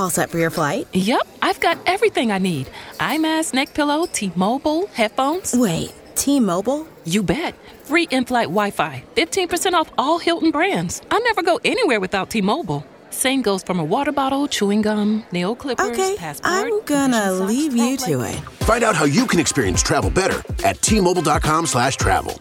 [0.00, 0.88] All set for your flight?
[0.94, 2.70] Yep, I've got everything I need.
[2.98, 5.52] IMAS, neck pillow, T-Mobile, headphones.
[5.52, 6.88] Wait, T-Mobile?
[7.04, 7.54] You bet.
[7.82, 9.04] Free in-flight Wi-Fi.
[9.14, 11.02] 15% off all Hilton brands.
[11.10, 12.82] I never go anywhere without T-Mobile.
[13.10, 16.50] Same goes from a water bottle, chewing gum, nail clippers, Okay, passport.
[16.50, 18.40] I'm gonna compression socks, leave you to it.
[18.64, 22.38] Find out how you can experience travel better at T-Mobile.com slash travel.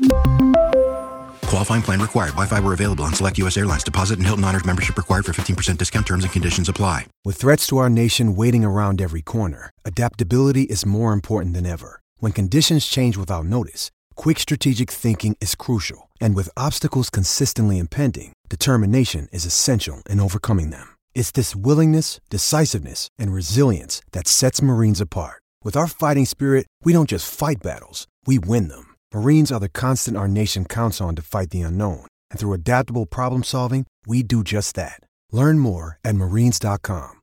[1.49, 2.33] Qualifying plan required.
[2.33, 3.57] Wi-Fi were available on select U.S.
[3.57, 3.83] airlines.
[3.83, 6.05] Deposit and Hilton Honors membership required for 15% discount.
[6.05, 7.07] Terms and conditions apply.
[7.25, 12.01] With threats to our nation waiting around every corner, adaptability is more important than ever.
[12.19, 16.07] When conditions change without notice, quick strategic thinking is crucial.
[16.21, 20.95] And with obstacles consistently impending, determination is essential in overcoming them.
[21.15, 25.41] It's this willingness, decisiveness, and resilience that sets Marines apart.
[25.63, 28.88] With our fighting spirit, we don't just fight battles, we win them.
[29.11, 32.05] Marines are the constant our nation counts on to fight the unknown.
[32.29, 35.01] And through adaptable problem solving, we do just that.
[35.31, 37.19] Learn more at marines.com.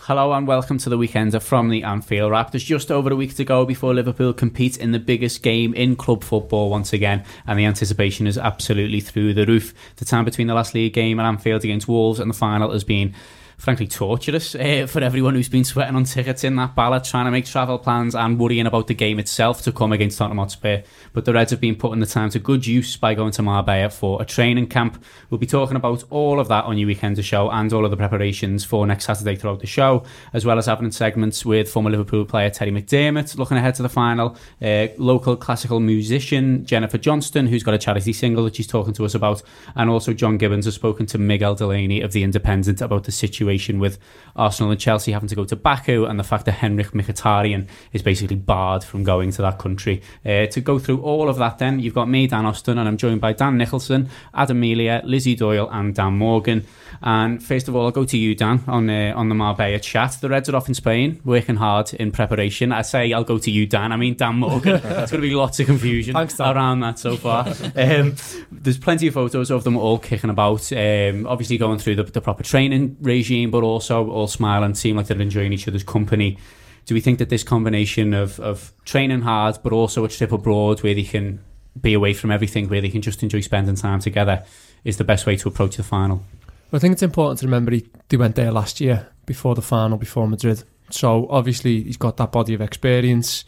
[0.00, 2.50] Hello and welcome to the Weekender from the Anfield Wrap.
[2.50, 5.96] There's just over a week to go before Liverpool compete in the biggest game in
[5.96, 9.74] club football once again, and the anticipation is absolutely through the roof.
[9.96, 12.84] The time between the last league game at Anfield against Wolves and the final has
[12.84, 13.14] been
[13.56, 17.30] frankly torturous uh, for everyone who's been sweating on tickets in that ballot, trying to
[17.30, 20.82] make travel plans and worrying about the game itself to come against Tottenham Hotspur.
[21.12, 23.90] But the Reds have been putting the time to good use by going to Marbella
[23.90, 25.02] for a training camp.
[25.30, 27.96] We'll be talking about all of that on your Weekender show and all of the
[27.96, 32.26] preparations for next Saturday throughout the show, as well as having segments with former Liverpool
[32.26, 37.62] player Terry McDermott, looking ahead to the final, uh, local classical musician Jennifer Johnston, who's
[37.62, 39.42] got a charity single that she's talking to us about,
[39.74, 43.45] and also John Gibbons has spoken to Miguel Delaney of The Independent about the situation
[43.46, 43.98] with
[44.34, 48.02] Arsenal and Chelsea having to go to Baku and the fact that Henrikh Mkhitaryan is
[48.02, 50.02] basically barred from going to that country.
[50.24, 52.96] Uh, to go through all of that then, you've got me, Dan Austin, and I'm
[52.96, 56.66] joined by Dan Nicholson, Adam Melia, Lizzi Doyle and Dan Morgan.
[57.02, 60.18] And first of all, I'll go to you, Dan, on uh, on the Marbella chat.
[60.20, 62.72] The Reds are off in Spain, working hard in preparation.
[62.72, 63.92] I say I'll go to you, Dan.
[63.92, 64.80] I mean Dan Morgan.
[64.82, 67.46] There's going to be lots of confusion Thanks, around that so far.
[67.76, 68.14] um,
[68.50, 72.20] there's plenty of photos of them all kicking about, um, obviously going through the, the
[72.20, 76.38] proper training regime, but also all smiling, seem like they're enjoying each other's company.
[76.86, 80.82] Do we think that this combination of, of training hard, but also a trip abroad
[80.82, 81.44] where they can
[81.80, 84.44] be away from everything, where they can just enjoy spending time together,
[84.84, 86.24] is the best way to approach the final?
[86.72, 89.96] I think it's important to remember he, they went there last year before the final,
[89.96, 90.62] before Madrid.
[90.90, 93.44] So obviously he's got that body of experience.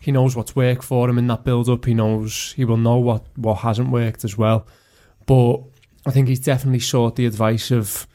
[0.00, 1.84] He knows what's worked for him in that build up.
[1.84, 4.66] He knows he will know what, what hasn't worked as well.
[5.26, 5.60] But
[6.06, 8.06] I think he's definitely sought the advice of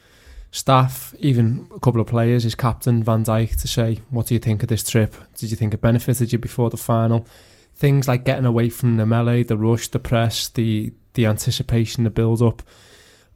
[0.52, 4.40] staff, even a couple of players, his captain Van Dijk, to say, "What do you
[4.40, 5.14] think of this trip?
[5.36, 7.26] Did you think it benefited you before the final?"
[7.74, 12.10] Things like getting away from the melee, the rush, the press, the the anticipation, the
[12.10, 12.62] build up,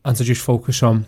[0.04, 1.06] and to just focus on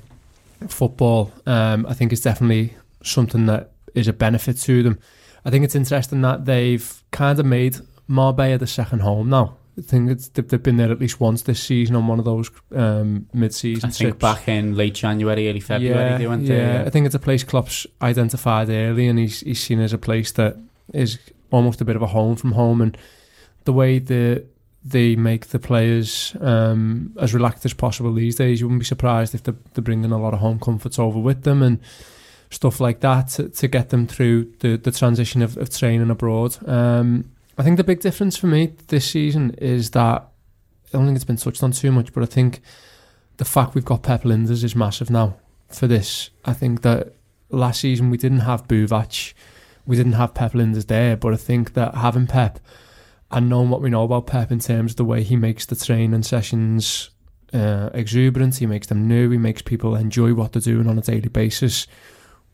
[0.68, 1.32] football.
[1.46, 4.98] Um, I think is definitely something that is a benefit to them.
[5.44, 7.76] I think it's interesting that they've kind of made
[8.08, 9.56] Marbella the second home now.
[9.78, 12.50] I think it's, they've, been there at least once this season on one of those
[12.74, 14.22] um, mid-season I think trips.
[14.22, 16.56] back in late January, early February, yeah, they went yeah.
[16.56, 16.86] there.
[16.86, 20.32] I think it's a place Klopp's identified early, and he's he's seen as a place
[20.32, 20.56] that
[20.94, 21.18] is
[21.50, 22.96] almost a bit of a home from home, and
[23.64, 24.46] the way the
[24.86, 28.60] they make the players um, as relaxed as possible these days.
[28.60, 31.42] You wouldn't be surprised if they're, they're bringing a lot of home comforts over with
[31.42, 31.80] them and
[32.50, 36.56] stuff like that to, to get them through the, the transition of, of training abroad.
[36.69, 40.28] Um, I think the big difference for me this season is that
[40.86, 42.60] I don't think it's been touched on too much, but I think
[43.38, 45.36] the fact we've got Pep Lijnders is massive now
[45.68, 46.30] for this.
[46.44, 47.14] I think that
[47.50, 49.34] last season we didn't have Buvac,
[49.84, 52.60] we didn't have Pep Lijnders there, but I think that having Pep
[53.30, 55.76] and knowing what we know about Pep in terms of the way he makes the
[55.76, 57.10] training sessions
[57.52, 61.02] uh, exuberant, he makes them new, he makes people enjoy what they're doing on a
[61.02, 61.86] daily basis,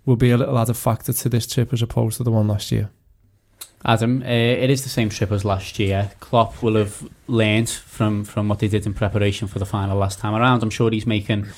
[0.07, 2.73] will be a little added factor to this trip as opposed to the one last
[2.73, 2.91] year.
[3.85, 6.13] Adam, uh, it is the same trip as last year.
[6.21, 10.21] Klopp will have learnt from, from what they did in preparation for the final last
[10.21, 10.63] time around.
[10.63, 11.49] I'm sure he's making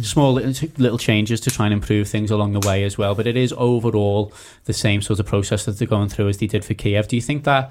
[0.00, 3.14] small little, little changes to try and improve things along the way as well.
[3.14, 4.32] But it is overall
[4.64, 7.06] the same sort of process that they're going through as they did for Kiev.
[7.06, 7.70] Do you think that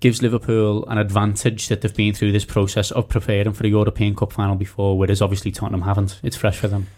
[0.00, 4.14] gives Liverpool an advantage that they've been through this process of preparing for a European
[4.14, 6.20] Cup final before, whereas obviously Tottenham haven't?
[6.22, 6.88] It's fresh for them.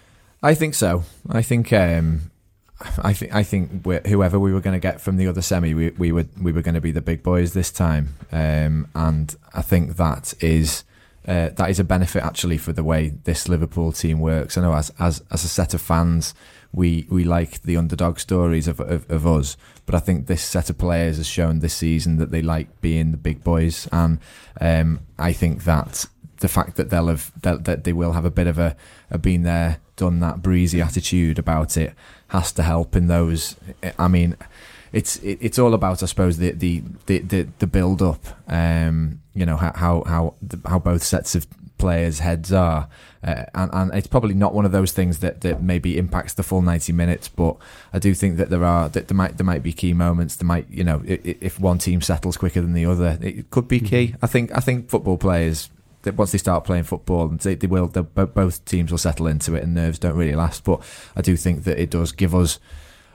[0.42, 1.04] I think so.
[1.28, 2.30] I think um,
[3.02, 5.90] I think I think whoever we were going to get from the other semi, we,
[5.90, 9.62] we were we were going to be the big boys this time, um, and I
[9.62, 10.84] think that is
[11.28, 14.56] uh, that is a benefit actually for the way this Liverpool team works.
[14.56, 16.34] I know as as as a set of fans,
[16.72, 20.70] we we like the underdog stories of, of, of us, but I think this set
[20.70, 24.20] of players has shown this season that they like being the big boys, and
[24.58, 26.06] um, I think that
[26.38, 28.74] the fact that they'll have that, that they will have a bit of a,
[29.10, 31.94] a been there, done that breezy attitude about it
[32.28, 33.54] has to help in those.
[33.98, 34.34] I mean,
[34.92, 38.24] it's it, it's all about I suppose the the the the, the build up.
[38.46, 40.34] Um, you know how how how,
[40.66, 41.46] how both sets of
[41.78, 42.88] players' heads are,
[43.22, 46.42] uh, and and it's probably not one of those things that, that maybe impacts the
[46.42, 47.28] full ninety minutes.
[47.28, 47.56] But
[47.92, 50.36] I do think that there are that there might there might be key moments.
[50.36, 53.80] There might you know if one team settles quicker than the other, it could be
[53.80, 54.08] key.
[54.08, 54.24] Mm-hmm.
[54.24, 55.70] I think I think football players
[56.16, 57.88] once they start playing football, they, they will.
[57.88, 60.64] Both teams will settle into it, and nerves don't really last.
[60.64, 60.82] But
[61.16, 62.58] I do think that it does give us,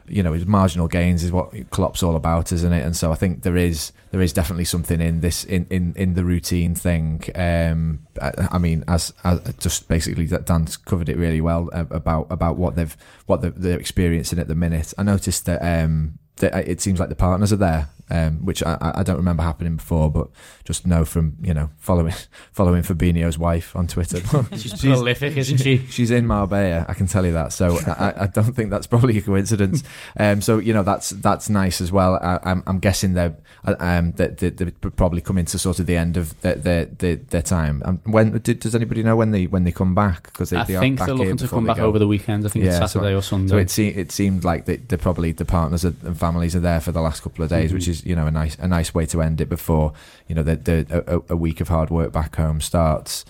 [0.08, 2.86] you know, his marginal gains is what Klopp's all about, isn't it?
[2.86, 6.14] And so I think there is there is definitely something in this in in, in
[6.14, 7.24] the routine thing.
[7.36, 12.28] Um, I, I mean, as, as just basically that Dan's covered it really well about
[12.30, 12.96] about what they've
[13.26, 14.94] what they're, they're experiencing at the minute.
[14.98, 18.78] I noticed that um, that it seems like the partners are there um, which I,
[18.96, 20.30] I don't remember happening before, but
[20.66, 22.14] just know from you know following
[22.52, 24.22] following Fabinho's wife on Twitter.
[24.56, 25.78] she's, prolific, isn't she?
[25.90, 27.54] She's in Marbella, I can tell you that.
[27.54, 29.84] So I, I don't think that's probably a coincidence.
[30.18, 32.20] Um, so you know that's that's nice as well.
[32.22, 35.80] I, am I'm, I'm guessing they're um, that they, they, are probably coming to sort
[35.80, 37.82] of the end of their their, their, their time.
[37.84, 40.26] Um, when does anybody know when they when they come back?
[40.26, 41.88] Because they, I they think they're looking to come back go.
[41.88, 42.46] over the weekend.
[42.46, 43.50] I think yeah, it's Saturday so, or Sunday.
[43.50, 46.80] So it, se- it seemed like they, are probably the partners and families are there
[46.80, 47.78] for the last couple of days, mm-hmm.
[47.78, 49.94] which is you know a nice a nice way to end it before
[50.28, 53.26] you know the, the a, a week of hard work back home starts.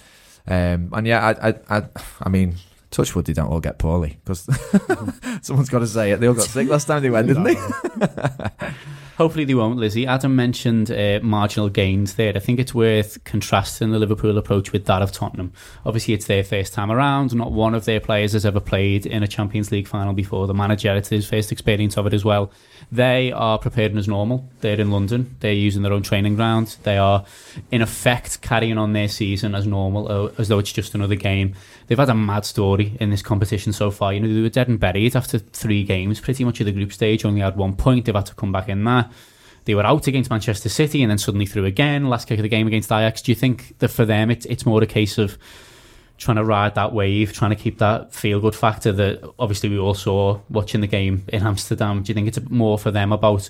[0.45, 1.83] Um, and yeah, I, I, I,
[2.21, 2.55] I mean,
[2.91, 4.41] touch wood, they don't all get poorly because
[5.41, 6.19] someone's got to say it.
[6.19, 7.55] They all got sick last time they went, didn't they?
[9.17, 10.07] Hopefully they won't, Lizzi.
[10.07, 12.33] Adam mentioned uh, marginal gains there.
[12.35, 15.53] I think it's worth contrasting the Liverpool approach with that of Tottenham.
[15.85, 17.35] Obviously, it's their first time around.
[17.35, 20.47] Not one of their players has ever played in a Champions League final before.
[20.47, 22.51] The manager, it's his first experience of it as well.
[22.91, 24.49] They are preparing as normal.
[24.61, 25.35] They're in London.
[25.41, 26.77] They're using their own training ground.
[26.81, 27.23] They are,
[27.71, 31.53] in effect, carrying on their season as normal, as though it's just another game.
[31.87, 34.13] They've had a mad story in this competition so far.
[34.13, 36.93] You know, they were dead and buried after three games, pretty much at the group
[36.93, 37.25] stage.
[37.25, 38.05] Only had one point.
[38.05, 39.09] They've had to come back in there.
[39.65, 42.09] They were out against Manchester City and then suddenly through again.
[42.09, 43.21] Last kick of the game against Ajax.
[43.21, 45.37] Do you think that for them it's it's more a case of
[46.17, 49.77] trying to ride that wave, trying to keep that feel good factor that obviously we
[49.77, 52.03] all saw watching the game in Amsterdam?
[52.03, 53.49] Do you think it's more for them about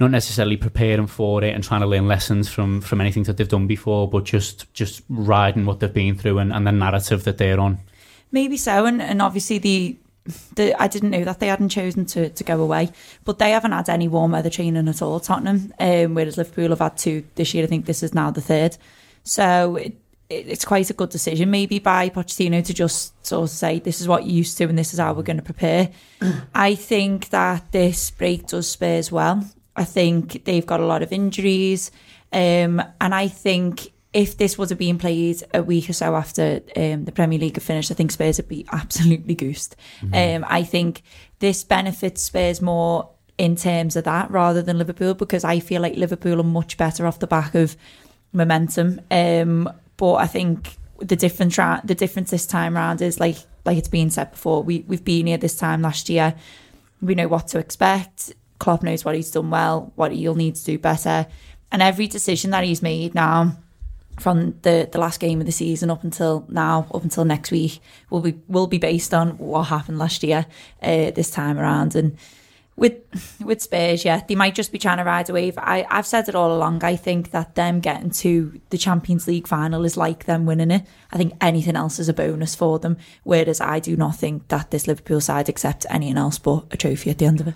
[0.00, 3.48] not necessarily preparing for it and trying to learn lessons from from anything that they've
[3.48, 7.38] done before, but just just riding what they've been through and, and the narrative that
[7.38, 7.78] they're on?
[8.30, 9.96] Maybe so, and, and obviously the
[10.54, 12.90] the, I didn't know that they hadn't chosen to, to go away,
[13.24, 16.78] but they haven't had any warm weather training at all, Tottenham, um, whereas Liverpool have
[16.78, 17.64] had two this year.
[17.64, 18.76] I think this is now the third.
[19.24, 19.96] So it,
[20.28, 24.00] it, it's quite a good decision, maybe by Pochettino to just sort of say, this
[24.00, 25.90] is what you're used to and this is how we're going to prepare.
[26.54, 29.44] I think that this break does Spurs well.
[29.76, 31.90] I think they've got a lot of injuries.
[32.32, 37.04] Um, and I think if this was being played a week or so after um,
[37.04, 39.76] the Premier League had finished, I think Spurs would be absolutely goosed.
[40.02, 40.42] Mm-hmm.
[40.44, 41.02] Um, I think
[41.38, 45.96] this benefits Spurs more in terms of that rather than Liverpool because I feel like
[45.96, 47.76] Liverpool are much better off the back of
[48.32, 49.00] momentum.
[49.10, 53.88] Um, but I think the difference the difference this time around is like like it's
[53.88, 54.62] been said before.
[54.62, 56.34] We we've been here this time last year.
[57.00, 58.32] We know what to expect.
[58.62, 61.26] Klopp knows what he's done well, what he'll need to do better,
[61.72, 63.56] and every decision that he's made now
[64.20, 67.80] from the, the last game of the season up until now, up until next week,
[68.08, 70.46] will be will be based on what happened last year,
[70.80, 71.96] uh, this time around.
[71.96, 72.16] And
[72.76, 72.94] with
[73.44, 75.58] with Spurs, yeah, they might just be trying to ride a wave.
[75.58, 76.84] I, I've said it all along.
[76.84, 80.86] I think that them getting to the Champions League final is like them winning it.
[81.10, 82.96] I think anything else is a bonus for them.
[83.24, 87.10] Whereas I do not think that this Liverpool side accepts anything else but a trophy
[87.10, 87.54] at the end of it.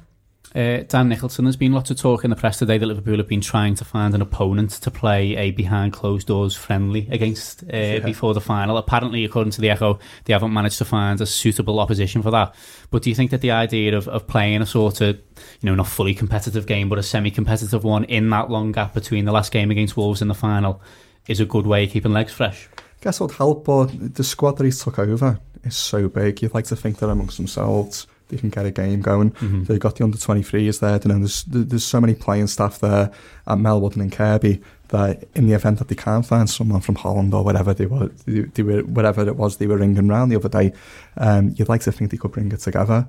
[0.56, 3.28] Uh, Dan Nicholson, there's been lots of talk in the press today that Liverpool have
[3.28, 7.76] been trying to find an opponent to play a behind closed doors friendly against uh,
[7.76, 7.98] yeah.
[7.98, 8.78] before the final.
[8.78, 12.54] Apparently, according to the Echo, they haven't managed to find a suitable opposition for that.
[12.90, 15.74] But do you think that the idea of, of playing a sort of, you know,
[15.74, 19.32] not fully competitive game, but a semi competitive one in that long gap between the
[19.32, 20.80] last game against Wolves and the final
[21.28, 22.66] is a good way of keeping legs fresh?
[22.78, 26.40] I guess what help, but the squad that he's took over is so big.
[26.40, 29.30] You'd like to think that amongst themselves they can get a game going.
[29.32, 29.64] Mm-hmm.
[29.64, 30.98] They've got the under 23s there.
[31.04, 33.10] Know, there's there's so many playing staff there
[33.46, 37.34] at Melwood and Kirkby that in the event that they can't find someone from Holland
[37.34, 40.36] or whatever they were, they, they were whatever it was they were ringing around the
[40.36, 40.72] other day,
[41.16, 43.08] um, you'd like to think they could bring it together.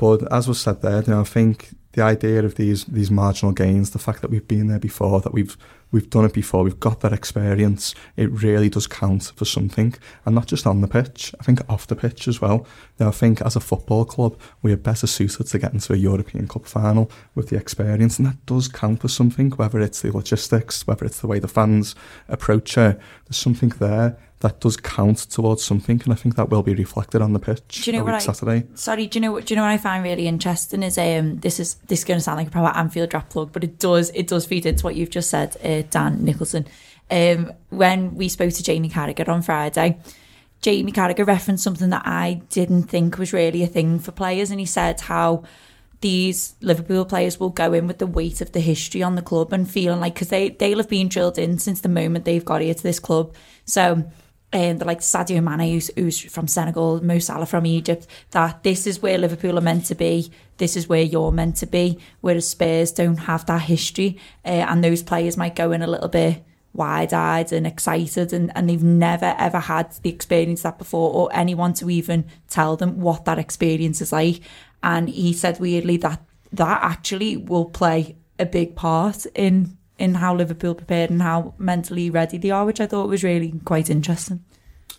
[0.00, 3.52] But as was said there, you know, I think the idea of these these marginal
[3.52, 5.58] gains, the fact that we've been there before, that we've
[5.90, 9.94] we've done it before, we've got that experience, it really does count for something.
[10.24, 12.66] And not just on the pitch, I think off the pitch as well.
[12.98, 15.96] Now, I think as a football club, we are better suited to get into a
[15.96, 20.16] European Cup final with the experience, and that does count for something, whether it's the
[20.16, 21.94] logistics, whether it's the way the fans
[22.26, 22.98] approach it.
[23.26, 27.20] There's something there that does count towards something, and I think that will be reflected
[27.20, 28.66] on the pitch Do you know what I, Saturday.
[28.74, 29.44] Sorry, do you know what?
[29.44, 32.18] Do you know what I find really interesting is um this is this is going
[32.18, 34.82] to sound like a proper Anfield Wrap plug, but it does it does feed into
[34.84, 36.66] what you've just said, uh, Dan Nicholson.
[37.10, 39.98] Um, when we spoke to Jamie Carragher on Friday,
[40.62, 44.58] Jamie Carragher referenced something that I didn't think was really a thing for players, and
[44.58, 45.44] he said how
[46.00, 49.52] these Liverpool players will go in with the weight of the history on the club
[49.52, 52.62] and feeling like because they they'll have been drilled in since the moment they've got
[52.62, 53.34] here to this club,
[53.66, 54.04] so
[54.52, 58.86] um, they're like Sadio Mane, who's, who's from Senegal, Mo Salah from Egypt, that this
[58.86, 62.48] is where Liverpool are meant to be, this is where you're meant to be, whereas
[62.48, 66.44] Spurs don't have that history, uh, and those players might go in a little bit
[66.72, 71.74] wide-eyed and excited, and, and they've never ever had the experience that before, or anyone
[71.74, 74.40] to even tell them what that experience is like.
[74.82, 80.34] And he said weirdly that that actually will play a big part in in how
[80.34, 84.42] Liverpool prepared and how mentally ready they are, which I thought was really quite interesting.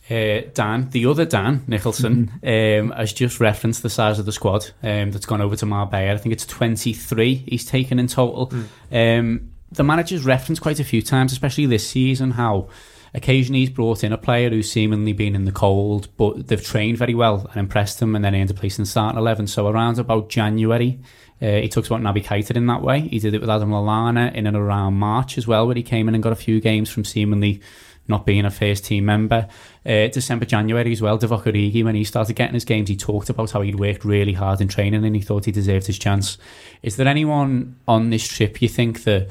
[0.10, 4.72] Uh, Dan, the other Dan Nicholson, um, has just referenced the size of the squad
[4.84, 6.13] um, that's gone over to Marbella.
[6.13, 8.51] I think it's 23 he's taken in total.
[8.91, 12.67] Um, the manager's referenced quite a few times, especially this season, how
[13.13, 16.98] occasionally he's brought in a player who's seemingly been in the cold, but they've trained
[16.98, 19.48] very well and impressed him and then earned a place in the starting 11.
[19.48, 21.00] So around about January,
[21.41, 23.01] uh, he talks about Naby Keita in that way.
[23.01, 26.07] He did it with Adam Lallana in and around March as well, where he came
[26.07, 27.62] in and got a few games from seemingly
[28.07, 29.48] not being a first team member.
[29.86, 33.29] Uh, December, January as well, Divock Origi, when he started getting his games, he talked
[33.29, 36.38] about how he'd worked really hard in training and he thought he deserved his chance.
[36.83, 39.29] Is there anyone on this trip you think that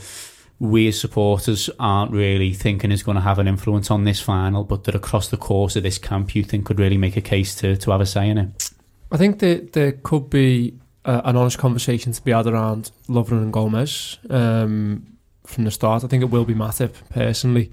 [0.59, 4.65] we as supporters aren't really thinking is going to have an influence on this final,
[4.65, 7.55] but that across the course of this camp you think could really make a case
[7.57, 8.71] to, to have a say in it?
[9.11, 13.43] I think that there could be uh, an honest conversation to be had around Lovren
[13.43, 15.07] and Gomez um,
[15.47, 16.05] from the start.
[16.05, 17.71] I think it will be Matip personally,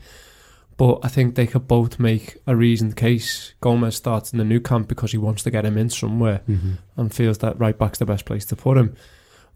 [0.77, 3.53] but I think they could both make a reasoned case.
[3.61, 6.77] Gomez starts in the new camp because he wants to get him in somewhere Mhm.
[6.95, 8.95] and feels that right back's the best place to put him.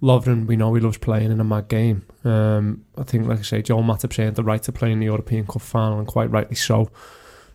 [0.01, 2.01] Lovren, we know he loves playing in a mad game.
[2.25, 5.05] Um, I think, like I say, Joel Matip saying the right to play in the
[5.05, 6.89] European Cup final, and quite rightly so.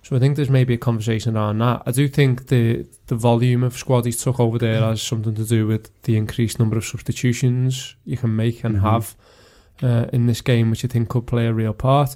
[0.06, 1.82] So I think there's maybe a conversation around that.
[1.84, 5.44] I do think the the volume of squad he's took over there has something to
[5.44, 8.80] do with the increased number of substitutions you can make and Mhm.
[8.82, 9.16] have
[9.82, 12.14] uh, in this game, which I think could play a real part.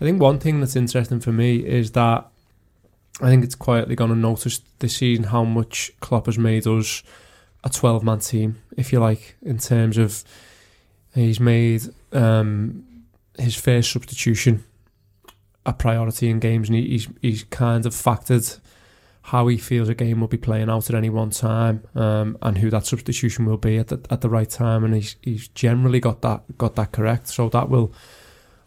[0.00, 2.26] I think one thing that's interesting for me is that
[3.20, 7.02] I think it's quietly going unnoticed this season how much Klopp has made us
[7.62, 10.24] a 12 man team, if you like, in terms of
[11.14, 12.82] he's made um,
[13.38, 14.64] his first substitution
[15.66, 18.58] a priority in games, and he, he's he's kind of factored
[19.22, 22.58] how he feels a game will be playing out at any one time, um, and
[22.58, 26.00] who that substitution will be at the at the right time, and he's he's generally
[26.00, 27.28] got that got that correct.
[27.28, 27.92] So that will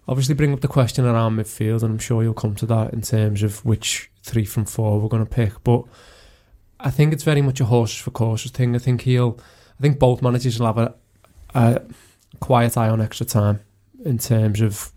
[0.07, 3.01] obviously bring up the question around midfield, and I'm sure you'll come to that in
[3.01, 5.63] terms of which three from four we're going to pick.
[5.63, 5.83] But
[6.79, 8.75] I think it's very much a horses for courses thing.
[8.75, 9.39] I think he'll,
[9.77, 10.95] I think both managers will have a,
[11.55, 11.81] a
[12.39, 13.61] quiet eye on extra time
[14.03, 14.91] in terms of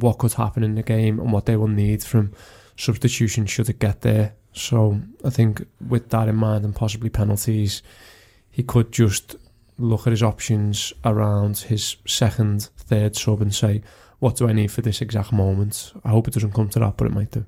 [0.00, 2.32] what could happen in the game and what they will need from
[2.76, 4.34] substitution should it get there.
[4.52, 7.82] So I think with that in mind and possibly penalties,
[8.50, 9.36] he could just
[9.78, 13.82] look at his options around his second, third sub and say,
[14.18, 15.92] what do I need for this exact moment?
[16.04, 17.44] I hope it doesn't come to that, but it might do.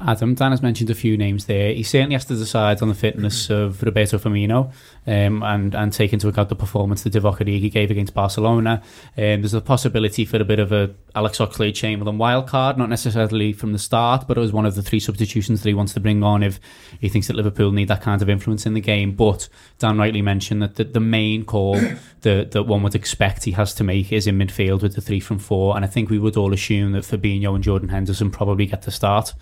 [0.00, 1.72] Adam, Dan has mentioned a few names there.
[1.72, 4.72] He certainly has to decide on the fitness of Roberto Firmino
[5.06, 8.82] um, and, and take into account the performance that Divock Origi gave against Barcelona.
[9.16, 13.52] Um, there's a possibility for a bit of a Alex Oxlade-Chamberlain wild card, not necessarily
[13.52, 16.00] from the start, but it was one of the three substitutions that he wants to
[16.00, 16.58] bring on if
[16.98, 19.12] he thinks that Liverpool need that kind of influence in the game.
[19.12, 19.48] But
[19.78, 21.80] Dan rightly mentioned that the, the main call
[22.22, 25.20] that, that one would expect he has to make is in midfield with the three
[25.20, 25.76] from four.
[25.76, 28.90] And I think we would all assume that Fabinho and Jordan Henderson probably get the
[28.90, 29.34] start.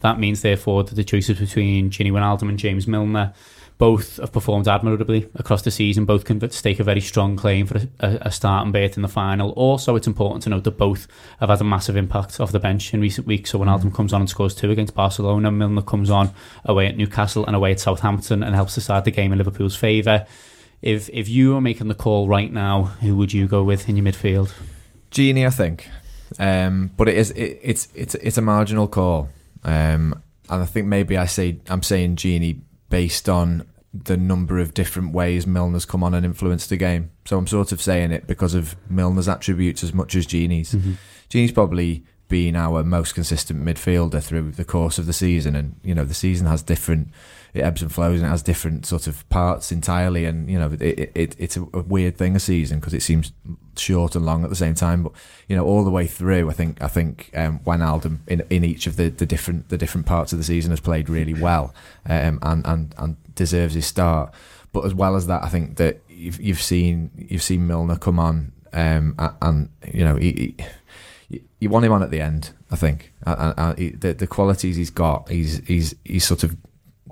[0.00, 3.32] That means, therefore, that the choices between Gini Wijnaldum and James Milner
[3.78, 6.04] both have performed admirably across the season.
[6.04, 9.52] Both can stake a very strong claim for a, a starting berth in the final.
[9.52, 11.06] Also, it's important to note that both
[11.38, 13.50] have had a massive impact off the bench in recent weeks.
[13.50, 15.50] So when Wijnaldum comes on and scores two against Barcelona.
[15.50, 16.30] Milner comes on
[16.66, 20.26] away at Newcastle and away at Southampton and helps decide the game in Liverpool's favour.
[20.82, 23.96] If if you were making the call right now, who would you go with in
[23.96, 24.52] your midfield?
[25.10, 25.88] Gini, I think,
[26.38, 29.28] um, but it is it, it's it's it's a marginal call,
[29.64, 34.72] um, and I think maybe I say I'm saying Gini based on the number of
[34.72, 37.10] different ways Milner's come on and influenced the game.
[37.24, 40.74] So I'm sort of saying it because of Milner's attributes as much as Gini's.
[40.74, 40.92] Mm-hmm.
[41.28, 45.94] Gini's probably been our most consistent midfielder through the course of the season, and you
[45.94, 47.08] know the season has different
[47.54, 50.70] it ebbs and flows and it has different sort of parts entirely, and you know
[50.80, 53.32] it, it it's a, weird thing a season because it seems
[53.76, 55.02] short and long at the same time.
[55.02, 55.12] But
[55.48, 58.86] you know all the way through, I think I think um, Wijnaldum in in each
[58.86, 61.74] of the, the different the different parts of the season has played really well,
[62.06, 64.32] um, and and and deserves his start.
[64.72, 68.18] But as well as that, I think that you've you've seen you've seen Milner come
[68.18, 70.54] on, um, and, you know he,
[71.28, 72.52] he you want him on at the end.
[72.70, 76.56] I think and he, the the qualities he's got, he's he's he's sort of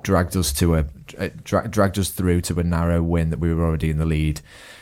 [0.09, 0.85] dragged us to a
[1.45, 4.41] dra- dragged us through to a narrow win that we were already in the lead.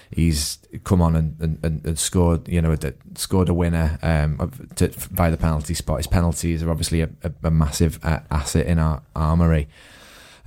[0.09, 2.76] He's come on and, and, and scored, you know,
[3.16, 5.97] scored a winner um, to, by the penalty spot.
[5.97, 9.66] His penalties are obviously a, a, a massive uh, asset in our armory,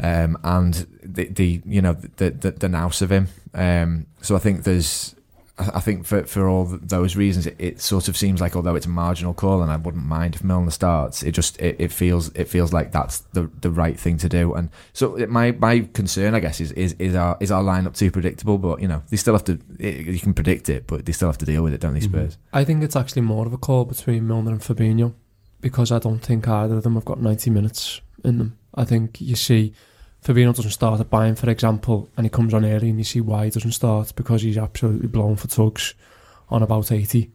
[0.02, 3.28] um, and the, the you know the the, the nous of him.
[3.54, 5.14] Um, so I think there's
[5.60, 8.86] I think for for all those reasons, it, it, sort of seems like although it's
[8.86, 12.30] a marginal call, and I wouldn't mind if Milner starts, it just it, it feels
[12.30, 14.54] it feels like that's the the right thing to do.
[14.54, 17.96] And so it, my my concern, I guess, is is is our is our lineup
[17.96, 18.58] too predictable?
[18.58, 19.60] But you know, they still have to.
[19.80, 22.36] you can predict it, but they still have to deal with it, don't they, Spurs?
[22.36, 22.58] Mm-hmm.
[22.58, 25.14] I think it's actually more of a call between Milner and Fabinho
[25.60, 28.58] because I don't think either of them have got ninety minutes in them.
[28.76, 29.74] I think you see
[30.24, 33.22] Fabinho doesn't start at Bayern, for example, and he comes on early, and you see
[33.22, 35.94] why he doesn't start because he's absolutely blown for tugs
[36.50, 37.32] on about eighty.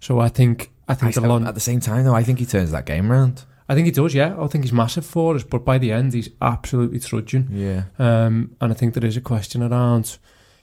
[0.00, 2.38] So I think I think I, the long, at the same time though, I think
[2.38, 3.44] he turns that game round.
[3.68, 4.34] I think he does, yeah.
[4.40, 7.48] I think he's massive for us, but by the end, he's absolutely trudging.
[7.52, 7.84] Yeah.
[7.98, 10.16] Um, and I think there is a question around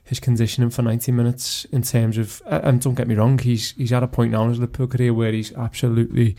[0.04, 3.94] his conditioning for 90 minutes in terms of, and don't get me wrong, he's he's
[3.94, 6.36] at a point now in his Liverpool career where he's absolutely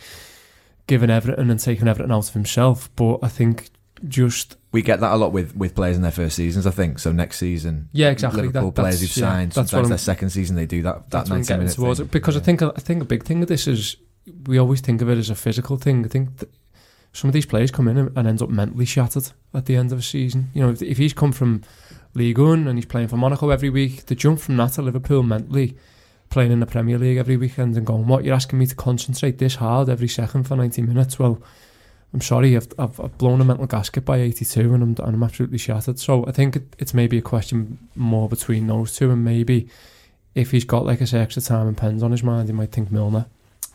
[0.87, 2.91] given everything and taken everything out of himself.
[2.97, 3.71] But I think
[4.09, 6.67] just we get that a lot with, with players in their first seasons.
[6.67, 7.11] I think so.
[7.11, 8.43] Next season, yeah, exactly.
[8.43, 11.11] Liverpool that, players who've signed, yeah, sometimes their second season they do that.
[11.11, 12.09] That ninety minute towards thing.
[12.09, 12.43] it because yeah.
[12.43, 13.97] I think I think a big thing of this is
[14.45, 16.05] we always think of it as a physical thing.
[16.05, 16.29] I think
[17.15, 19.93] some of these players come in and, and end up mentally shattered at the end
[19.93, 20.51] of a season.
[20.53, 21.63] You know, if, if he's come from
[22.13, 25.23] League One and he's playing for Monaco every week, the jump from that to Liverpool
[25.23, 25.79] mentally
[26.29, 29.39] playing in the Premier League every weekend and going, what you're asking me to concentrate
[29.39, 31.19] this hard every second for ninety minutes?
[31.19, 31.41] Well
[32.17, 35.23] I'm sorry, I've, I've, I've blown a mental gasket by 82 and I'm, and I'm
[35.23, 35.99] absolutely shattered.
[35.99, 39.69] So I think it, it's maybe a question more between those two and maybe
[40.35, 42.73] if he's got like I say extra time and pens on his mind, he might
[42.73, 43.27] think Milner.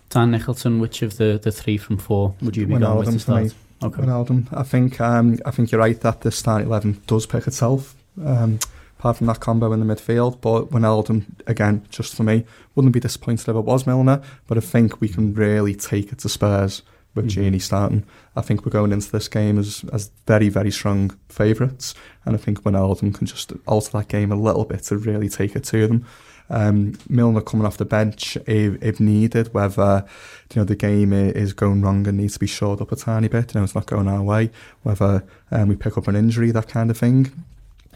[0.09, 3.13] Dan Nicholson, which of the, the three from four would you be Wijnaldum going with
[3.13, 3.43] to start?
[3.43, 3.51] Me.
[3.83, 4.01] Okay.
[4.01, 4.47] Wijnaldum.
[4.51, 7.95] I think um, I think you're right that the starting eleven does pick itself.
[8.25, 8.57] Um,
[8.97, 12.99] apart from that combo in the midfield, but Wijnaldum again, just for me, wouldn't be
[12.99, 14.23] disappointed if it was Milner.
[14.47, 16.81] But I think we can really take it to Spurs
[17.15, 17.55] with mm-hmm.
[17.55, 18.05] Gini starting.
[18.35, 21.93] I think we're going into this game as as very very strong favourites,
[22.25, 25.55] and I think Wijnaldum can just alter that game a little bit to really take
[25.55, 26.05] it to them.
[26.49, 30.05] Um, Milner coming off the bench if, if needed, whether
[30.53, 33.29] you know the game is going wrong and needs to be shored up a tiny
[33.29, 34.51] bit, you know it's not going our way,
[34.83, 37.31] whether um, we pick up an injury, that kind of thing.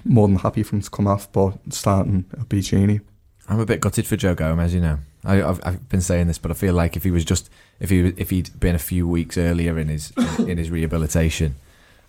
[0.07, 3.01] More than happy for him to come off, but starting a be Gini.
[3.49, 4.99] I'm a bit gutted for Joe Gomez, you know.
[5.25, 7.89] I, have I've been saying this, but I feel like if he was just if
[7.89, 11.55] he if he'd been a few weeks earlier in his in, in his rehabilitation,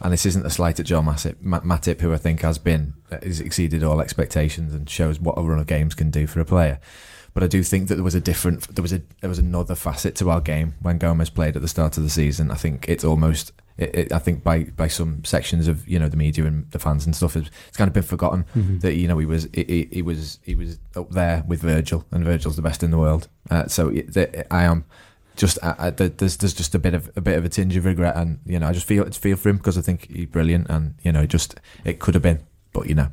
[0.01, 3.41] and this isn't a slight at Joel Matip, Matip, who I think has been has
[3.41, 6.79] exceeded all expectations and shows what a run of games can do for a player.
[7.35, 9.75] But I do think that there was a different, there was a there was another
[9.75, 12.51] facet to our game when Gomez played at the start of the season.
[12.51, 16.09] I think it's almost it, it, I think by by some sections of you know
[16.09, 18.79] the media and the fans and stuff, it's, it's kind of been forgotten mm-hmm.
[18.79, 22.25] that you know he was he, he, was he was up there with Virgil, and
[22.25, 23.29] Virgil's the best in the world.
[23.51, 24.85] Uh, so it, I am
[25.37, 27.85] just I, I, there's there's just a bit of a bit of a tinge of
[27.85, 30.27] regret, and you know I just feel it's feel for him because I think he's
[30.27, 32.41] brilliant, and you know just it could have been,
[32.73, 33.13] but you know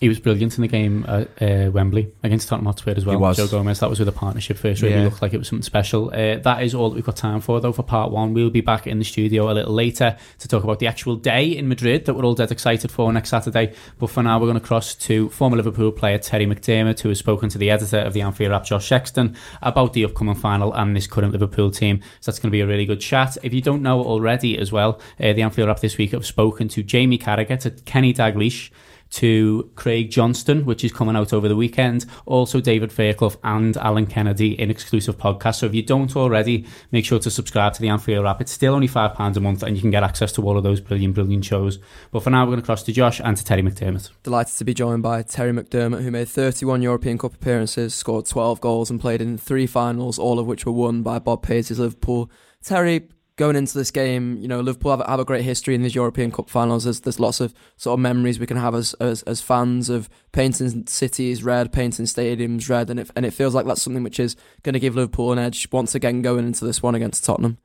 [0.00, 3.16] he was brilliant in the game at uh, Wembley against Tottenham Hotspur as well.
[3.16, 3.36] He was.
[3.36, 4.82] Joe Gomez, that was with a partnership first.
[4.82, 5.04] Really yeah.
[5.04, 6.08] looked like it was something special.
[6.08, 8.34] Uh, that is all that we've got time for, though, for part one.
[8.34, 11.46] We'll be back in the studio a little later to talk about the actual day
[11.46, 13.74] in Madrid that we're all dead excited for next Saturday.
[13.98, 17.18] But for now, we're going to cross to former Liverpool player Terry McDermott, who has
[17.18, 20.96] spoken to the editor of the Anfield Wrap, Josh Sexton, about the upcoming final and
[20.96, 22.00] this current Liverpool team.
[22.20, 23.36] So that's going to be a really good chat.
[23.42, 26.68] If you don't know already as well, uh, the Anfield Wrap this week have spoken
[26.68, 28.70] to Jamie Carragher, to Kenny Dalglish,
[29.14, 32.04] to Craig Johnston, which is coming out over the weekend.
[32.26, 35.56] Also, David Fairclough and Alan Kennedy in exclusive podcasts.
[35.56, 38.40] So if you don't already, make sure to subscribe to the Anfield Wrap.
[38.40, 40.80] It's still only £5 a month and you can get access to all of those
[40.80, 41.78] brilliant, brilliant shows.
[42.10, 44.10] But for now, we're going to cross to Josh and to Terry McDermott.
[44.24, 48.60] Delighted to be joined by Terry McDermott, who made 31 European Cup appearances, scored 12
[48.60, 52.30] goals, and played in three finals, all of which were won by Bob Paisley's Liverpool.
[52.64, 55.94] Terry, going into this game, you know, Liverpool have, have a great history in these
[55.94, 56.84] European Cup finals.
[56.84, 60.08] There's, there's lots of sort of memories we can have as, as, as fans of
[60.32, 64.20] painting cities red, painting stadiums red, and it, and it feels like that's something which
[64.20, 67.58] is going to give Liverpool an edge once again going into this one against Tottenham.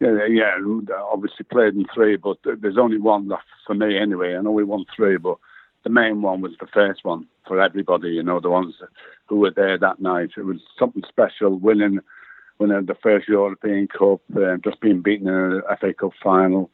[0.00, 0.56] Yeah, yeah,
[1.12, 4.36] obviously played in three, but there's only one left for me anyway.
[4.36, 5.38] I know we won three, but
[5.82, 8.74] the main one was the first one for everybody, you know, the ones
[9.26, 10.30] who were there that night.
[10.36, 11.98] It was something special winning
[12.58, 16.70] winning the first European Cup, uh, just being beaten in a FA Cup final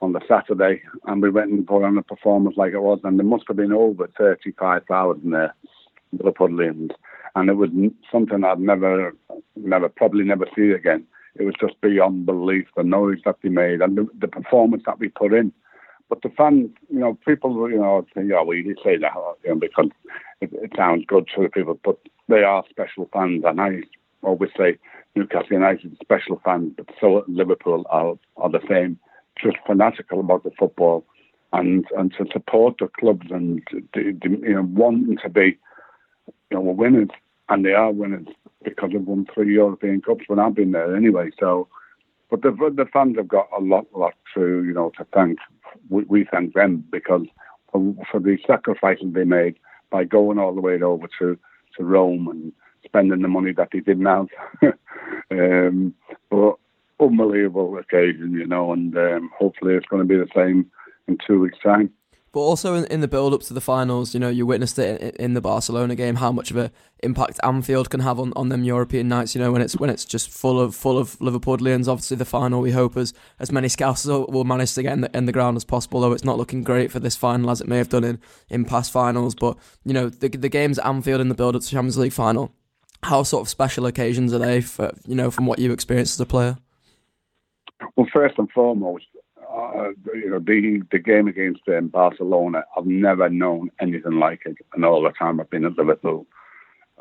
[0.00, 3.18] on the Saturday, and we went and put on a performance like it was, and
[3.18, 5.54] there must have been over 35,000 there,
[6.16, 6.90] Liverpoolians,
[7.34, 7.70] and it was
[8.12, 9.14] something I'd never,
[9.56, 11.06] never, probably never see again.
[11.36, 15.00] It was just beyond belief, the noise that they made and the, the performance that
[15.00, 15.52] we put in.
[16.08, 19.50] But the fans, you know, people, you know, think, oh, well, you say that you
[19.50, 19.88] know, because
[20.40, 23.82] it, it sounds good to the people, but they are special fans, and I
[24.22, 24.78] always say
[25.14, 28.98] Newcastle United special fans, but so Liverpool are, are the same,
[29.40, 31.04] just fanatical about the football
[31.52, 33.62] and and to support the clubs and
[33.94, 35.56] you know wanting to be
[36.50, 37.08] you know winners
[37.48, 38.26] and they are winners
[38.64, 41.30] because they've won three European Cups when I've been there anyway.
[41.38, 41.68] So,
[42.30, 45.38] but the the fans have got a lot lot to you know to thank.
[45.88, 47.26] We, we thank them because
[47.70, 49.56] for, for the sacrifices they made
[49.90, 51.38] by going all the way over to
[51.76, 52.52] to Rome and
[52.84, 54.26] spending the money that he didn't have.
[55.30, 55.94] um,
[56.30, 56.56] but
[57.00, 60.70] unbelievable occasion, you know, and um, hopefully it's going to be the same
[61.08, 61.90] in two weeks' time.
[62.34, 65.00] But also in, in the build up to the finals, you know, you witnessed it
[65.00, 66.72] in, in the Barcelona game, how much of an
[67.04, 69.36] impact Anfield can have on, on them European nights.
[69.36, 71.86] You know, when it's when it's just full of full of Liverpoolians.
[71.86, 75.16] Obviously, the final we hope as as many scouts will manage to get in the,
[75.16, 76.00] in the ground as possible.
[76.00, 78.18] Though it's not looking great for this final as it may have done in,
[78.50, 79.36] in past finals.
[79.36, 82.12] But you know, the the games at Anfield in the build up to Champions League
[82.12, 82.52] final
[83.04, 86.20] how sort of special occasions are they for you know from what you experienced as
[86.20, 86.56] a player?
[87.96, 89.04] Well, first and foremost,
[89.38, 94.56] uh, you know the the game against um, Barcelona, I've never known anything like it,
[94.72, 96.26] and all the time I've been at Liverpool,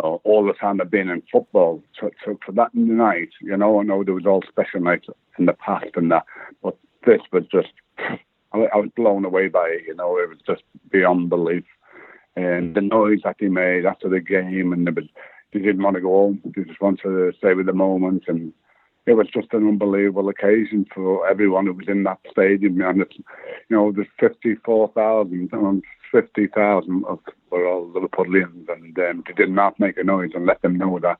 [0.03, 1.81] uh, all the time I've been in football.
[1.99, 5.07] So, so for that night, you know, I know there was all special nights
[5.39, 6.25] in the past and that,
[6.61, 7.71] but this was just.
[8.55, 9.85] I was blown away by it.
[9.87, 10.61] You know, it was just
[10.91, 11.63] beyond belief
[12.35, 15.05] and the noise that he made after the game, and there was
[15.53, 16.41] they didn't want to go home.
[16.43, 18.53] They just wanted to stay with the moment, and
[19.05, 22.81] it was just an unbelievable occasion for everyone who was in that stadium.
[22.81, 29.33] And it's, you know, there's 54,000 and 50,000 of were all Liverpoolians, and um, they
[29.33, 31.17] did not make a noise and let them know that.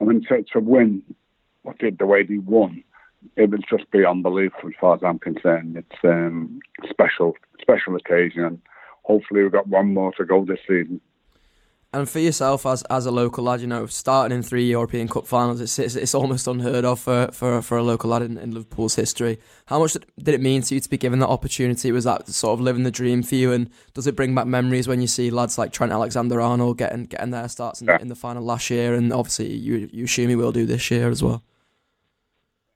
[0.00, 1.02] I mean, to, to win,
[1.62, 2.82] what did the way they won,
[3.36, 5.76] it was just beyond belief as far as I'm concerned.
[5.76, 8.60] It's um, special, special occasion, and
[9.02, 11.00] hopefully we've got one more to go this season.
[11.94, 15.28] And for yourself as as a local lad, you know, starting in three European Cup
[15.28, 18.50] finals, it's it's, it's almost unheard of for, for, for a local lad in, in,
[18.50, 19.38] Liverpool's history.
[19.66, 21.92] How much did it mean to you to be given that opportunity?
[21.92, 23.52] Was that sort of living the dream for you?
[23.52, 27.30] And does it bring back memories when you see lads like Trent Alexander-Arnold getting getting
[27.30, 27.98] their starts in, yeah.
[28.00, 31.08] in the final last year, and obviously you you assume he will do this year
[31.10, 31.44] as well?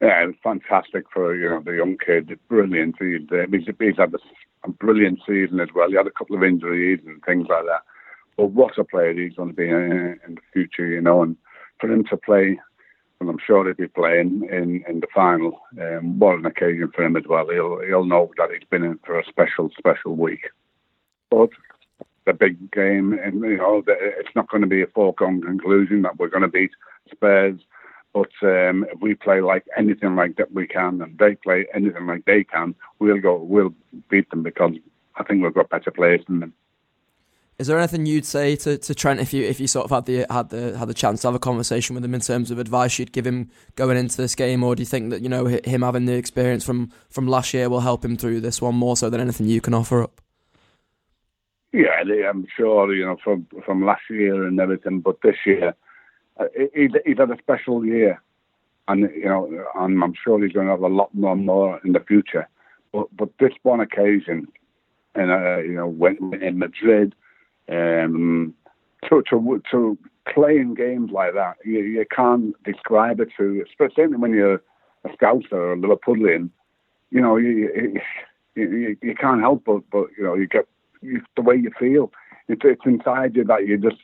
[0.01, 2.39] Yeah, it was fantastic for you know the young kid.
[2.47, 2.95] Brilliant.
[3.01, 4.15] He's, he's had
[4.63, 5.89] a brilliant season as well.
[5.89, 7.83] He had a couple of injuries and things like that
[8.38, 11.37] but what a player he's going to be in, in the future, you know, and
[11.81, 12.59] for him to play,
[13.20, 15.61] and I'm sure he'll be playing in, in the final.
[15.79, 17.48] Um, what an occasion for him as well.
[17.51, 20.48] He'll he'll know that he's been in for a special special week.
[21.31, 21.51] But
[22.27, 26.18] the big game, and you know, it's not going to be a foregone conclusion that
[26.18, 26.70] we're going to beat
[27.11, 27.59] Spurs.
[28.14, 32.07] But um, if we play like anything like that we can, and they play anything
[32.07, 33.74] like they can, we'll go, we'll
[34.09, 34.74] beat them because
[35.16, 36.55] I think we've got better players than them.
[37.59, 40.07] Is there anything you'd say to, to Trent if you if you sort of had
[40.07, 42.59] the had the had the chance to have a conversation with him in terms of
[42.61, 45.47] advice you'd give him going into this game, or do you think that you know
[45.47, 48.97] him having the experience from from last year will help him through this one more
[48.97, 50.21] so than anything you can offer up?
[51.73, 55.75] Yeah, I'm sure you know from from last year and everything, but this year
[56.38, 56.44] uh,
[56.75, 58.23] he's, he's had a special year,
[58.87, 61.92] and you know, and I'm sure he's going to have a lot more more in
[61.92, 62.49] the future.
[62.92, 64.47] But but this one occasion,
[65.16, 67.16] and uh, you know, when in Madrid
[67.69, 68.55] um,
[69.09, 69.99] to, to, to
[70.33, 74.63] playing games like that, you, you can't describe it to, especially when you're
[75.05, 76.51] a Scouser or a Liverpoolian,
[77.11, 78.01] you know, you, you,
[78.55, 80.67] you, you can't help but, but, you know, you get
[81.01, 82.13] you, the way you feel.
[82.49, 84.01] It's, it's inside you that you just,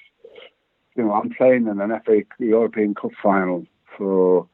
[0.96, 4.46] you know, I'm playing in an FA European Cup final for,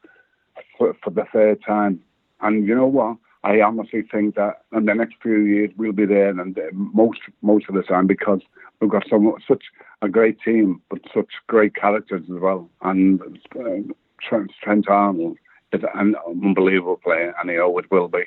[0.77, 2.01] for, for the third time.
[2.41, 3.17] And you know what?
[3.43, 7.65] I honestly think that in the next few years we'll be there, and most most
[7.69, 8.41] of the time because
[8.79, 9.63] we've got so such
[10.01, 12.69] a great team, but such great characters as well.
[12.81, 15.37] And uh, Trent, Trent Arnold
[15.73, 18.23] is an unbelievable player, and he always will be.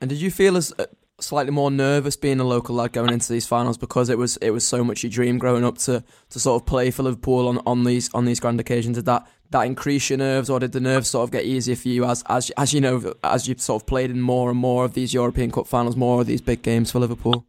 [0.00, 0.86] And did you feel as uh,
[1.20, 4.50] slightly more nervous being a local lad going into these finals because it was it
[4.50, 7.58] was so much your dream growing up to, to sort of play for Liverpool on,
[7.66, 8.96] on these on these grand occasions?
[8.96, 11.88] Did that that increase your nerves, or did the nerves sort of get easier for
[11.88, 14.84] you as as as you know as you've sort of played in more and more
[14.84, 17.44] of these European Cup finals, more of these big games for Liverpool?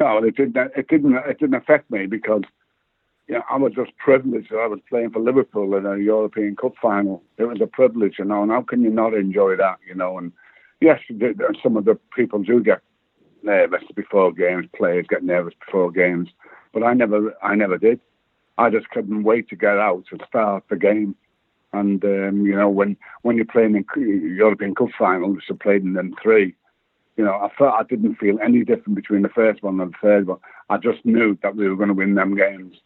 [0.00, 0.56] No, it didn't.
[0.76, 1.14] It didn't.
[1.14, 2.42] It didn't affect me because
[3.28, 4.50] you know, I was just privileged.
[4.50, 7.22] that I was playing for Liverpool in a European Cup final.
[7.38, 8.42] It was a privilege, you know.
[8.42, 10.18] And how can you not enjoy that, you know?
[10.18, 10.32] And
[10.80, 11.00] yes,
[11.62, 12.80] some of the people do get
[13.42, 14.66] nervous before games.
[14.76, 16.28] Players get nervous before games,
[16.72, 18.00] but I never, I never did.
[18.58, 21.16] I just couldn't wait to get out and start the game.
[21.72, 25.92] And um, you know, when when you're playing in European Cup finals, you're playing in
[25.94, 26.54] them three.
[27.16, 29.96] You know, I felt I didn't feel any different between the first one and the
[30.02, 30.38] third one.
[30.68, 32.76] I just knew that we were going to win them games.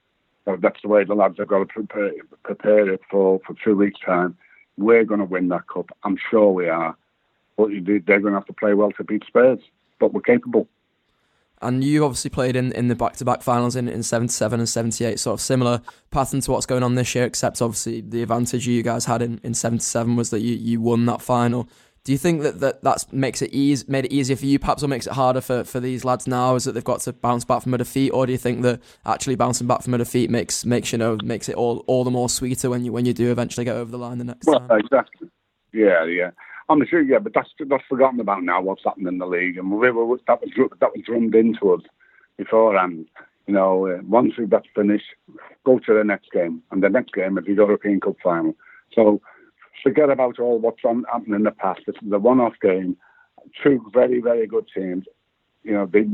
[0.44, 3.74] So that's the way the lads have got to prepare, prepare it for for two
[3.74, 4.36] weeks' time.
[4.76, 5.90] We're going to win that cup.
[6.02, 6.96] I'm sure we are.
[7.56, 9.60] But they're going to have to play well to beat Spurs.
[10.00, 10.68] But we're capable.
[11.62, 14.68] And you obviously played in, in the back to back finals in, in 77 and
[14.68, 18.66] 78, sort of similar pattern to what's going on this year, except obviously the advantage
[18.66, 21.68] you guys had in, in 77 was that you, you won that final.
[22.04, 24.82] Do you think that, that that's makes it easy, made it easier for you, perhaps,
[24.82, 26.54] or makes it harder for, for these lads now?
[26.54, 28.82] Is that they've got to bounce back from a defeat, or do you think that
[29.06, 32.10] actually bouncing back from a defeat makes makes you know makes it all, all the
[32.10, 34.60] more sweeter when you when you do eventually get over the line the next well,
[34.60, 34.80] time?
[34.80, 35.30] exactly.
[35.72, 36.32] Yeah, yeah.
[36.68, 38.62] I'm sure, yeah, but that's that's forgotten about now.
[38.62, 40.50] What's happened in the league, and we were, that was
[40.80, 41.82] that was drummed into us
[42.36, 43.06] beforehand.
[43.46, 45.04] You know, uh, once that's finished,
[45.64, 48.54] go to the next game, and the next game is the European Cup final.
[48.94, 49.20] So
[49.82, 51.80] forget about all what's on, happened in the past.
[51.86, 52.96] This is a one-off game.
[53.62, 55.04] Two very, very good teams.
[55.62, 56.04] You know, they,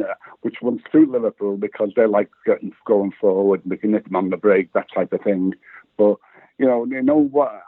[0.42, 4.72] which will suit Liverpool because they like getting going forward can them on the break,
[4.72, 5.54] that type of thing.
[5.96, 6.16] But
[6.58, 7.62] you know, you know what?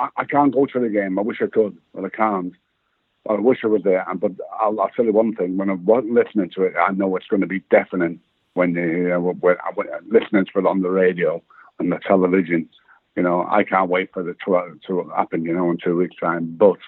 [0.00, 1.18] I, I can't go to the game.
[1.18, 2.54] I wish I could, but I can't.
[3.28, 4.04] I wish I was there.
[4.16, 7.26] But I'll, I'll tell you one thing: when I'm listening to it, I know it's
[7.26, 8.20] going to be deafening
[8.54, 11.42] when you when, when listening to it on the radio
[11.78, 12.68] and the television.
[13.16, 15.44] You know, I can't wait for the to, to happen.
[15.44, 16.56] You know, in two weeks' time.
[16.58, 16.78] But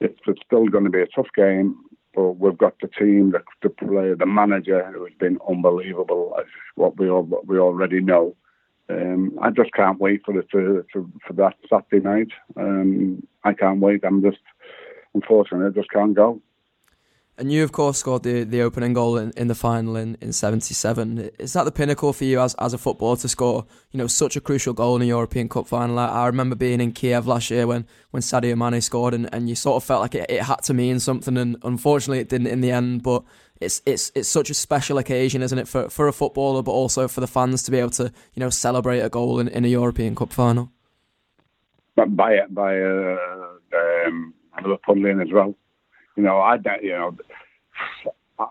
[0.00, 1.76] it's, it's still going to be a tough game.
[2.14, 6.36] But we've got the team, the, the player, the manager, who has been unbelievable.
[6.76, 8.34] What we all what we already know.
[8.92, 12.28] Um, I just can't wait for to for that Saturday night.
[12.56, 14.04] Um, I can't wait.
[14.04, 14.42] I'm just
[15.14, 16.40] unfortunately I just can't go.
[17.38, 20.34] And you, of course, scored the, the opening goal in, in the final in, in
[20.34, 21.30] 77.
[21.38, 24.36] Is that the pinnacle for you as, as a footballer to score, you know, such
[24.36, 25.98] a crucial goal in a European Cup final?
[25.98, 29.48] I, I remember being in Kiev last year when, when Sadio Mane scored and, and
[29.48, 32.48] you sort of felt like it, it had to mean something and unfortunately it didn't
[32.48, 33.24] in the end, but
[33.62, 37.08] it's it's it's such a special occasion, isn't it, for, for a footballer but also
[37.08, 39.68] for the fans to be able to, you know, celebrate a goal in, in a
[39.68, 40.70] European Cup final?
[41.96, 43.16] But by it by uh,
[44.06, 45.54] um, Liverpoolian as well.
[46.16, 47.16] You know, I you know,
[48.38, 48.46] I,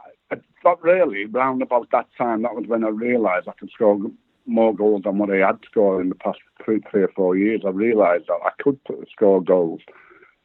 [0.63, 1.26] not really.
[1.26, 4.00] Round about that time, that was when I realised I could score
[4.45, 7.62] more goals than what I had scored in the past three, three or four years.
[7.65, 8.80] I realised that I could
[9.12, 9.82] score goals,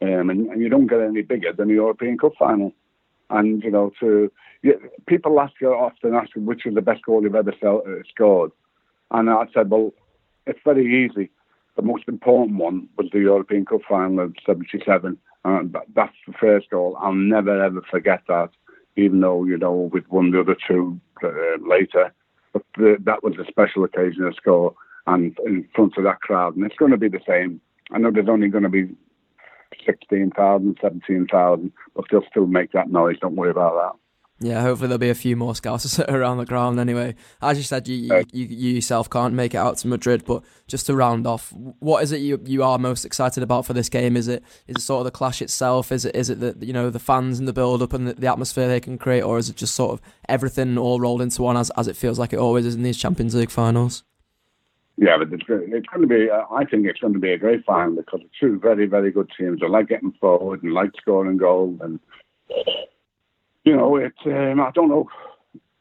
[0.03, 2.73] um, and, and, you don't get any bigger than the European Cup final.
[3.31, 4.31] And you know, to
[5.07, 8.53] people ask you often ask which is the best goal you've ever uh, scored,
[9.11, 9.93] and I said, well,
[10.47, 11.31] it's very easy.
[11.75, 15.63] The most important one was the European Cup final of '77 uh,
[15.95, 16.97] that's the first goal.
[17.01, 18.51] I'll never ever forget that,
[18.97, 21.29] even though you know we'd won the other two uh,
[21.65, 22.13] later.
[22.53, 24.75] But the, that was a special occasion to score
[25.07, 27.61] and in front of that crowd, and it's going to be the same.
[27.93, 28.89] I know there's only going to be
[29.85, 33.17] 16,000, 17,000, but they'll still make that noise.
[33.21, 34.01] Don't worry about that.
[34.39, 37.15] Yeah, hopefully there'll be a few more scouts around the ground anyway.
[37.41, 40.85] As you said, you, you, you, yourself can't make it out to Madrid, but just
[40.87, 44.15] to round off, what is it you you are most excited about for this game?
[44.15, 45.91] Is it is it sort of the clash itself?
[45.91, 48.13] Is it is it the you know the fans and the build up and the,
[48.13, 51.41] the atmosphere they can create, or is it just sort of everything all rolled into
[51.41, 54.05] one as as it feels like it always is in these Champions League finals?
[54.99, 56.31] Yeah, but it's, it's going to be.
[56.31, 59.11] Uh, I think it's going to be a great final because it's two very very
[59.11, 59.61] good teams.
[59.63, 62.01] I like getting forward and like scoring goals and
[63.65, 64.15] you know, it.
[64.25, 65.11] Um, I don't know.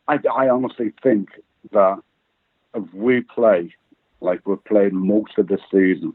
[0.07, 1.29] I, I honestly think
[1.71, 1.99] that
[2.73, 3.73] if we play
[4.21, 6.13] like we've played most of the season,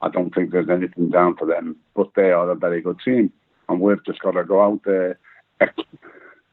[0.00, 1.76] I don't think there's anything down for them.
[1.94, 3.32] But they are a very good team,
[3.68, 5.18] and we've just got to go out there,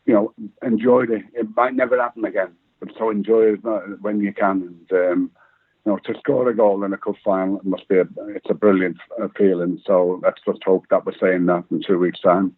[0.06, 1.24] you know, enjoy it.
[1.34, 3.62] It might never happen again, but so enjoy it
[4.02, 4.86] when you can.
[4.92, 5.32] And um,
[5.86, 8.54] you know, to score a goal in a cup final must be a it's a
[8.54, 9.82] brilliant uh, feeling.
[9.86, 12.56] So let's just hope that we're saying that in two weeks' time.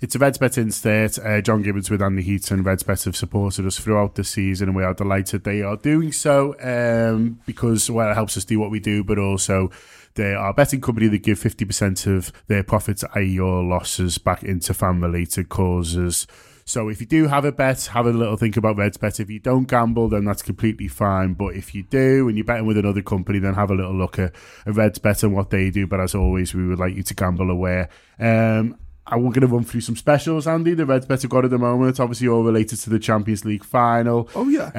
[0.00, 1.18] It's a Redsbet in-state.
[1.18, 2.64] Uh, John Gibbons with Andy Heaton.
[2.64, 6.54] Redsbet have supported us throughout the season, and we are delighted they are doing so
[6.60, 9.70] um, because well, it helps us do what we do, but also
[10.14, 14.44] They are a betting company that give 50% of their profits, i.e., your losses, back
[14.44, 16.26] into fan related causes.
[16.66, 19.20] So if you do have a bet, have a little think about Reds Bet.
[19.20, 21.34] If you don't gamble, then that's completely fine.
[21.34, 24.18] But if you do and you're betting with another company, then have a little look
[24.18, 24.34] at,
[24.66, 25.86] at Reds Bet and what they do.
[25.86, 27.90] But as always, we would like you to gamble aware.
[28.18, 30.72] Um, and we're going to run through some specials, Andy.
[30.72, 33.64] The Reds Bet have got at the moment, obviously all related to the Champions League
[33.64, 34.30] final.
[34.34, 34.70] Oh yeah.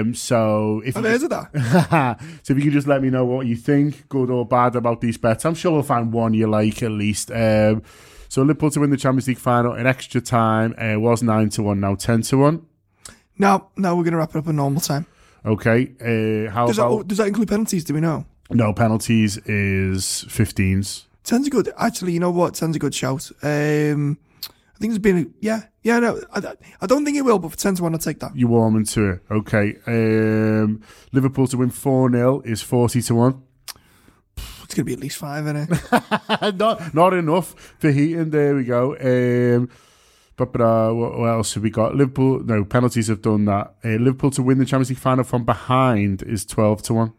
[0.00, 2.20] Um, so if I've you heard of that.
[2.42, 5.00] so if you could just let me know what you think, good or bad, about
[5.00, 7.30] these bets, I'm sure we'll find one you like at least.
[7.30, 7.82] Um,
[8.30, 11.62] so Liverpool to win the Champions League final in extra time uh, was nine to
[11.64, 12.64] one, now ten to one.
[13.36, 15.04] No, no, we're going to wrap it up in normal time.
[15.44, 15.92] Okay.
[16.00, 17.82] Uh, how Does that, does that include penalties?
[17.84, 18.24] Do we know?
[18.50, 19.36] no penalties?
[19.46, 21.04] Is 15s.
[21.24, 21.72] Ten's a good.
[21.76, 22.54] Actually, you know what?
[22.54, 23.30] Ten's a good shout.
[23.42, 24.16] Um,
[24.46, 25.18] I think it's been.
[25.18, 25.98] A, yeah, yeah.
[25.98, 28.36] No, I, I don't think it will, but for ten to one, I'll take that.
[28.36, 29.20] You're warm into it.
[29.30, 29.76] Okay.
[29.86, 33.42] Um, Liverpool to win 4 0 is 40 to 1.
[34.70, 36.54] It's to be at least five, isn't it?
[36.56, 38.30] not, not enough for heating.
[38.30, 38.94] There we go.
[39.00, 39.68] Um,
[40.36, 41.96] but, but uh, what, what else have we got?
[41.96, 43.74] Liverpool, no, penalties have done that.
[43.84, 47.12] Uh, Liverpool to win the Champions League final from behind is 12 to 1.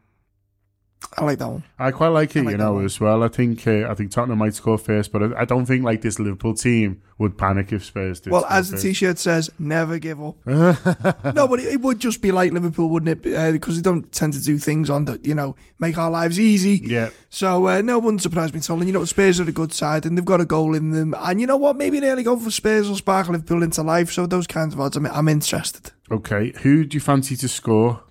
[1.18, 1.64] I like that one.
[1.78, 3.24] I quite like it, like you know, as well.
[3.24, 6.02] I think uh, I think Tottenham might score first, but I, I don't think like
[6.02, 8.32] this Liverpool team would panic if Spurs did.
[8.32, 8.84] Well, as the first.
[8.84, 10.36] T-shirt says, never give up.
[10.46, 13.36] no, but it, it would just be like Liverpool, wouldn't it?
[13.36, 16.40] Uh, because they don't tend to do things on that, you know, make our lives
[16.40, 16.82] easy.
[16.84, 17.10] Yeah.
[17.30, 18.78] So uh, no one surprised me at all.
[18.78, 21.14] And you know, Spurs are a good side, and they've got a goal in them.
[21.18, 21.76] And you know what?
[21.76, 24.12] Maybe an early goal for Spurs will spark Liverpool into life.
[24.12, 25.92] So those kinds of odds, I'm, I'm interested.
[26.10, 28.02] Okay, who do you fancy to score?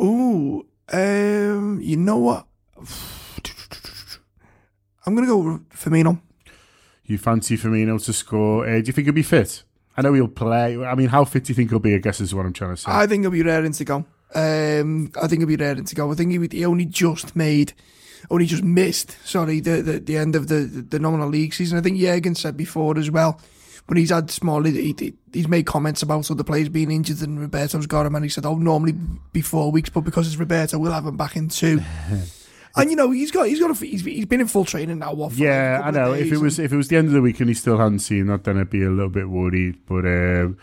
[0.00, 2.46] Ooh, um, you know what?
[5.04, 6.20] I'm gonna go Firmino.
[7.04, 8.66] You fancy Firmino to score?
[8.66, 9.64] Uh, do you think he'll be fit?
[9.96, 10.76] I know he'll play.
[10.82, 11.94] I mean, how fit do you think he'll be?
[11.94, 12.90] I guess is what I'm trying to say.
[12.90, 14.04] I think he'll be raring to go.
[14.34, 16.10] Um, I think he'll be raring to go.
[16.10, 17.72] I think he, he only just made,
[18.30, 19.16] only just missed.
[19.24, 21.78] Sorry, the the, the end of the, the nominal league season.
[21.78, 23.40] I think Jurgen said before as well.
[23.86, 27.40] When he's had small, he, he- he's made comments about other players being injured and
[27.40, 28.94] Roberto's got him, and he said, "Oh, normally
[29.32, 31.80] be four weeks, but because it's Roberto, we'll have him back in two.
[32.76, 35.12] and you know, he's got he's got a, he's, he's been in full training now.
[35.14, 35.32] What?
[35.32, 36.12] yeah, a I know.
[36.12, 37.98] If it was if it was the end of the week and he still hadn't
[38.00, 39.78] seen that, then I'd be a little bit worried.
[39.86, 40.58] But um,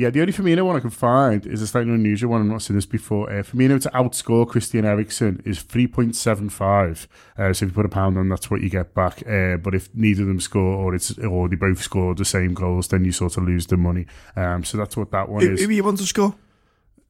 [0.00, 2.40] yeah, the only Firmino one I can find is a slightly unusual one.
[2.40, 3.30] I've not seen this before.
[3.30, 7.06] Uh, Firmino to outscore Christian Eriksen is three point seven five.
[7.36, 9.22] Uh, so if you put a pound on, that's what you get back.
[9.28, 12.54] Uh, but if neither of them score or it's or they both score the same
[12.54, 14.06] goals, then you sort of lose the money.
[14.36, 15.62] Um, so that's what that one who, is.
[15.62, 16.34] who you want to score?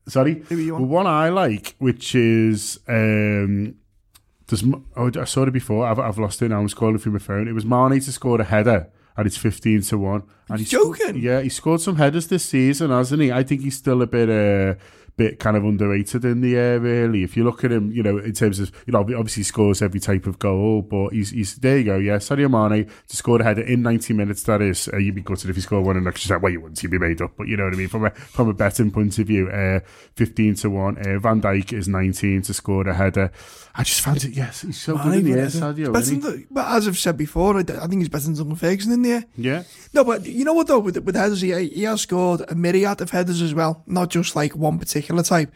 [0.09, 3.77] Sorry, Who you well, one I like, which is um,
[4.51, 5.87] m- oh, I saw it before.
[5.87, 6.59] I've, I've lost it now.
[6.59, 7.47] I'm scrolling through my phone.
[7.47, 10.23] It was Mane to score a header, and it's fifteen to one.
[10.49, 11.17] And he's joking?
[11.17, 13.31] yeah, he scored some headers this season, hasn't he?
[13.31, 14.29] I think he's still a bit.
[14.29, 14.81] Uh,
[15.17, 17.25] Bit kind of underrated in the air, really.
[17.25, 19.83] If you look at him, you know, in terms of, you know, obviously he scores
[19.83, 22.17] every type of goal, but he's, he's there you go, yeah.
[22.17, 24.89] Sadio Mane to score a header in 90 minutes, that is.
[24.91, 26.41] Uh, you'd be gutted if he scored one in extra time.
[26.41, 27.89] Well, you wouldn't, you'd be made up, but you know what I mean?
[27.89, 29.81] From a, from a betting point of view, uh,
[30.15, 30.97] 15 to 1.
[30.97, 33.31] Uh, Van Dijk is 19 to score a header.
[33.81, 35.93] I just fancy, yes, he's so good in the air, Sadio.
[35.93, 36.39] Better isn't than he?
[36.45, 39.03] the- but as I've said before, I, I think he's better than Duncan Ferguson in
[39.03, 39.25] the air.
[39.37, 39.63] Yeah.
[39.95, 43.01] No, but you know what though, with with headers, he, he has scored a myriad
[43.01, 45.51] of headers as well, not just like one particular type.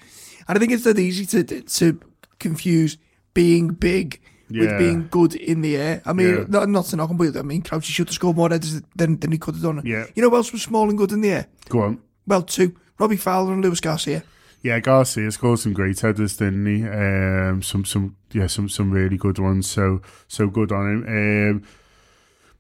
[0.49, 2.01] And I think it's that easy to to
[2.39, 2.97] confuse
[3.35, 4.61] being big Yeah.
[4.63, 6.03] with being good in the air.
[6.07, 6.45] I mean, Yeah.
[6.49, 9.19] not, not to knock him, but I mean, Crouchy should have scored more headers than,
[9.21, 9.83] than he could have done.
[9.85, 10.07] Yeah.
[10.15, 11.47] You know who else was small and good in the air?
[11.69, 12.01] Go on.
[12.27, 12.75] Well, two.
[12.99, 14.23] Robbie Fowler and Luis Garcia.
[14.65, 16.89] Yeah, Garcia scored some great headers, didn't he?
[16.89, 19.69] Um, some, some, yeah, some, some really good ones.
[19.69, 21.07] So, so good on him.
[21.07, 21.63] Um,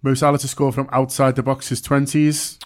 [0.02, 2.58] Mo Salah to score from outside the box his twenties.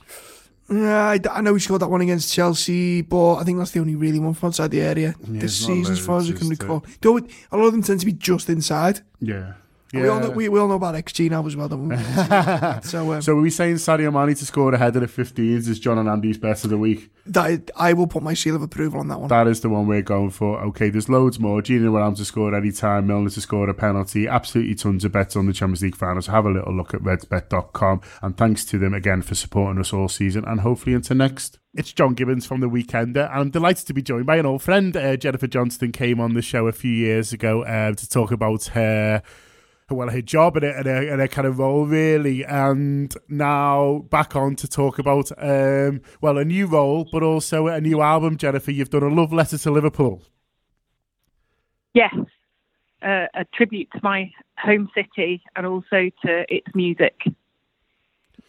[0.68, 3.78] Yeah, I, I know he scored that one against Chelsea, but I think that's the
[3.78, 6.48] only really one from outside the area Yeah, this season, as far as I can
[6.48, 6.84] recall.
[7.00, 9.02] Though a lot of them tend to be just inside.
[9.20, 9.52] Yeah.
[9.92, 11.68] And We all know we, we all know about XG now as well.
[11.68, 11.96] Don't we?
[12.82, 15.80] so um, So, are we saying Sadio Mane to score a header at 15s is
[15.80, 17.10] John and Andy's best of the week?
[17.28, 19.28] that I will put my seal of approval on that one.
[19.28, 20.60] That is the one we're going for.
[20.60, 21.60] Okay, there's loads more.
[21.60, 24.26] Gini Wijnaldum to score at any time, Milner to score a penalty.
[24.26, 26.26] Absolutely tons of bets on the Champions League finals.
[26.26, 28.00] Have a little look at redsbet.com.
[28.22, 31.58] And thanks to them again for supporting us all season and hopefully into next.
[31.74, 34.62] It's John Gibbons from The Weekender, and I'm delighted to be joined by an old
[34.62, 34.96] friend.
[34.96, 38.64] Uh, Jennifer Johnston came on the show a few years ago uh, to talk about
[38.68, 39.22] her
[39.90, 42.44] well, her job and her, and, her, and her kind of role, really.
[42.44, 47.80] And now back on to talk about, um, well, a new role, but also a
[47.80, 48.70] new album, Jennifer.
[48.70, 50.22] You've done a love letter to Liverpool.
[51.94, 52.14] Yes,
[53.02, 57.14] uh, a tribute to my home city and also to its music.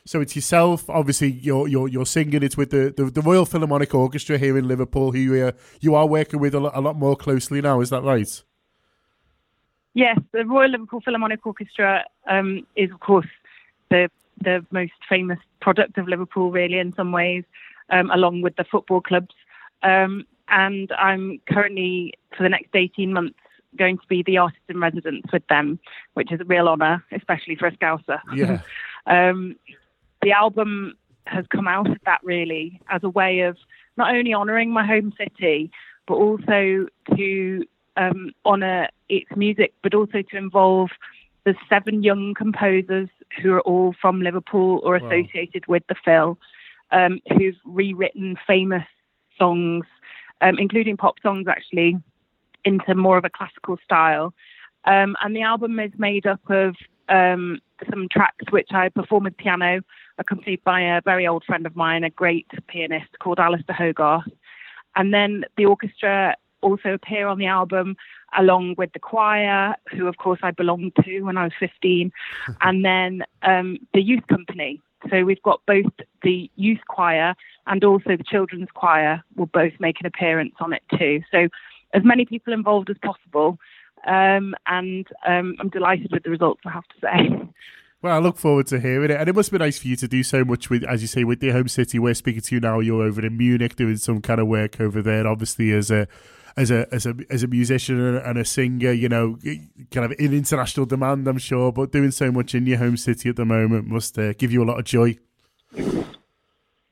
[0.06, 1.32] So it's yourself, obviously.
[1.32, 2.42] You're you're, you're singing.
[2.42, 5.96] It's with the, the, the Royal Philharmonic Orchestra here in Liverpool, who you, uh, you
[5.96, 7.80] are working with a lot, a lot more closely now.
[7.80, 8.44] Is that right?
[10.00, 13.28] Yes, the Royal Liverpool Philharmonic Orchestra um, is, of course,
[13.90, 14.10] the
[14.42, 17.44] the most famous product of Liverpool, really, in some ways,
[17.90, 19.36] um, along with the football clubs.
[19.84, 23.38] Um, and I'm currently, for the next 18 months,
[23.76, 25.78] going to be the artist in residence with them,
[26.14, 28.22] which is a real honour, especially for a Scouser.
[28.34, 28.62] Yeah.
[29.06, 29.58] um,
[30.22, 30.94] the album
[31.26, 33.58] has come out of that really as a way of
[33.98, 35.70] not only honouring my home city,
[36.08, 36.88] but also
[37.18, 37.66] to
[38.00, 40.90] um, honour its music, but also to involve
[41.46, 43.10] the seven young composers
[43.42, 45.06] who are all from Liverpool or Wow.
[45.06, 46.38] associated with the Phil,
[46.92, 48.88] um, who've rewritten famous
[49.38, 49.86] songs,
[50.42, 51.98] um, including pop songs actually,
[52.66, 54.34] into more of a classical style.
[54.86, 56.76] Um, and the album is made up of
[57.10, 59.82] um, some tracks which I perform with piano,
[60.18, 64.30] accompanied by a very old friend of mine, a great pianist called Alistair Hogarth.
[64.96, 67.96] And then the orchestra also appear on the album
[68.38, 72.12] along with the choir, who of course I belonged to when I was 15,
[72.62, 74.82] and then um, the youth company.
[75.10, 75.86] So we've got both
[76.24, 77.34] the youth choir
[77.68, 81.22] and also the children's choir will both make an appearance on it too.
[81.32, 81.48] So
[81.94, 83.58] as many people involved as possible.
[84.08, 87.50] Um, and um, I'm delighted with the results, I have to say.
[88.02, 90.08] Well, I look forward to hearing it, and it must be nice for you to
[90.08, 92.00] do so much with, as you say, with your home city.
[92.00, 92.80] We're speaking to you now.
[92.80, 95.28] You're over in Munich doing some kind of work over there.
[95.28, 96.08] Obviously, as a
[96.56, 99.38] as a as a as a musician and a- singer, you know,
[99.92, 101.74] kind of in international demand, I'm sure.
[101.74, 104.64] But doing so much in your home city at the moment must uh, give you
[104.64, 105.18] a lot of joy.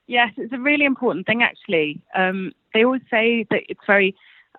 [0.07, 2.01] Yes, it's a really important thing, actually.
[2.15, 4.13] Um, they always say that it's very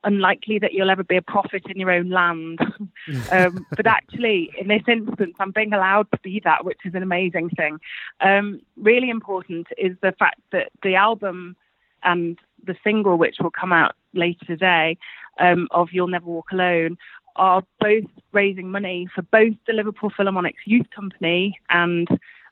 [0.05, 2.59] unlikely that you'll ever be a prophet in your own land.
[3.33, 7.03] um, but actually, in this instance, I'm being allowed to be that, which is an
[7.03, 7.79] amazing thing.
[8.21, 11.57] Um, really important is the fact that the album
[12.03, 14.97] and the single, which will come out later today,
[15.39, 16.97] um, of You'll Never Walk Alone,
[17.37, 22.09] are both raising money for both the Liverpool Philharmonic's Youth Company and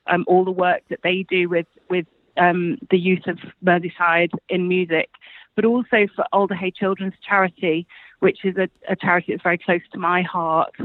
[0.07, 2.05] um, all the work that they do with with
[2.37, 5.09] um, the use of Merseyside in music,
[5.55, 7.87] but also for Alder Hey Children's Charity,
[8.19, 10.75] which is a, a charity that's very close to my heart.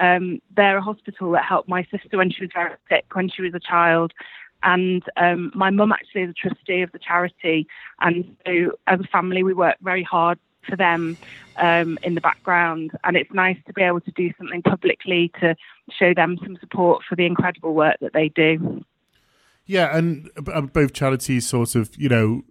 [0.00, 3.42] Um, they're a hospital that helped my sister when she was very sick when she
[3.42, 4.12] was a child.
[4.64, 7.66] And um, my mum actually is a trustee of the charity.
[8.00, 10.38] And so, as a family, we work very hard
[10.68, 11.16] for them
[11.56, 12.92] um, in the background.
[13.04, 15.56] And it's nice to be able to do something publicly to
[15.90, 18.84] show them some support for the incredible work that they do.
[19.64, 22.42] Yeah, and uh, both charities sort of, you know,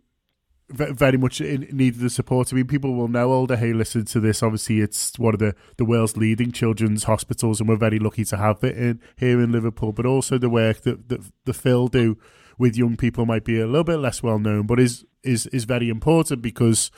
[0.70, 2.52] very much in need the support.
[2.52, 4.42] I mean, people will know Alder Hey listen to this.
[4.42, 8.38] Obviously, it's one of the, the world's leading children's hospitals, and we're very lucky to
[8.38, 9.92] have it in here in Liverpool.
[9.92, 12.18] But also the work that, that the Phil do
[12.58, 15.66] with young people might be a little bit less well known, but is is is
[15.66, 16.92] very important because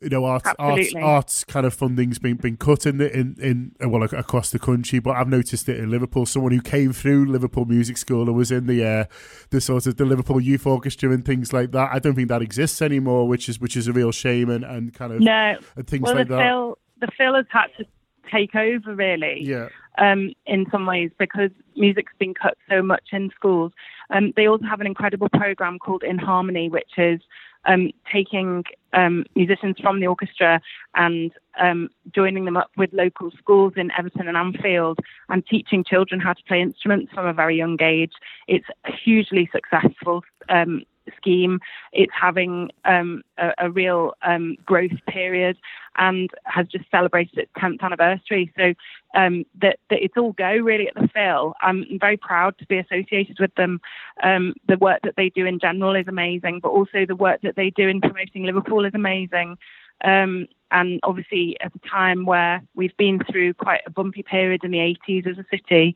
[0.00, 3.36] you know arts arts, arts kind of funding's been been cut in the, in
[3.80, 4.98] in well across the country.
[4.98, 6.26] But I've noticed it in Liverpool.
[6.26, 9.04] Someone who came through Liverpool Music School and was in the uh,
[9.50, 11.90] the sort of the Liverpool Youth Orchestra and things like that.
[11.92, 14.92] I don't think that exists anymore, which is which is a real shame and, and
[14.94, 16.42] kind of No, and things well, like the that.
[16.42, 17.84] Phil, the Phil has had to
[18.30, 19.40] take over really.
[19.42, 19.68] Yeah.
[19.98, 23.72] Um, in some ways, because music's been cut so much in schools.
[24.10, 27.20] Um, they also have an incredible program called In Harmony, which is
[27.68, 30.60] um, taking um, musicians from the orchestra
[30.94, 34.98] and um, joining them up with local schools in Everton and Anfield
[35.28, 38.12] and teaching children how to play instruments from a very young age.
[38.48, 38.66] It's
[39.04, 40.82] hugely successful um,
[41.16, 41.60] scheme.
[41.92, 45.56] It's having um, a, a real um, growth period
[45.96, 48.52] and has just celebrated its 10th anniversary.
[48.56, 48.74] So
[49.14, 51.54] um, that, that it's all go really at the Phil.
[51.60, 53.80] I'm very proud to be associated with them.
[54.22, 57.56] Um, the work that they do in general is amazing, but also the work that
[57.56, 59.58] they do in promoting Liverpool is amazing.
[60.04, 64.70] Um, and obviously, at a time where we've been through quite a bumpy period in
[64.70, 65.94] the 80s as a city,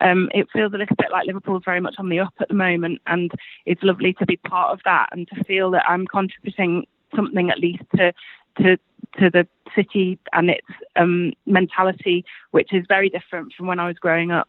[0.00, 2.54] um, it feels a little bit like Liverpool's very much on the up at the
[2.54, 3.02] moment.
[3.06, 3.30] And
[3.66, 7.58] it's lovely to be part of that and to feel that I'm contributing something at
[7.58, 8.12] least to
[8.58, 8.78] to
[9.18, 13.98] to the city and its um, mentality, which is very different from when I was
[13.98, 14.48] growing up.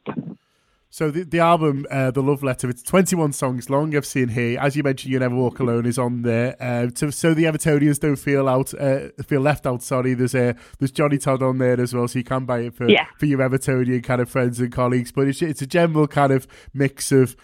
[0.96, 3.94] So the, the album, uh, the Love Letter, it's 21 songs long.
[3.94, 6.56] I've seen here, as you mentioned, "You Never Walk Alone" is on there.
[6.58, 9.84] Uh, to, so the Evertonians don't feel out, uh, feel left out.
[9.84, 12.76] Sorry, there's uh, there's Johnny Todd on there as well, so you can buy it
[12.76, 13.08] for Yeah.
[13.18, 15.12] for your Evertonian kind of friends and colleagues.
[15.12, 17.36] But it's it's a general kind of mix of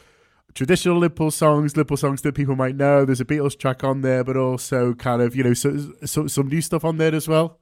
[0.54, 3.04] traditional Liverpool songs, Liverpool songs that people might know.
[3.04, 6.48] There's a Beatles track on there, but also kind of you know so, so, some
[6.48, 7.60] new stuff on there as well.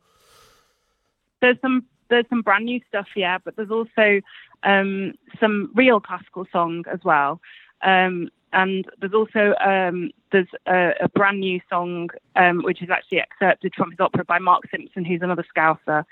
[1.41, 4.21] There's some there's some brand new stuff, yeah, but there's also
[4.63, 7.39] um, some real classical song as well.
[7.81, 13.19] Um, and there's also um, there's a, a brand new song um, which is actually
[13.19, 16.03] excerpted from his opera by Mark Simpson, who's another Scouser.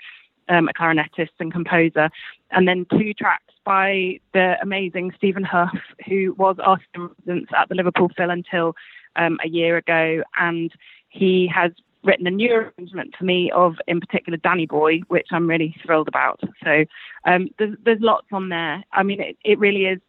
[0.48, 2.10] um, a clarinetist and composer,
[2.50, 5.70] and then two tracks by the amazing Stephen Hough,
[6.08, 8.74] who was our resident at the Liverpool Phil until
[9.16, 10.72] um, a year ago, and
[11.08, 11.72] he has
[12.04, 16.08] written a new arrangement for me of, in particular, Danny Boy, which I'm really thrilled
[16.08, 16.40] about.
[16.64, 16.84] So
[17.24, 18.84] um, there's, there's lots on there.
[18.92, 20.00] I mean, it, it really is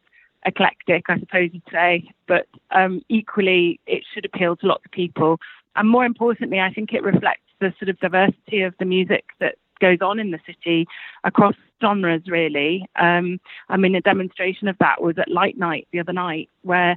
[0.46, 5.40] eclectic, I suppose you'd say, but um, equally, it should appeal to lots of people.
[5.76, 9.56] And more importantly, I think it reflects the sort of diversity of the music that
[9.80, 10.88] goes on in the city
[11.24, 12.86] across genres, really.
[12.98, 16.96] Um, I mean, a demonstration of that was at Light Night the other night, where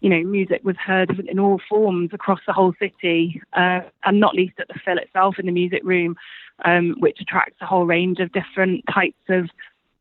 [0.00, 4.34] you know, music was heard in all forms across the whole city, uh, and not
[4.34, 6.16] least at the Phil itself in the music room,
[6.64, 9.48] um, which attracts a whole range of different types of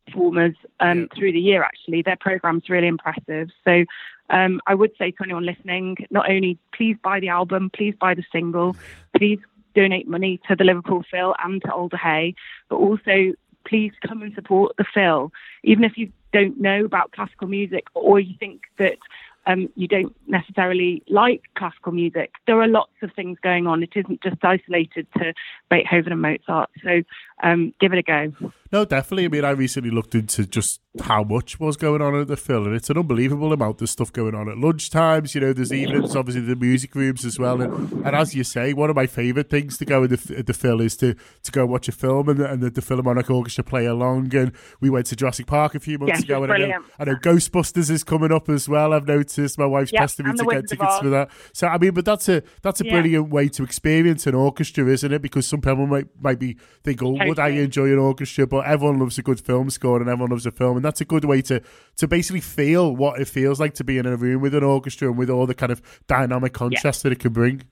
[0.05, 1.63] performers um, through the year.
[1.63, 3.49] Actually, their program's really impressive.
[3.63, 3.85] So,
[4.29, 8.13] um, I would say to anyone listening, not only please buy the album, please buy
[8.13, 8.75] the single,
[9.15, 9.39] please
[9.75, 12.35] donate money to the Liverpool Phil and to Alder Hey,
[12.69, 13.33] but also
[13.65, 15.31] please come and support the Phil,
[15.63, 18.97] even if you don't know about classical music or you think that
[19.45, 22.33] um, you don't necessarily like classical music.
[22.47, 23.83] There are lots of things going on.
[23.83, 25.33] It isn't just isolated to
[25.69, 26.69] Beethoven and Mozart.
[26.83, 27.01] So
[27.43, 28.51] um, give it a go.
[28.71, 29.25] No, definitely.
[29.25, 32.65] I mean, I recently looked into just how much was going on at the Phil,
[32.65, 35.35] and it's an unbelievable amount of stuff going on at lunchtimes.
[35.35, 37.61] You know, there's evenings, obviously, the music rooms as well.
[37.61, 40.47] And, and as you say, one of my favourite things to go at the, at
[40.47, 41.13] the Phil is to,
[41.43, 44.33] to go watch a film and, and the, the Philharmonic Orchestra play along.
[44.33, 47.03] And we went to Jurassic Park a few months yes, ago, and I know, I
[47.03, 48.93] know, Ghostbusters is coming up as well.
[48.93, 51.29] I've noticed my wife's yep, pestering me to get tickets for that.
[51.53, 52.93] So I mean, but that's a that's a yeah.
[52.93, 55.21] brilliant way to experience an orchestra, isn't it?
[55.21, 57.32] Because some people might might be think, oh, totally.
[57.33, 58.45] Would I enjoy an orchestra?
[58.45, 61.05] But everyone loves a good film score and everyone loves a film, and that's a
[61.05, 61.61] good way to
[61.97, 65.07] to basically feel what it feels like to be in a room with an orchestra
[65.07, 67.09] and with all the kind of dynamic contrast yeah.
[67.09, 67.63] that it can bring.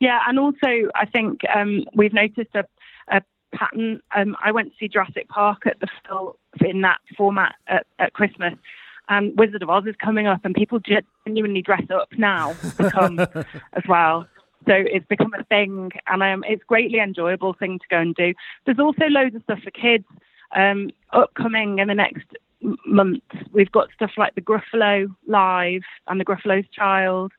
[0.00, 2.64] Yeah, and also I think um, we've noticed a,
[3.08, 3.22] a
[3.54, 4.00] pattern.
[4.14, 8.12] Um, I went to see Jurassic Park at the Phil in that format at, at
[8.12, 8.54] Christmas.
[9.08, 10.78] And Wizard of Oz is coming up, and people
[11.26, 13.18] genuinely dress up now to come
[13.72, 14.26] as well.
[14.66, 18.32] So it's become a thing, and um, it's greatly enjoyable thing to go and do.
[18.64, 20.04] There's also loads of stuff for kids
[20.54, 22.26] um, upcoming in the next
[22.86, 23.22] month.
[23.52, 27.32] We've got stuff like the Gruffalo Live and the Gruffalo's Child.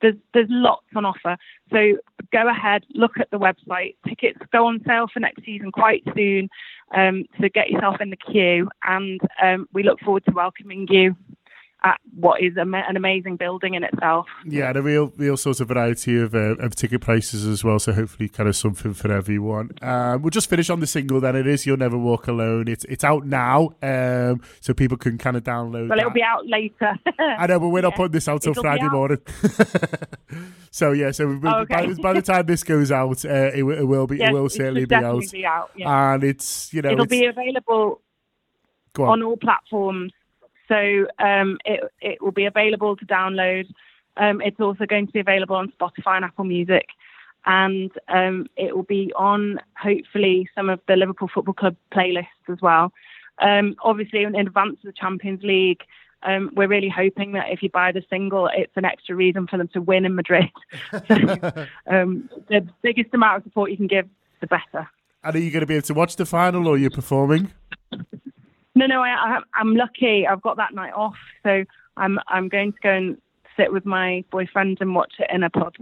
[0.00, 1.36] There's there's lots on offer.
[1.70, 1.98] So
[2.32, 3.96] go ahead, look at the website.
[4.08, 6.48] Tickets go on sale for next season quite soon.
[6.94, 11.14] Um, so get yourself in the queue, and um, we look forward to welcoming you
[11.82, 14.26] at what is an amazing building in itself.
[14.44, 17.78] Yeah, and a real, real sort of variety of, uh, of ticket prices as well.
[17.78, 19.70] So hopefully, kind of something for everyone.
[19.80, 21.20] Um, we'll just finish on the single.
[21.20, 25.18] Then it is "You'll Never Walk Alone." It's it's out now, um, so people can
[25.18, 25.88] kind of download.
[25.88, 25.98] Well, that.
[25.98, 26.94] it'll be out later.
[27.18, 29.18] I know, but we're not putting this out till Friday morning.
[30.70, 31.86] so yeah, so oh, okay.
[31.86, 34.18] by, by, the time this goes out, uh, it, it, will be.
[34.18, 35.22] Yes, it will certainly be out.
[35.32, 35.70] be out.
[35.76, 36.14] Yeah.
[36.14, 38.02] And it's you know it'll be available
[38.98, 39.08] on.
[39.08, 40.12] on all platforms
[40.70, 43.66] so um, it, it will be available to download.
[44.16, 46.86] Um, it's also going to be available on Spotify and Apple Music.
[47.46, 52.58] And um, it will be on, hopefully, some of the Liverpool Football Club playlists as
[52.60, 52.92] well.
[53.40, 55.80] Um, obviously, in advance of the Champions League,
[56.22, 59.56] um, we're really hoping that if you buy the single, it's an extra reason for
[59.56, 60.50] them to win in Madrid.
[61.90, 64.06] um, the biggest amount of support you can give,
[64.40, 64.88] the better.
[65.24, 67.52] And are you going to be able to watch the final or are you performing?
[68.74, 70.26] No, no, I, I'm lucky.
[70.26, 71.64] I've got that night off, so
[71.96, 73.16] I'm I'm going to go and
[73.56, 75.74] sit with my boyfriend and watch it in a pub.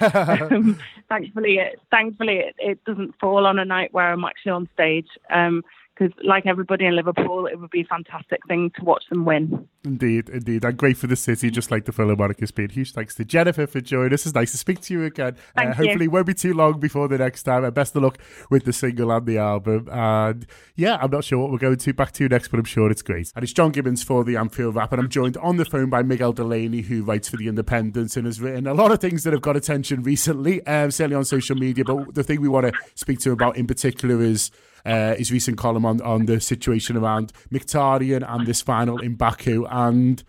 [0.50, 0.78] um,
[1.08, 5.08] thankfully, it thankfully it, it doesn't fall on a night where I'm actually on stage.
[5.30, 5.62] Um,
[5.96, 9.68] because like everybody in Liverpool, it would be a fantastic thing to watch them win.
[9.84, 10.64] Indeed, indeed.
[10.64, 12.70] And great for the city, just like the Philharmonic has been.
[12.70, 14.26] Huge thanks to Jennifer for joining us.
[14.26, 15.36] It's nice to speak to you again.
[15.54, 16.10] Thank uh, hopefully, you.
[16.10, 17.64] won't be too long before the next time.
[17.64, 18.18] And best of luck
[18.50, 19.88] with the single and the album.
[19.90, 22.90] And yeah, I'm not sure what we're going to back to next, but I'm sure
[22.90, 23.32] it's great.
[23.34, 24.92] And it's John Gibbons for the Anfield Wrap.
[24.92, 28.26] And I'm joined on the phone by Miguel Delaney, who writes for The Independent and
[28.26, 31.56] has written a lot of things that have got attention recently, um, certainly on social
[31.56, 31.84] media.
[31.84, 34.50] But the thing we want to speak to about in particular is
[34.86, 39.66] uh, his recent column on, on the situation around Mkhitaryan and this final in Baku.
[39.68, 40.22] And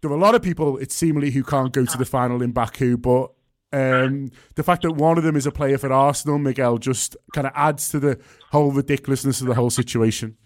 [0.00, 2.52] there are a lot of people, it's seemingly, who can't go to the final in
[2.52, 3.32] Baku, but
[3.72, 7.46] um, the fact that one of them is a player for Arsenal, Miguel, just kind
[7.46, 8.18] of adds to the
[8.52, 10.36] whole ridiculousness of the whole situation.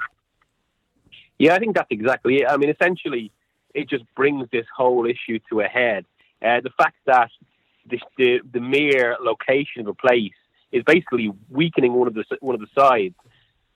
[1.39, 2.47] Yeah, I think that's exactly it.
[2.49, 3.31] I mean, essentially,
[3.75, 6.07] it just brings this whole issue to a head.
[6.43, 7.31] Uh, the fact that
[7.89, 10.33] the, the, the mere location of a place
[10.73, 13.15] is basically weakening one of the one of the sides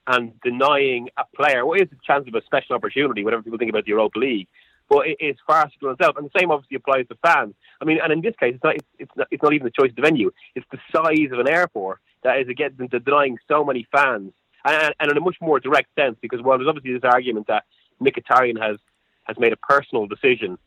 [0.06, 3.70] and denying a player what is the chance of a special opportunity, whatever people think
[3.70, 4.48] about the Europa League.
[4.88, 7.54] But it is farcical in itself, and the same obviously applies to fans.
[7.80, 9.70] I mean, and in this case, it's not it's, it's not it's not even the
[9.70, 13.64] choice of the venue; it's the size of an airport that is against denying so
[13.64, 14.32] many fans,
[14.64, 17.64] and, and in a much more direct sense, because well, there's obviously this argument that
[18.02, 18.76] Mkhitaryan has
[19.24, 20.58] has made a personal decision,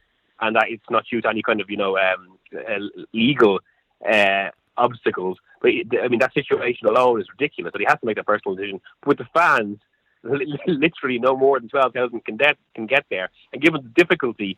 [0.41, 2.79] and that it's not due to any kind of you know um, uh,
[3.13, 3.59] legal
[4.03, 5.37] uh, obstacles.
[5.61, 5.71] But
[6.03, 8.81] I mean, that situation alone is ridiculous that he has to make that personal decision.
[9.01, 9.79] But with the fans,
[10.23, 14.57] literally no more than twelve thousand can get can get there, and given the difficulty.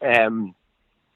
[0.00, 0.54] Um,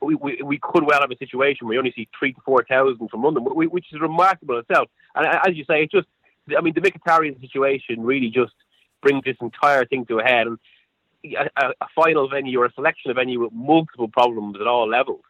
[0.00, 2.64] we, we, we could well have a situation where we only see three to four
[2.68, 4.88] thousand from London, which is remarkable itself.
[5.14, 6.08] And as you say, it just,
[6.58, 8.52] I mean, the Mkhitaryan situation really just
[9.00, 10.48] brings this entire thing to a head.
[10.48, 10.58] And
[11.24, 15.22] a, a final venue or a selection of venue with multiple problems at all levels.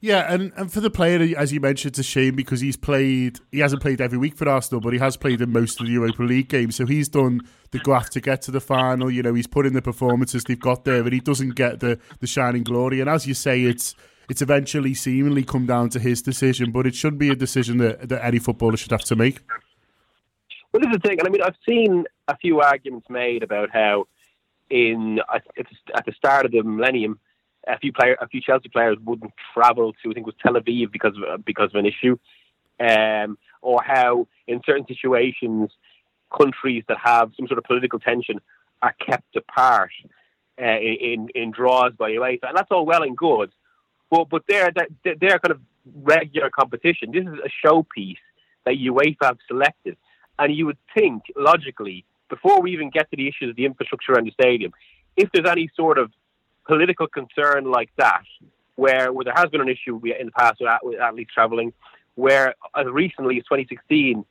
[0.00, 3.40] Yeah, and, and for the player, as you mentioned, it's a shame because he's played.
[3.50, 5.92] He hasn't played every week for Arsenal, but he has played in most of the
[5.92, 6.76] Europa League games.
[6.76, 7.40] So he's done
[7.72, 9.10] the graft to get to the final.
[9.10, 11.98] You know, he's put in the performances they've got there, but he doesn't get the
[12.20, 13.00] the shining glory.
[13.00, 13.96] And as you say, it's
[14.28, 18.08] it's eventually seemingly come down to his decision, but it should be a decision that,
[18.08, 19.40] that any footballer should have to make.
[20.72, 23.70] Well, this is the thing, and I mean, I've seen a few arguments made about
[23.72, 24.06] how
[24.70, 27.18] in at the start of the millennium
[27.68, 30.54] a few player, a few Chelsea players wouldn't travel to I think it was Tel
[30.54, 32.18] Aviv because of, because of an issue,
[32.80, 35.70] um, or how in certain situations
[36.36, 38.40] countries that have some sort of political tension
[38.82, 39.90] are kept apart
[40.60, 43.50] uh, in in draws by UEFA, and that's all well and good,
[44.10, 44.72] but but they're
[45.04, 45.60] they're kind of
[46.02, 47.12] regular competition.
[47.12, 48.16] This is a showpiece
[48.64, 49.96] that UEFA have selected,
[50.38, 54.12] and you would think logically before we even get to the issues of the infrastructure
[54.12, 54.72] and the stadium,
[55.16, 56.10] if there's any sort of
[56.68, 58.22] political concern like that,
[58.76, 61.72] where where there has been an issue in the past with, with athletes travelling,
[62.14, 64.24] where as recently as 2016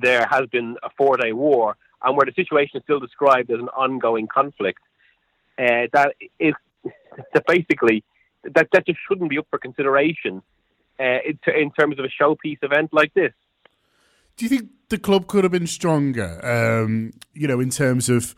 [0.00, 3.68] there has been a four-day war, and where the situation is still described as an
[3.68, 4.80] ongoing conflict,
[5.58, 6.54] uh, that is
[7.34, 8.04] that basically
[8.44, 10.42] that that just shouldn't be up for consideration
[10.98, 13.32] uh, in, in terms of a showpiece event like this.
[14.36, 16.40] Do you think the club could have been stronger?
[16.42, 18.34] Um, you know, in terms of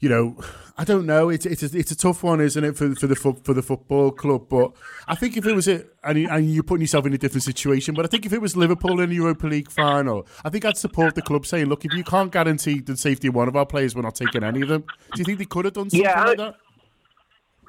[0.00, 0.36] you know,
[0.78, 1.28] I don't know.
[1.30, 4.10] It's it's a, it's a tough one, isn't it, for for the for the football
[4.10, 4.48] club?
[4.48, 4.72] But
[5.08, 7.94] I think if it was it, and, and you're putting yourself in a different situation.
[7.94, 10.76] But I think if it was Liverpool in the Europa League final, I think I'd
[10.76, 13.66] support the club saying, look, if you can't guarantee the safety of one of our
[13.66, 14.84] players, we're not taking any of them.
[15.14, 16.56] Do you think they could have done something yeah, like that?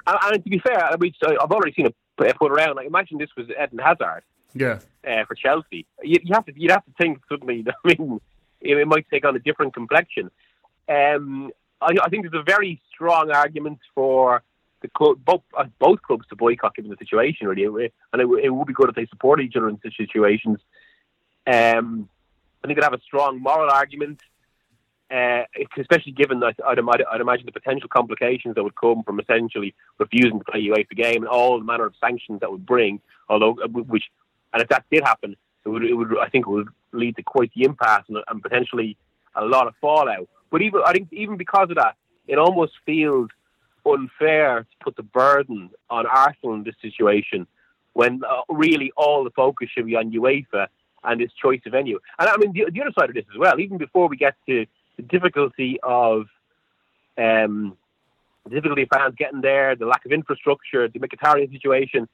[0.06, 2.76] And, and to be fair, I mean, I've already seen it put around.
[2.76, 4.22] Like, imagine this was Eden Hazard.
[4.54, 4.80] Yeah.
[5.06, 7.64] Uh, for Chelsea, you, you have to you'd have to think suddenly.
[7.84, 8.20] I mean,
[8.60, 10.30] it, it might take on a different complexion.
[10.88, 11.50] Um,
[11.80, 14.42] I, I think there's a very strong argument for
[14.80, 17.92] the club, both, uh, both clubs to boycott given the situation, really.
[18.12, 20.58] And it, it would be good if they support each other in such situations.
[21.46, 22.08] Um,
[22.62, 24.20] I think they'd have a strong moral argument,
[25.10, 25.44] uh,
[25.78, 29.74] especially given that I'd, I'd, I'd, imagine the potential complications that would come from essentially
[29.98, 33.00] refusing to play UEFA game and all the manner of sanctions that would bring.
[33.28, 34.04] Although, uh, which,
[34.52, 37.22] and if that did happen, it would, it would I think, it would lead to
[37.22, 38.96] quite the impasse and, and potentially
[39.34, 40.28] a lot of fallout.
[40.50, 41.96] But even I think even because of that,
[42.26, 43.28] it almost feels
[43.86, 47.46] unfair to put the burden on Arsenal in this situation
[47.94, 50.68] when uh, really all the focus should be on UEFA
[51.04, 51.98] and its choice of venue.
[52.18, 53.58] And I mean the, the other side of this as well.
[53.58, 56.26] Even before we get to the difficulty of
[57.16, 57.76] um,
[58.44, 62.08] the difficulty of fans getting there, the lack of infrastructure, the Mkhitaryan situation.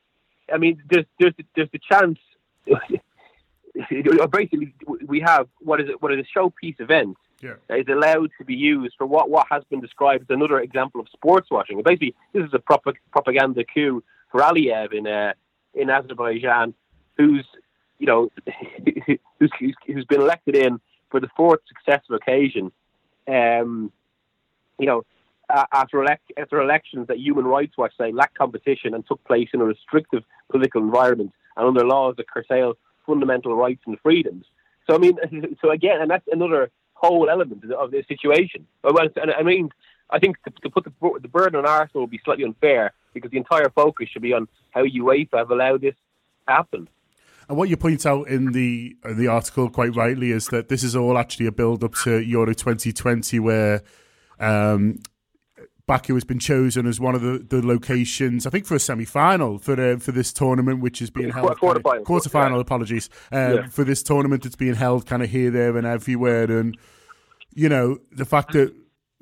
[0.53, 2.19] I mean, there's there's there's the chance.
[4.31, 4.75] basically,
[5.07, 6.03] we have what is it?
[6.03, 7.77] What is a showpiece event yeah.
[7.77, 11.09] is allowed to be used for what, what has been described as another example of
[11.13, 11.83] sports washing.
[11.83, 15.33] Basically, this is a prop- propaganda coup for Aliyev in uh,
[15.75, 16.75] in Azerbaijan,
[17.17, 17.47] who's
[17.99, 18.31] you know
[19.39, 19.53] who's,
[19.87, 20.81] who's been elected in
[21.11, 22.73] for the fourth successive occasion.
[23.29, 23.93] Um,
[24.79, 25.05] you know,
[25.49, 29.61] after, elect- after elections that Human Rights Watch say lack competition and took place in
[29.61, 32.75] a restrictive political environment and under laws that curtail
[33.07, 34.47] fundamental rights and freedoms.
[34.89, 35.17] So I mean,
[35.63, 36.71] so again, and that's another
[37.05, 38.67] whole element of the situation.
[38.83, 39.71] And I mean,
[40.11, 43.31] I think to, to put the, the, burden on Arsenal would be slightly unfair because
[43.31, 45.95] the entire focus should be on how UEFA have allowed this
[46.47, 46.89] to happen.
[47.49, 50.83] And what you point out in the in the article quite rightly is that this
[50.83, 53.83] is all actually a build up to Euro 2020, where
[54.41, 54.99] um,
[55.87, 59.05] Baku has been chosen as one of the, the locations, I think, for a semi
[59.05, 62.05] final for uh, for this tournament, which is being held quarter final.
[62.05, 63.67] Quarter final, apologies, uh, yeah.
[63.67, 66.79] for this tournament that's being held kind of here, there, and everywhere, and
[67.55, 68.75] you know the fact that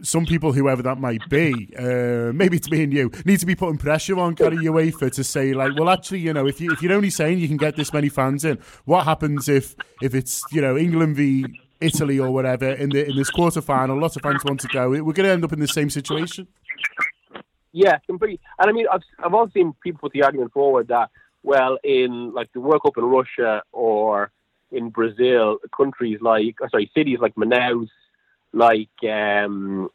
[0.03, 3.55] some people, whoever that might be, uh, maybe it's me and you, need to be
[3.55, 6.83] putting pressure on of UEFA to say like, well, actually, you know, if you if
[6.83, 10.43] you're only saying you can get this many fans in, what happens if if it's
[10.51, 11.47] you know England v
[11.81, 13.99] Italy or whatever in the in this quarter final.
[13.99, 14.91] Lots of fans want to go.
[14.91, 16.47] We're going to end up in the same situation.
[17.73, 18.41] Yeah, completely.
[18.59, 21.11] And I mean, I've I've also seen people put the argument forward that
[21.43, 24.31] well, in like the World Cup in Russia or
[24.71, 27.89] in Brazil, countries like sorry, cities like Manaus,
[28.53, 29.91] like um,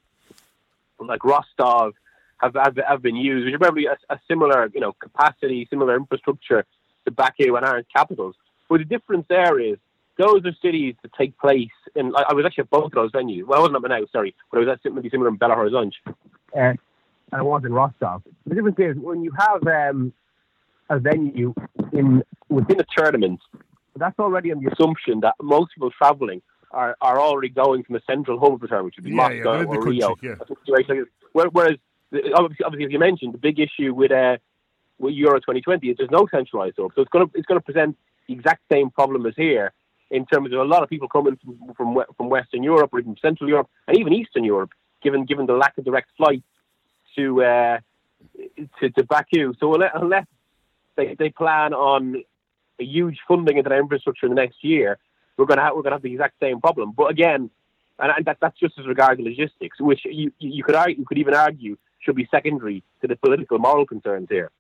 [1.00, 1.94] like Rostov,
[2.38, 5.96] have, have have been used, which are probably a, a similar you know capacity, similar
[5.96, 6.66] infrastructure
[7.06, 8.36] to Baku and aren't capitals.
[8.70, 9.78] But the difference there is
[10.18, 12.16] those are cities that take place in.
[12.16, 13.46] I, I was actually at both of those venues.
[13.46, 16.16] Well, I wasn't at Manaus, sorry, but I was at maybe similar in Belo Horizonte,
[16.54, 16.80] and
[17.32, 18.24] I was in Rostov.
[18.46, 20.14] The difference is when you have um,
[20.90, 21.54] a venue
[21.94, 23.40] in within a tournament,
[23.96, 26.42] that's already on the assumption that most people travelling
[26.72, 29.60] are, are already going from the central the tournament, which would be Yeah, yeah, Moscow
[29.60, 30.16] the or country, Rio.
[30.22, 30.32] yeah.
[30.42, 30.46] A
[30.88, 31.06] this.
[31.34, 31.78] Where- Whereas,
[32.36, 34.38] obviously, as you mentioned, the big issue with uh,
[35.00, 37.64] with Euro 2020 is there's no centralised hub, so it's going to it's going to
[37.66, 37.98] present
[38.28, 39.72] the exact same problem as here
[40.10, 43.16] in terms of a lot of people coming from from, from Western Europe or even
[43.22, 44.72] Central Europe and even Eastern Europe,
[45.04, 46.44] given given the lack of direct flights
[47.16, 47.80] to uh,
[48.80, 49.54] to, to Baku.
[49.60, 50.26] So unless, unless
[50.96, 52.24] they, they plan on
[52.80, 54.98] a huge funding into their infrastructure in the next year,
[55.38, 56.94] we're going to have, we're to have the exact same problem.
[56.96, 57.50] But again,
[58.00, 61.06] and, and that, that's just as regards logistics, which you you you could argue, you
[61.06, 64.52] could even argue should be secondary to the political moral concerns here.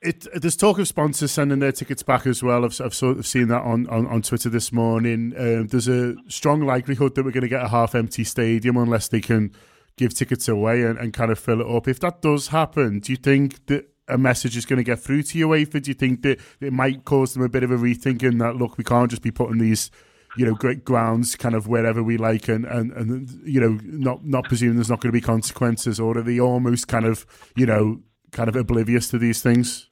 [0.00, 2.64] It, there's talk of sponsors sending their tickets back as well.
[2.64, 5.32] I've, I've sort of seen that on, on, on Twitter this morning.
[5.38, 9.06] Um, there's a strong likelihood that we're going to get a half empty stadium unless
[9.06, 9.52] they can
[9.96, 11.86] give tickets away and, and kind of fill it up.
[11.86, 15.22] If that does happen, do you think that a message is going to get through
[15.24, 15.82] to UEFA?
[15.82, 18.78] Do you think that it might cause them a bit of a rethinking that, look,
[18.78, 19.90] we can't just be putting these
[20.34, 24.24] you know, great grounds kind of wherever we like and, and, and you know, not,
[24.24, 27.66] not presuming there's not going to be consequences or are they almost kind of, you
[27.66, 28.00] know,
[28.30, 29.90] kind of oblivious to these things?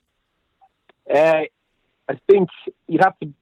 [1.12, 1.42] Uh,
[2.08, 2.48] I think
[2.88, 3.32] you'd have to.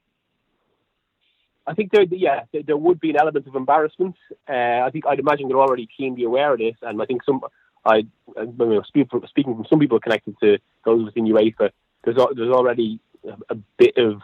[1.66, 4.16] I think there, yeah, there, would be an element of embarrassment.
[4.48, 7.40] Uh, I think I'd imagine they're already keenly aware of this, and I think some.
[7.88, 8.04] I,
[8.38, 11.70] I you know, speak, speaking from some people connected to those within UEFA,
[12.04, 14.22] there's there's already a, a bit of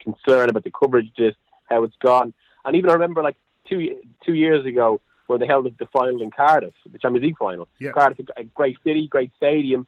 [0.00, 1.36] concern about the coverage just
[1.68, 2.32] how it's gone,
[2.64, 3.36] and even I remember like
[3.68, 7.68] two two years ago when they held the final in Cardiff, the Champions League final.
[7.78, 7.92] Yeah.
[7.92, 9.86] Cardiff, a great city, great stadium,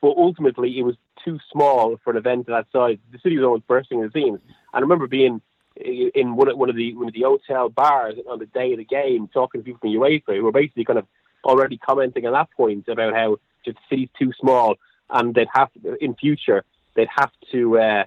[0.00, 2.96] but ultimately it was too small for an event of that size.
[3.12, 4.40] The city was almost bursting at the seams.
[4.46, 5.42] And I remember being
[5.76, 8.78] in one of, one of the one of the hotel bars on the day of
[8.78, 11.06] the game, talking to people from UEFA who were basically kind of
[11.48, 14.76] already commenting on that point about how the city's too small,
[15.10, 15.70] and they'd have
[16.00, 18.04] in future they'd have to uh,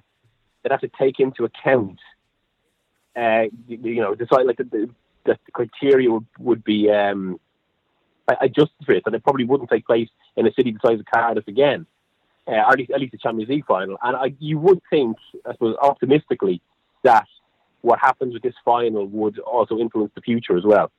[0.62, 1.98] they'd have to take into account,
[3.16, 4.90] uh, you, you know, decide like the, the,
[5.24, 7.40] the criteria would, would be um,
[8.40, 11.06] adjusted for it, and it probably wouldn't take place in a city the size of
[11.06, 11.86] Cardiff again,
[12.46, 13.98] uh, or at least, at least the Champions League final.
[14.02, 15.16] And I, you would think,
[15.46, 16.60] I suppose, optimistically,
[17.02, 17.26] that
[17.80, 20.90] what happens with this final would also influence the future as well.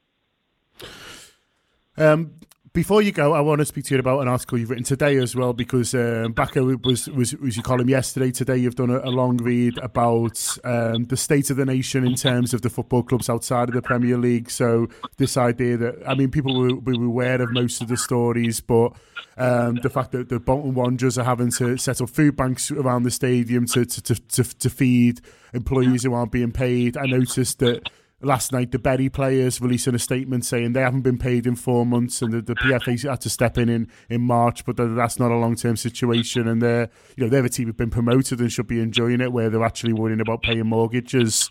[1.97, 2.33] Um,
[2.73, 5.17] before you go, I want to speak to you about an article you've written today
[5.17, 8.31] as well, because um, Baku was, was was your column yesterday.
[8.31, 12.15] Today, you've done a, a long read about um, the state of the nation in
[12.15, 14.49] terms of the football clubs outside of the Premier League.
[14.49, 14.87] So,
[15.17, 18.93] this idea that I mean, people will be aware of most of the stories, but
[19.37, 23.03] um, the fact that the Bolton Wanderers are having to set up food banks around
[23.03, 25.21] the stadium to to, to, to, to feed
[25.53, 26.97] employees who aren't being paid.
[26.97, 27.87] I noticed that
[28.24, 31.86] last night the Bury players releasing a statement saying they haven't been paid in four
[31.86, 35.19] months and the, the PFA had to step in in, in March, but that, that's
[35.19, 36.47] not a long term situation.
[36.47, 39.32] And they're you know they're a team who've been promoted and should be enjoying it,
[39.32, 41.49] where they're actually worrying about paying mortgages.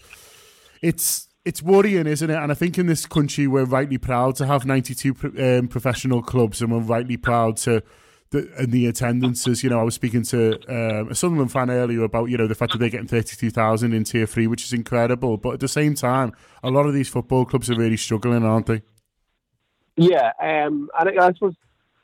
[0.80, 2.36] It's it's worrying, isn't it?
[2.36, 6.62] And I think in this country we're rightly proud to have 92 um, professional clubs,
[6.62, 7.82] and we're rightly proud to.
[8.32, 12.02] The, and the attendances, you know, I was speaking to um, a Sunderland fan earlier
[12.02, 15.36] about, you know, the fact that they're getting 32,000 in tier three, which is incredible.
[15.36, 18.66] But at the same time, a lot of these football clubs are really struggling, aren't
[18.66, 18.82] they?
[19.96, 21.54] Yeah, um, and I, I suppose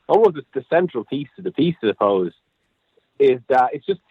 [0.07, 2.31] almost the, the central piece of the piece, I suppose,
[3.19, 4.01] is that it's just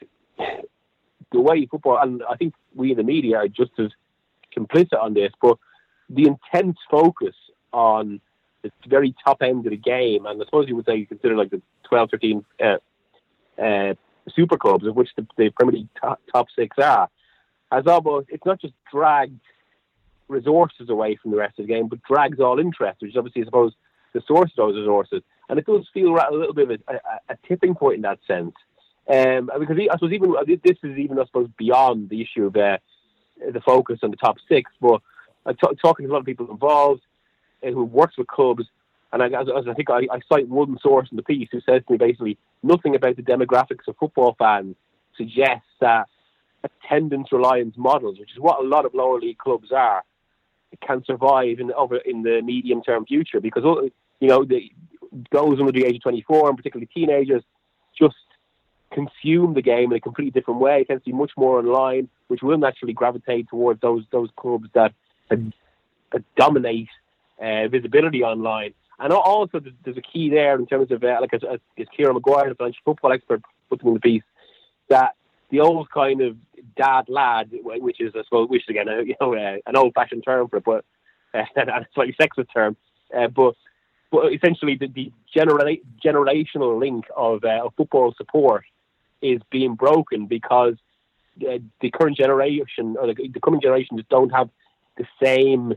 [1.33, 3.91] the way football, and I think we in the media are just as
[4.57, 5.59] complicit on this, but
[6.09, 7.35] the intense focus
[7.73, 8.21] on
[8.83, 11.37] the very top end of the game, and I suppose you would say you consider
[11.37, 12.77] like the 12, 13 uh,
[13.63, 13.95] uh,
[14.35, 17.09] super clubs, of which the, the Premier League top, top six are,
[17.73, 19.41] has almost, it's not just dragged
[20.29, 23.43] resources away from the rest of the game, but drags all interest, which is obviously,
[23.43, 23.73] I suppose,
[24.13, 25.23] the source of those resources.
[25.49, 28.19] And it does feel a little bit of a, a, a tipping point in that
[28.27, 28.55] sense.
[29.09, 32.77] Um, because I suppose even this is even I suppose beyond the issue of uh,
[33.53, 34.71] the focus on the top six.
[34.83, 35.01] But
[35.47, 37.08] I'm t- talking to a lot of people involved uh,
[37.67, 38.65] Uh, who works with clubs,
[39.13, 41.61] and I, as, as I think I, I cite one source in the piece who
[41.61, 44.77] says to me basically nothing about the demographics of football fans
[45.17, 46.09] suggests that
[46.63, 50.05] attendance reliance models, which is what a lot of lower league clubs are,
[50.87, 53.83] can survive in over in the medium term future because uh,
[54.21, 54.71] you know the,
[55.33, 57.43] those under the age of 24 and particularly teenagers
[57.99, 58.15] just
[58.93, 60.83] consume the game in a completely different way.
[60.83, 64.69] It tends to be much more online, which will naturally gravitate towards those those clubs
[64.75, 64.93] that,
[65.31, 65.41] that
[66.37, 66.89] dominate
[67.43, 68.75] uh, visibility online.
[69.01, 72.49] And also, there's, a key there in terms of, uh, like as, as, Kieran Maguire,
[72.49, 74.25] the financial football expert, put in the piece,
[74.89, 75.15] that
[75.51, 76.37] the old kind of
[76.77, 79.95] dad lad, which is, I suppose, which is again, a, you know, uh, an old
[79.95, 80.85] fashioned term for it, but
[81.35, 82.77] uh, and a slightly sexist term,
[83.17, 83.55] uh, but
[84.11, 88.65] but essentially the, the genera- generational link of, uh, of football support
[89.21, 90.77] is being broken because
[91.47, 94.49] uh, the current generation or the, the coming generation just don't have
[94.97, 95.75] the same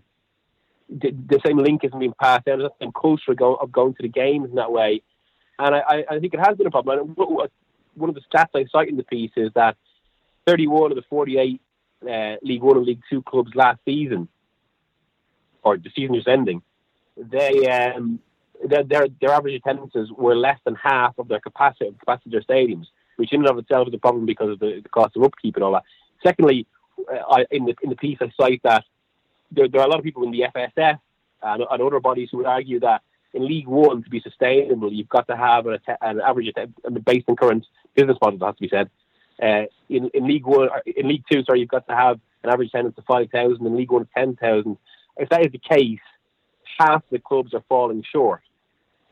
[0.91, 2.59] the, same link isn't being passed down.
[2.59, 5.01] There's the same culture go, of going to the games in that way,
[5.59, 7.15] and I, I think it has been a problem.
[7.15, 9.77] One of the stats I cite in the piece is that
[10.47, 11.61] 31 of the 48
[12.09, 14.27] uh, League One and League Two clubs last season,
[15.63, 16.61] or the season just ending,
[17.17, 18.19] they um,
[18.65, 22.55] their, their, their average attendances were less than half of their capacity capacity of their
[22.55, 22.87] stadiums
[23.21, 25.55] which in and of itself is a problem because of the, the cost of upkeep
[25.55, 25.83] and all that.
[26.23, 26.65] Secondly,
[27.11, 28.83] uh, I, in the in the piece I cite that
[29.51, 30.99] there, there, are a lot of people in the FSF
[31.43, 33.01] and, and, other bodies who would argue that
[33.33, 36.53] in League One to be sustainable, you've got to have an, an average
[37.03, 38.41] based on current business models.
[38.41, 38.89] Has to be said.
[39.41, 42.51] Uh, in, in League One, uh, in League Two, sorry, you've got to have an
[42.51, 43.65] average attendance of five thousand.
[43.65, 44.77] In League One, ten thousand.
[45.17, 45.99] If that is the case,
[46.79, 48.41] half the clubs are falling short.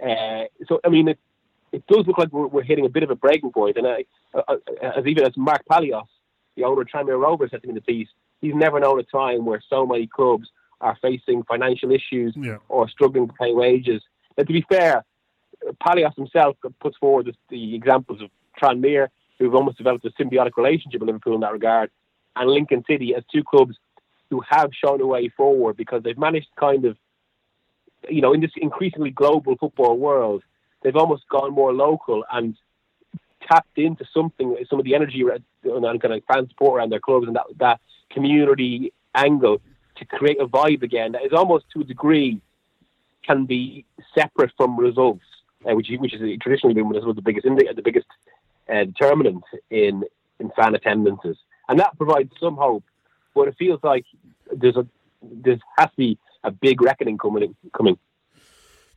[0.01, 1.19] Uh, so, I mean, it,
[1.71, 3.77] it does look like we're, we're hitting a bit of a breaking point.
[3.77, 4.55] And I, uh, uh,
[4.97, 6.07] as even as Mark Palios,
[6.55, 8.07] the owner of Tranmere Rovers, said to me in the piece,
[8.41, 10.49] he's never known a time where so many clubs
[10.81, 12.57] are facing financial issues yeah.
[12.69, 14.01] or struggling to pay wages.
[14.37, 15.03] And to be fair,
[15.85, 18.29] Palios himself puts forward the, the examples of
[18.59, 21.91] Tranmere, who've almost developed a symbiotic relationship with Liverpool in that regard,
[22.35, 23.75] and Lincoln City as two clubs
[24.29, 26.97] who have shown a way forward because they've managed kind of,
[28.07, 30.43] you know, in this increasingly global football world,
[30.81, 32.55] they've almost gone more local and
[33.47, 35.23] tapped into something, some of the energy
[35.63, 37.79] and kind of fan support around their clubs and that that
[38.09, 39.61] community angle
[39.97, 42.41] to create a vibe again that is almost to a degree
[43.25, 43.85] can be
[44.15, 45.25] separate from results,
[45.69, 48.07] uh, which which is traditionally been one of the biggest the biggest
[48.69, 50.03] uh, determinant in
[50.39, 51.37] in fan attendances,
[51.67, 52.83] and that provides some hope.
[53.35, 54.05] But it feels like
[54.51, 54.87] there's a
[55.21, 57.97] there has to be a big reckoning coming coming.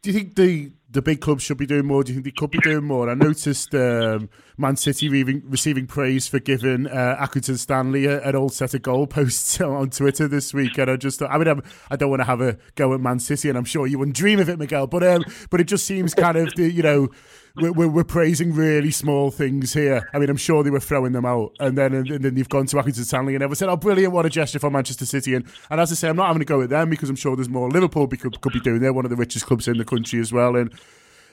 [0.03, 2.03] Do you think the the big clubs should be doing more?
[2.03, 3.09] Do you think they could be doing more?
[3.09, 4.29] I noticed um,
[4.59, 9.65] Man City receiving, receiving praise for giving uh, Accrington Stanley an old set of goalposts
[9.81, 12.25] on Twitter this week, and I just I mean I'm, I do not want to
[12.25, 14.89] have a go at Man City, and I'm sure you wouldn't dream of it, Miguel.
[14.89, 17.09] But um, but it just seems kind of you know
[17.57, 20.09] we're, we're, praising really small things here.
[20.13, 22.67] I mean, I'm sure they were throwing them out, and then and, then you've gone
[22.67, 24.13] to Accrington Stanley and ever said, "Oh, brilliant!
[24.13, 26.47] What a gesture for Manchester City." And, and as I say, I'm not having to
[26.47, 28.81] go with them because I'm sure there's more Liverpool could, could be doing.
[28.81, 30.73] They're one of the richest clubs in the country as well, and.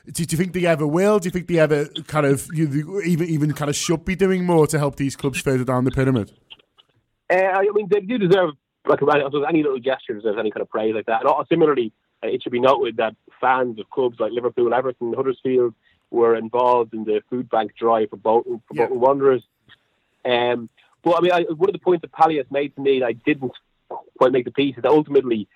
[0.06, 1.20] Do, do you think they ever will?
[1.20, 4.44] Do you think they ever kind of you, even even kind of should be doing
[4.44, 6.32] more to help these clubs further down the pyramid?
[7.30, 8.52] Uh, I mean, they do deserve
[8.88, 9.02] like
[9.48, 11.24] any little gesture deserves any kind of praise like that.
[11.24, 11.94] And similarly,
[12.24, 15.76] uh, it should be noted that fans of clubs like Liverpool, Everton, Huddersfield,
[16.12, 18.86] were involved in the food bank drive for Bolton, for yeah.
[18.86, 19.44] Bolton Wanderers.
[20.26, 20.70] Um,
[21.04, 23.14] but I mean, I, one of the points that Pally has made to me I
[23.14, 23.54] didn't
[24.18, 25.48] quite make the piece is that ultimately,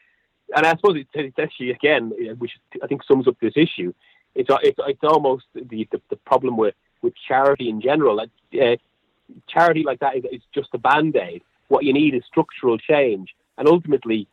[0.55, 2.51] and I suppose it's, it's actually again, which
[2.81, 3.93] I think sums up this issue.
[4.35, 8.19] It's it's, it's almost the, the, the problem with with charity in general.
[8.19, 8.75] Uh,
[9.47, 11.43] charity like that is, is just a band aid.
[11.67, 14.27] What you need is structural change, and ultimately,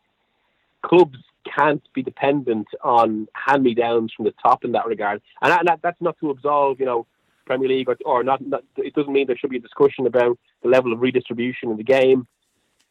[0.82, 1.18] clubs
[1.54, 5.20] can't be dependent on hand me downs from the top in that regard.
[5.42, 7.06] And, that, that, that's not to absolve, you know,
[7.46, 10.38] Premier League or, or not, not, It doesn't mean there should be a discussion about
[10.62, 12.26] the level of redistribution in the game.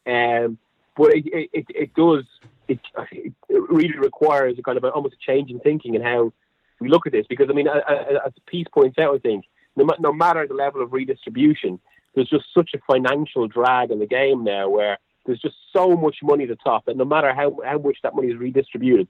[0.06, 0.58] Um,
[0.96, 2.24] but it, it, it does.
[2.68, 2.80] It,
[3.12, 6.32] it really requires a kind of a, almost a change in thinking and how
[6.78, 7.26] we look at this.
[7.28, 9.44] Because I mean, as piece points out, I think
[9.76, 11.80] no, no matter the level of redistribution,
[12.14, 16.16] there's just such a financial drag in the game now where there's just so much
[16.22, 19.08] money at the top that no matter how, how much that money is redistributed,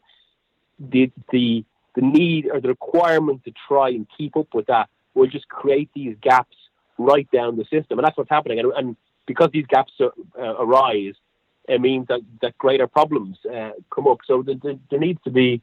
[0.78, 5.26] the, the, the need or the requirement to try and keep up with that will
[5.26, 6.56] just create these gaps
[6.98, 7.98] right down the system.
[7.98, 8.58] And that's what's happening.
[8.58, 8.96] And, and
[9.26, 11.14] because these gaps uh, arise,
[11.68, 14.18] it means that, that greater problems uh, come up.
[14.26, 15.62] So the, the, there needs to be,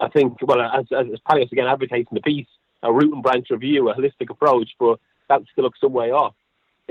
[0.00, 2.46] I think, well, as, as, as again advocates in the piece,
[2.82, 4.98] a root and branch review, a holistic approach, but
[5.28, 6.34] that still looks some way off.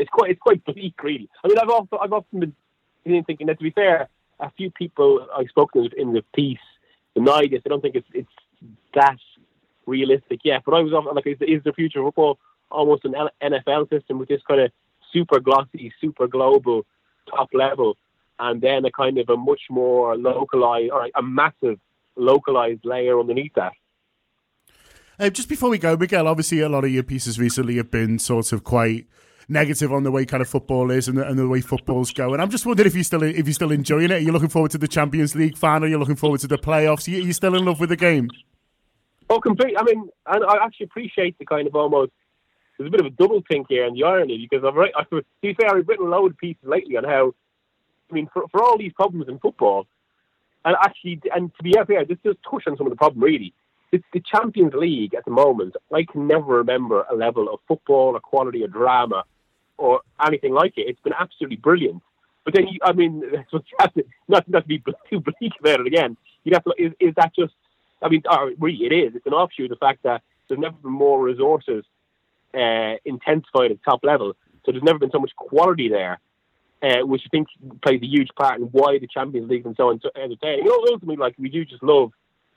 [0.01, 1.29] It's quite it's quite bleak, really.
[1.43, 2.53] I mean, I've often I've often
[3.05, 6.57] been thinking that to be fair, a few people I've spoken to in the piece
[7.15, 7.61] denied this.
[7.65, 8.29] I don't think it's it's
[8.93, 9.17] that
[9.85, 10.63] realistic yet.
[10.65, 12.39] But I was often like, is, is the future of football
[12.69, 14.71] almost an NFL system with this kind of
[15.11, 16.85] super glossy, super global
[17.29, 17.97] top level,
[18.39, 21.79] and then a kind of a much more localized or a massive
[22.15, 23.73] localized layer underneath that?
[25.19, 28.17] Uh, just before we go, Miguel, obviously a lot of your pieces recently have been
[28.17, 29.05] sort of quite
[29.51, 32.39] negative on the way kind of football is and the, and the way football's going.
[32.39, 34.13] I'm just wondering if you're still if you're still enjoying it.
[34.13, 35.87] Are you looking forward to the Champions League final?
[35.87, 37.07] You're you looking forward to the playoffs?
[37.07, 38.29] Are you, are still in love with the game?
[39.29, 39.75] Oh, complete.
[39.77, 42.11] I mean, and I actually appreciate the kind of almost.
[42.77, 44.93] There's a bit of a double think here and the irony because I've right.
[45.11, 47.33] To be fair, I've written a load of pieces lately on how.
[48.09, 49.87] I mean, for, for all these problems in football,
[50.65, 53.53] and actually, and to be fair, just just touch on some of the problem really.
[53.91, 55.75] It's the Champions League at the moment.
[55.93, 59.25] I can never remember a level of football, a quality of drama,
[59.81, 60.87] or anything like it.
[60.87, 62.03] It's been absolutely brilliant.
[62.45, 63.23] But then, you, I mean,
[64.27, 66.15] not not to be too bleak about it again.
[66.43, 66.73] You have to.
[66.77, 67.53] Is, is that just?
[68.01, 69.15] I mean, or really, it is.
[69.15, 71.83] It's an offshoot of the fact that there's never been more resources
[72.53, 74.33] uh, intensified at top level.
[74.65, 76.19] So there's never been so much quality there,
[76.83, 77.47] uh, which I think
[77.83, 80.65] plays a huge part in why the Champions League and so on so entertaining.
[80.65, 82.11] You know, ultimately, like we do just love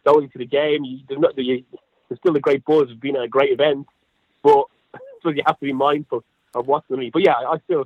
[0.05, 0.85] going to the game.
[0.85, 1.65] You, there's, not, you,
[2.09, 3.87] there's still a great buzz of being at a great event,
[4.43, 4.65] but
[5.23, 6.25] so you have to be mindful
[6.55, 7.13] of what's the need.
[7.13, 7.85] But yeah, I still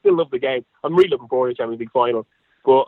[0.00, 0.64] still love the game.
[0.84, 2.26] I'm really looking forward to the Champions League final.
[2.64, 2.86] But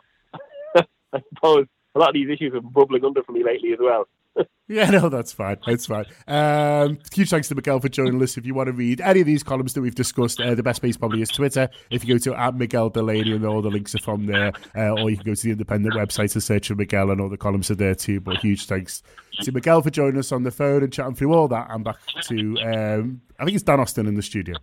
[1.13, 3.79] I suppose a lot of these issues have been bubbling under for me lately as
[3.79, 4.07] well.
[4.67, 5.57] yeah, no, that's fine.
[5.65, 6.05] That's fine.
[6.27, 8.37] Um, huge thanks to Miguel for joining us.
[8.37, 10.81] If you want to read any of these columns that we've discussed, uh, the best
[10.81, 11.69] place probably is Twitter.
[11.89, 14.91] If you go to at Miguel Delaney, and all the links are from there, uh,
[14.91, 17.37] or you can go to the independent website and search for Miguel, and all the
[17.37, 18.21] columns are there too.
[18.21, 19.03] But huge thanks
[19.41, 21.67] to Miguel for joining us on the phone and chatting through all that.
[21.69, 24.55] I'm back to, um, I think it's Dan Austin in the studio.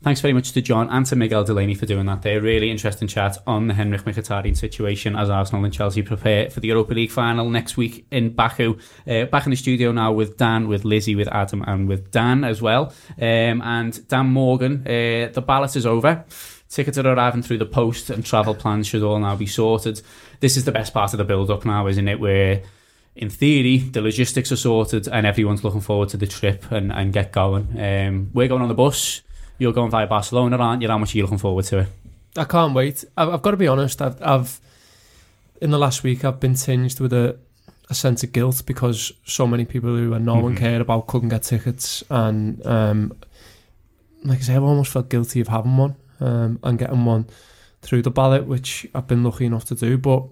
[0.00, 2.40] Thanks very much to John and to Miguel Delaney for doing that there.
[2.40, 6.68] Really interesting chat on the Henrikh Mkhitaryan situation as Arsenal and Chelsea prepare for the
[6.68, 8.78] Europa League final next week in Baku.
[9.08, 12.44] Uh, back in the studio now with Dan, with Lizzi, with Adam, and with Dan
[12.44, 12.92] as well.
[13.20, 16.24] Um, and Dan Morgan, uh, the ballot is over.
[16.68, 20.00] Tickets are arriving through the post and travel plans should all now be sorted.
[20.38, 22.20] This is the best part of the build up now, isn't it?
[22.20, 22.62] Where
[23.16, 27.12] in theory, the logistics are sorted and everyone's looking forward to the trip and, and
[27.12, 27.80] get going.
[27.80, 29.22] Um, we're going on the bus
[29.58, 30.88] you're going via Barcelona, aren't you?
[30.88, 31.88] How much are you looking forward to it?
[32.36, 33.04] I can't wait.
[33.16, 34.00] I've, I've got to be honest.
[34.00, 34.60] I've, I've
[35.60, 37.36] in the last week I've been tinged with a,
[37.90, 40.48] a sense of guilt because so many people who I know mm-hmm.
[40.48, 43.16] and care about couldn't get tickets, and um,
[44.24, 47.26] like I say, I've almost felt guilty of having one um, and getting one
[47.82, 49.98] through the ballot, which I've been lucky enough to do.
[49.98, 50.24] But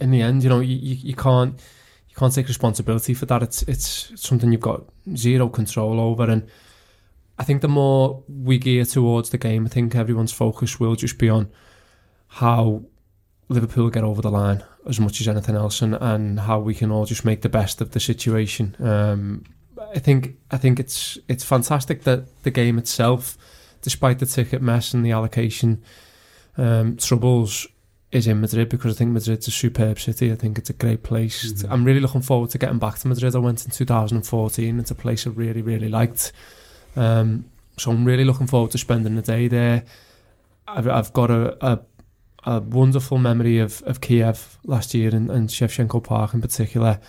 [0.00, 1.60] in the end, you know, you, you, you can't
[2.08, 3.42] you can't take responsibility for that.
[3.42, 4.84] It's it's something you've got
[5.16, 6.48] zero control over, and
[7.38, 11.18] I think the more we gear towards the game, I think everyone's focus will just
[11.18, 11.50] be on
[12.28, 12.84] how
[13.48, 16.90] Liverpool get over the line as much as anything else, and, and how we can
[16.90, 18.76] all just make the best of the situation.
[18.78, 19.44] Um,
[19.94, 23.38] I think I think it's it's fantastic that the game itself,
[23.82, 25.82] despite the ticket mess and the allocation
[26.56, 27.66] um, troubles,
[28.12, 30.30] is in Madrid because I think Madrid's a superb city.
[30.32, 31.52] I think it's a great place.
[31.52, 31.72] Mm-hmm.
[31.72, 33.34] I'm really looking forward to getting back to Madrid.
[33.34, 34.78] I went in 2014.
[34.78, 36.32] It's a place I really really liked.
[36.96, 39.84] Um, so I'm really looking forward to spending the day there.
[40.66, 41.80] I've, I've got a, a,
[42.44, 47.00] a wonderful memory of, of Kiev last year and, and Shevchenko Park in particular.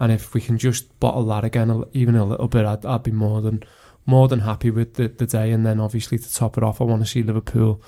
[0.00, 3.10] And if we can just bottle that again, even a little bit, I'd, I'd be
[3.10, 3.62] more than
[4.04, 5.50] more than happy with the, the day.
[5.52, 7.80] And then obviously to top it off, I want to see Liverpool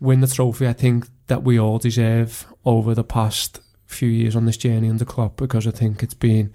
[0.00, 0.66] win the trophy.
[0.66, 5.04] I think that we all deserve over the past few years on this journey under
[5.04, 6.52] Klopp because I think it's been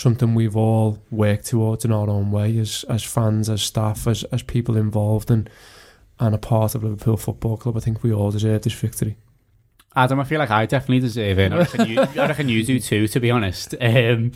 [0.00, 4.24] something we've all worked towards in our own way as as fans, as staff, as
[4.24, 5.48] as people involved and
[6.18, 7.76] and a part of Liverpool Football Club.
[7.76, 9.16] I think we all deserve this victory.
[9.96, 11.52] Adam, I feel like I definitely deserve it.
[11.52, 13.74] I reckon you, I reckon you do too, to be honest.
[13.80, 14.32] Um,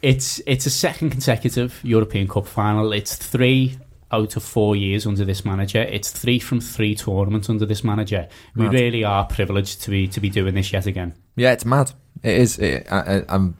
[0.00, 2.92] it's it's a second consecutive European Cup final.
[2.92, 3.78] It's three
[4.12, 5.82] out of four years under this manager.
[5.82, 8.28] It's three from three tournaments under this manager.
[8.54, 8.70] Mad.
[8.70, 11.14] We really are privileged to be to be doing this yet again.
[11.36, 11.92] Yeah, it's mad.
[12.22, 12.58] It is.
[12.58, 13.56] It, I, I'm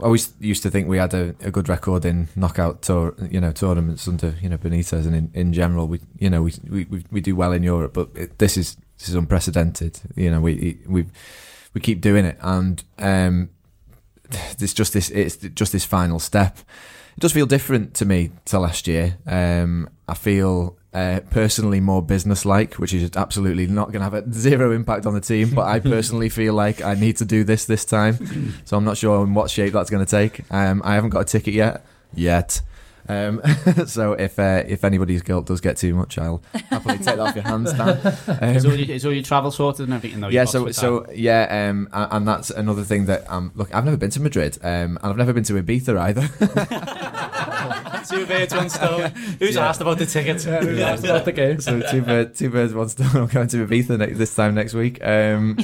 [0.00, 3.40] I always used to think we had a, a good record in knockout tour, you
[3.40, 7.04] know, tournaments under you know Benitez, and in, in general, we you know we, we
[7.12, 10.00] we do well in Europe, but it, this is this is unprecedented.
[10.16, 11.06] You know, we we
[11.74, 13.50] we keep doing it, and um,
[14.58, 16.58] it's just this it's just this final step.
[17.16, 19.18] It does feel different to me to last year.
[19.26, 24.32] Um, I feel uh, personally more business-like, which is absolutely not going to have a
[24.32, 25.50] zero impact on the team.
[25.50, 28.96] But I personally feel like I need to do this this time, so I'm not
[28.96, 30.42] sure in what shape that's going to take.
[30.52, 31.84] Um, I haven't got a ticket yet,
[32.14, 32.60] yet.
[33.08, 33.42] Um,
[33.86, 37.34] so if uh, if anybody's guilt does get too much, I'll happily take that off
[37.34, 37.98] your hands, Dan.
[38.40, 40.20] Um, is, all your, is all your travel sorted and everything?
[40.20, 43.96] Though, yeah, so so yeah, um, and that's another thing that um, look, I've never
[43.96, 47.30] been to Madrid, um, and I've never been to Ibiza either.
[48.08, 49.10] two birds, one stone.
[49.38, 49.68] Who's Yeah.
[49.68, 50.44] asked about the tickets?
[50.44, 51.60] Yeah, who's asked about the game?
[51.60, 53.08] So two, bird, two birds, one stone.
[53.14, 55.56] I'm going to Ibiza ne- this time next week, um,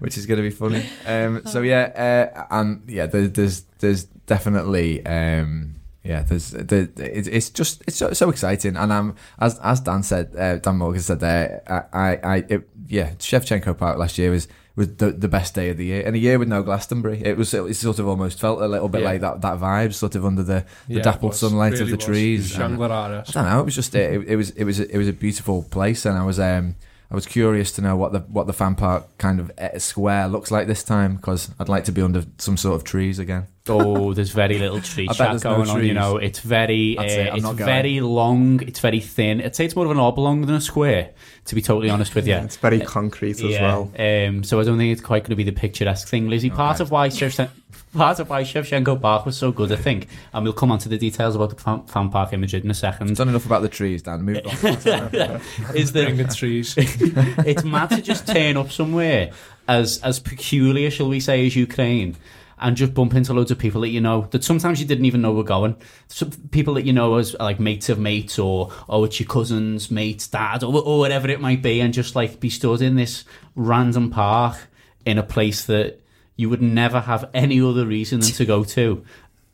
[0.00, 0.84] which is going to be funny.
[1.06, 5.74] Um, so yeah, uh, and yeah, there, there's there's definitely um,
[6.04, 10.02] yeah, there's the it's, it's just it's so, so exciting, and um, as as Dan
[10.02, 14.30] said, uh, Dan Morgan said there, I I, I it, yeah, Shevchenko Park last year
[14.30, 14.48] was.
[14.76, 17.36] Was the, the best day of the year, and a year with no Glastonbury, it
[17.36, 19.08] was it sort of almost felt a little bit Yeah.
[19.08, 21.40] like that that vibe, sort of under the, the Yeah, dappled was.
[21.40, 22.04] sunlight Really of the was.
[22.04, 22.54] trees.
[22.56, 23.58] and- I don't know.
[23.60, 26.22] It was just it, it was it was it was a beautiful place, and I
[26.24, 26.76] was um
[27.10, 30.28] I was curious to know what the what the fan park kind of uh, square
[30.28, 33.46] looks like this time because I'd like to be under some sort of trees again.
[33.66, 35.84] Oh, there's very little tree chat there's no going on.
[35.86, 38.62] You know, it's very, uh, it, it's very long.
[38.62, 39.40] It's very thin.
[39.40, 41.10] I'd say it's more of an oblong than a square.
[41.48, 43.62] To be totally honest with you, Yeah, it's very concrete as yeah.
[43.62, 43.90] well.
[43.98, 46.54] Um, so I don't think it's quite going to be the picturesque thing, Lizzi.
[46.54, 47.48] Part of why Shevchen-
[47.96, 50.90] part of why Shevchenko Park was so good, I think, and we'll come on to
[50.90, 53.16] the details about the fan, fan park in Madrid in a second.
[53.16, 54.22] Done enough about the trees, Dan.
[54.22, 54.52] Move on.
[55.74, 56.74] is that Bring the trees.
[56.78, 59.30] it's mad to just turn up somewhere
[59.68, 62.14] as as peculiar, shall we say, as Ukraine,
[62.60, 65.22] and just bump into loads of people that you know that sometimes you didn't even
[65.22, 65.76] know were going.
[66.08, 69.90] Some people that you know as like mates of mates, or oh, it's your cousin's
[69.90, 73.24] mate's dad, or, or whatever it might be, and just like be stood in this
[73.54, 74.56] random park
[75.04, 76.00] in a place that
[76.36, 79.04] you would never have any other reason than to go to,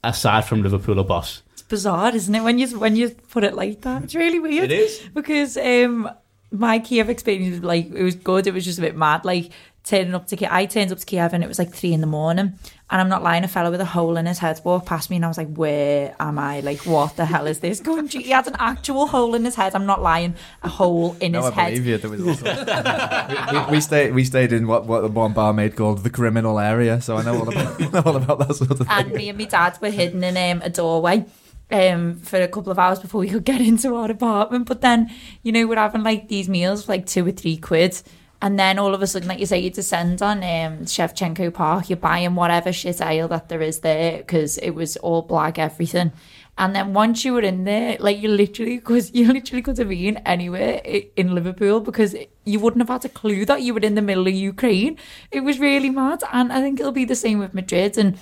[0.02, 1.42] aside from Liverpool or Boss.
[1.52, 2.42] It's bizarre, isn't it?
[2.42, 4.70] When you when you put it like that, it's really weird.
[4.70, 5.00] It is.
[5.14, 6.11] because um,
[6.50, 8.46] my Kiev experience was like it was good.
[8.46, 9.24] It was just a bit mad.
[9.24, 9.50] Like
[9.85, 12.01] turning up to Kiev, I turned up to Kiev and it was like three in
[12.01, 12.59] the morning.
[12.91, 15.16] And I'm not lying, a fellow with a hole in his head walked past me
[15.16, 16.61] and I was like, where am I?
[16.61, 18.22] Like, what the hell is this country?
[18.22, 19.74] He had an actual hole in his head.
[19.74, 21.70] I'm not lying, a hole in no, his I head.
[21.70, 21.99] believe you.
[21.99, 26.03] There was we, we, we stayed we stayed in what what the one barmaid called
[26.03, 28.87] the criminal area, so I know all about know all about that sort of thing.
[28.89, 31.26] and me and my dad were hidden in um, a doorway
[31.70, 34.66] um, for a couple of hours before we could get into our apartment.
[34.66, 35.11] But then,
[35.43, 38.01] you know, we're having like these meals for like two or three quid.
[38.45, 41.88] And then all of a sudden, like you say, you descend on um, Shevchenko Park,
[41.88, 46.12] you're buying whatever shit ale that there is there because it was all black everything.
[46.59, 49.88] And then once you were in there, like you literally, because you literally could have
[49.88, 50.82] been anywhere
[51.16, 52.14] in Liverpool because
[52.45, 54.99] you wouldn't have had a clue that you were in the middle of Ukraine.
[55.30, 56.22] It was really mad.
[56.30, 57.97] And I think it'll be the same with Madrid.
[57.97, 58.18] And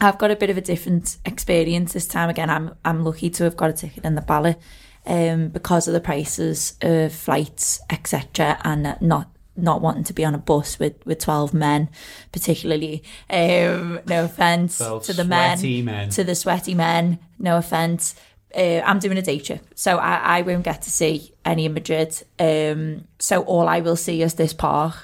[0.00, 2.30] I've got a bit of a different experience this time.
[2.30, 4.58] Again, I'm I'm lucky to have got a ticket in the ballot
[5.04, 10.34] um, because of the prices of flights, etc., and not not wanting to be on
[10.34, 11.88] a bus with, with 12 men
[12.32, 16.10] particularly um, no offense to the sweaty men, men.
[16.10, 18.14] to the sweaty men no offense
[18.56, 21.74] uh, I'm doing a day trip so I, I won't get to see any in
[21.74, 22.22] Madrid.
[22.38, 24.96] Um, so all I will see is this park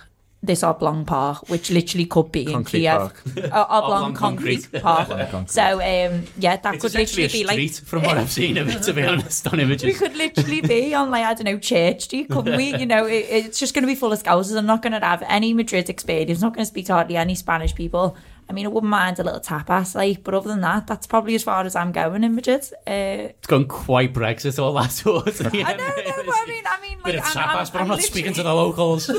[0.42, 3.22] this oblong park which literally could be Concrete in Kiev park.
[3.36, 4.82] Uh, oblong, Oblong concrete, concrete.
[4.82, 5.50] park Oblong concrete.
[5.50, 8.56] so um, yeah that It's could literally a be like street, from what I've seen
[8.58, 11.44] of it, to be honest, on images, we could literally be on like I don't
[11.44, 12.76] know Church Street, couldn't we?
[12.76, 14.56] You know, it, it's just going to be full of Scousers.
[14.56, 16.40] I'm not going to have any Madrid experience.
[16.42, 18.16] I'm not going to speak to hardly any Spanish people.
[18.48, 21.34] I mean, I wouldn't mind a little tapas, like, but other than that, that's probably
[21.34, 22.62] as far as I'm going in Madrid.
[22.86, 25.78] Uh, It's gone quite Brexit all that towards the I end.
[25.78, 26.75] know, no, but I mean, I mean, like,
[27.06, 29.08] Bit of I'm, tapas, but I'm, not speaking to the locals.
[29.08, 29.14] I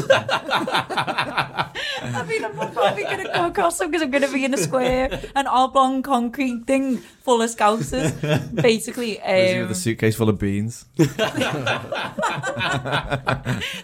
[2.27, 4.57] mean, I'm probably going to go across them because I'm going to be in a
[4.57, 9.19] square, an oblong concrete thing full of Scousers, basically.
[9.21, 10.85] Was he with Um, a suitcase full of beans?
[10.97, 11.17] it's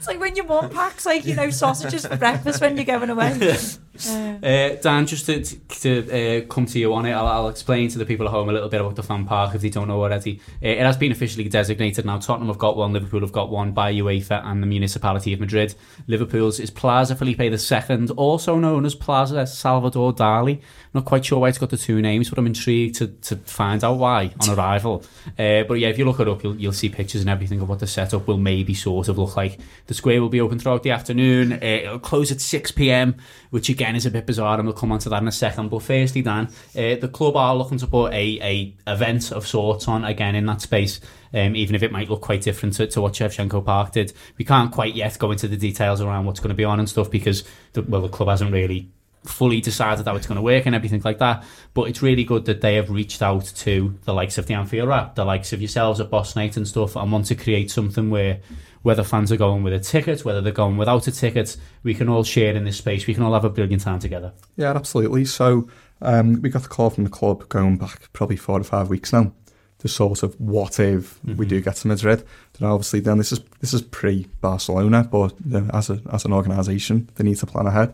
[0.08, 3.38] like when your mum packs, like, you know, sausages for breakfast when you're going away.
[3.42, 3.58] Uh,
[3.96, 8.00] Uh, Dan, just to, to uh, come to you on it, I'll, I'll explain to
[8.00, 10.02] the people at home a little bit about the fan park if they don't know
[10.02, 10.42] already.
[10.64, 12.18] Uh, it has been officially designated now.
[12.18, 15.76] Tottenham have got one, Liverpool have got one by UEFA and the Municipality of Madrid.
[16.08, 20.60] Liverpool's is Plaza Felipe II, also known as Plaza Salvador Dali.
[20.94, 23.84] Not quite sure why it's got the two names, but I'm intrigued to, to find
[23.84, 25.04] out why on arrival.
[25.40, 27.70] Uh, but yeah, if you look it up, you'll, you'll see pictures and everything of
[27.70, 29.60] what the setup will maybe sort of look like.
[29.88, 31.54] The square will be open throughout the afternoon.
[31.54, 33.16] Uh, it'll close at 6 pm,
[33.50, 35.70] which again is a bit bizarre, and we'll come on to that in a second.
[35.70, 36.48] But firstly, Dan,
[36.78, 40.46] uh, the club are looking to put a, a event of sorts on again in
[40.46, 41.02] that space.
[41.34, 44.46] Um, even if it might look quite different to, to what Shevchenko Park did, we
[44.46, 47.10] can't quite yet go into the details around what's going to be on and stuff
[47.10, 48.92] because the, well, the club hasn't really
[49.24, 51.44] fully decided how it's going to work and everything like that.
[51.74, 54.90] But it's really good that they have reached out to the likes of the Anfield
[54.90, 58.10] Wrap, the likes of yourselves at Boss Night and stuff, and want to create something
[58.10, 58.40] where
[58.84, 62.10] whether fans are going with a ticket, whether they're going without a ticket, we can
[62.10, 63.08] all share in this space.
[63.08, 64.34] We can all have a brilliant time together.
[64.58, 65.26] Yeah, absolutely.
[65.26, 65.70] So
[66.02, 69.14] um, we got the call from the club going back probably four or five weeks
[69.14, 69.32] now.
[69.80, 72.26] The sort of what if we do get to Madrid?
[72.58, 76.24] Then obviously, then this is this is pre Barcelona, but you know, as a as
[76.24, 77.94] an organisation, they need to plan ahead.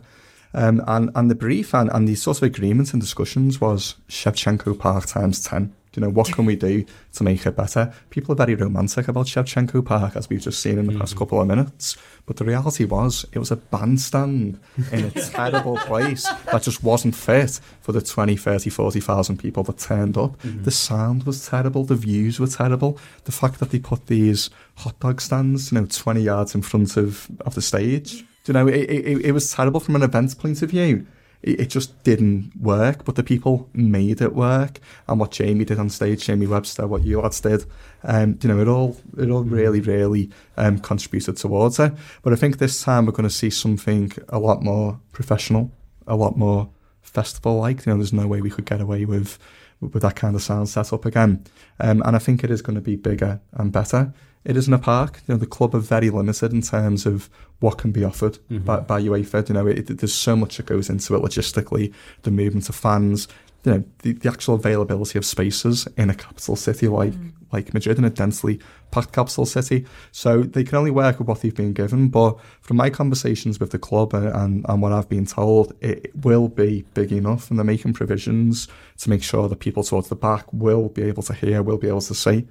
[0.52, 4.78] Um, and and the brief and, and the sort of agreements and discussions was Shevchenko
[4.78, 5.72] Park times ten.
[5.94, 7.92] you know, what can we do to make it better?
[8.10, 11.40] People are very romantic about Shevchenko Park, as we've just seen in the past couple
[11.40, 11.96] of minutes.
[12.26, 14.60] But the reality was, it was a bandstand
[14.92, 19.78] in a terrible place that just wasn't fit for the 20, 30, 40,000 people that
[19.78, 20.40] turned up.
[20.42, 20.62] Mhm.
[20.64, 22.96] The sound was terrible, the views were terrible.
[23.24, 26.96] The fact that they put these hot dog stands, you know, 20 yards in front
[26.96, 30.62] of, of the stage, you know, it, it, it was terrible from an events point
[30.62, 31.06] of view
[31.42, 34.80] it, it just didn't work, but the people made it work.
[35.08, 37.64] And what Jamie did on stage, Jamie Webster, what you lads did,
[38.04, 41.92] um, you know, it all it all really, really um, contributed towards it.
[42.22, 45.70] But I think this time we're going to see something a lot more professional,
[46.06, 46.70] a lot more
[47.02, 47.86] festival-like.
[47.86, 49.38] You know, there's no way we could get away with
[49.80, 51.42] with that kind of sound setup again.
[51.78, 54.12] Um, and I think it is going to be bigger and better.
[54.44, 55.20] It isn't a park.
[55.26, 57.28] You know, the club are very limited in terms of
[57.60, 58.64] what can be offered Mhm.
[58.64, 59.46] by, by UEFA.
[59.48, 61.92] You know, it, there's so much that goes into it logistically,
[62.22, 63.28] the movement of fans,
[63.64, 67.12] you know, the, the actual availability of spaces in a capital city like
[67.52, 68.60] like Madrid, in a densely
[68.92, 69.84] packed capital city.
[70.12, 72.06] So they can only work with what they've been given.
[72.06, 76.12] But from my conversations with the club and, and, and what I've been told, it
[76.24, 78.68] will be big enough, and they're making provisions
[78.98, 81.88] to make sure that people towards the back will be able to hear, will be
[81.88, 82.46] able to see.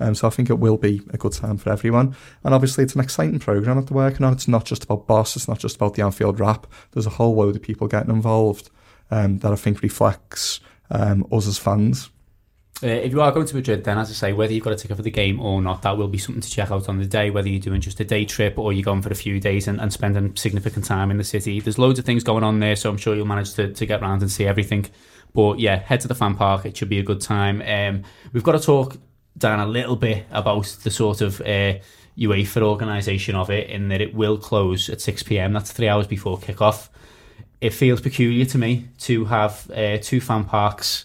[0.00, 2.16] Um, so I think it will be a good time for everyone.
[2.44, 4.32] And obviously, it's an exciting programme that they're working on.
[4.32, 6.66] It's not just about Boss, it's not just about the Anfield Wrap.
[6.92, 8.70] There's a whole load of people getting involved
[9.10, 10.60] um, that I think reflects
[10.90, 12.10] um, us as fans.
[12.82, 14.76] Uh, if you are going to Madrid, then as I say, whether you've got a
[14.76, 17.06] ticket for the game or not, that will be something to check out on the
[17.06, 17.30] day.
[17.30, 19.80] Whether you're doing just a day trip or you're going for a few days and,
[19.80, 22.90] and spending significant time in the city, there's loads of things going on there, so
[22.90, 24.86] I'm sure you'll manage to, to get around and see everything.
[25.32, 27.62] But yeah, head to the fan park; it should be a good time.
[27.62, 28.02] Um,
[28.32, 28.96] we've got to talk,
[29.36, 31.74] Dan, a little bit about the sort of uh,
[32.18, 35.52] UEFA organisation of it, in that it will close at 6 p.m.
[35.52, 36.90] That's three hours before kick-off.
[37.60, 41.04] It feels peculiar to me to have uh, two fan parks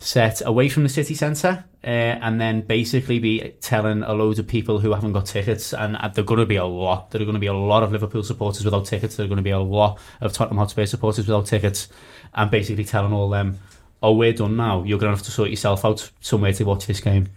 [0.00, 4.46] set away from the city centre uh, and then basically be telling a load of
[4.46, 7.10] people who haven't got tickets and uh, there are going to be a lot.
[7.10, 9.16] There are going to be a lot of Liverpool supporters without tickets.
[9.16, 11.88] There are going to be a lot of Tottenham Hotspur supporters without tickets.
[12.34, 13.58] And basically telling all them
[14.02, 14.84] oh we're done now.
[14.84, 17.28] You're going to have to sort yourself out somewhere to watch this game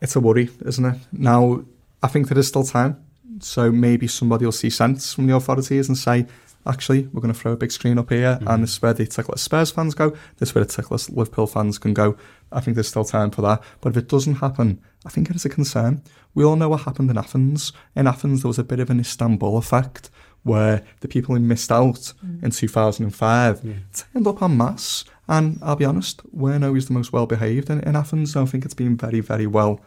[0.00, 0.98] It's a worry, isn't it?
[1.12, 1.62] Now,
[2.02, 3.02] I think there is still time.
[3.40, 6.26] So maybe somebody will see sense from the authorities and say,
[6.66, 8.60] actually, we're going to throw a big screen up here, and mm-hmm.
[8.62, 11.78] this is where the tickless Spurs fans go, this is where the tickless Liverpool fans
[11.78, 12.16] can go.
[12.50, 13.62] I think there's still time for that.
[13.80, 16.02] But if it doesn't happen, I think it is a concern.
[16.34, 17.72] We all know what happened in Athens.
[17.94, 20.10] In Athens, there was a bit of an Istanbul effect
[20.42, 22.42] where the people who missed out mm.
[22.42, 25.04] in 2005 turned up en masse.
[25.28, 28.32] And I'll be honest, we're the most well behaved in, in Athens.
[28.32, 29.80] So I think it's been very, very well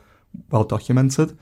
[0.52, 1.38] well documented.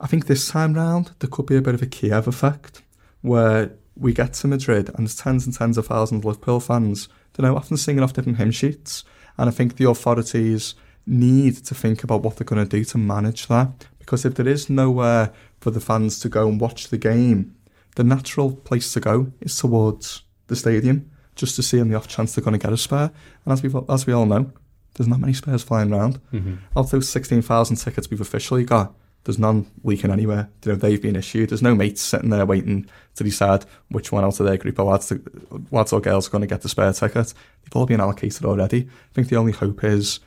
[0.00, 2.82] I think this time round there could be a bit of a Kiev effect
[3.20, 7.08] where we get to Madrid and there's tens and tens of thousands of Liverpool fans,
[7.38, 9.04] you know, often singing off different hymn sheets.
[9.38, 10.74] And I think the authorities
[11.06, 13.86] need to think about what they're going to do to manage that.
[13.98, 17.54] Because if there is nowhere for the fans to go and watch the game,
[17.94, 22.08] the natural place to go is towards the stadium, just to see on the off
[22.08, 23.10] chance they're going to get a spare.
[23.44, 24.52] And as we as we all know,
[24.94, 26.20] there's not many spares flying around.
[26.32, 26.58] Mhm.
[26.76, 28.94] Of those 16,000 tickets we've officially got,
[29.24, 30.50] there's none leaking anywhere.
[30.64, 31.48] You know, they've been issued.
[31.50, 34.88] There's no mates sitting there waiting to decide which one out of their group of
[34.88, 35.22] lads, to,
[35.70, 37.32] lads or girls are going to get the spare ticket.
[37.62, 38.80] They've all been allocated already.
[38.88, 40.20] I think the only hope is,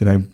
[0.00, 0.24] you know,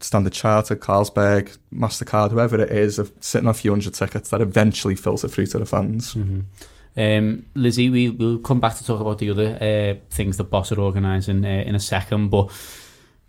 [0.00, 4.40] Standard Chartered, Carlsberg, MasterCard, whoever it is, of sitting on a few hundred tickets that
[4.40, 6.14] eventually filter through to the fans.
[6.14, 6.44] Mhm.
[6.96, 10.72] Um, Lizzi, we, we'll come back to talk about the other uh, things that Boss
[10.72, 12.50] are organising uh, in a second, but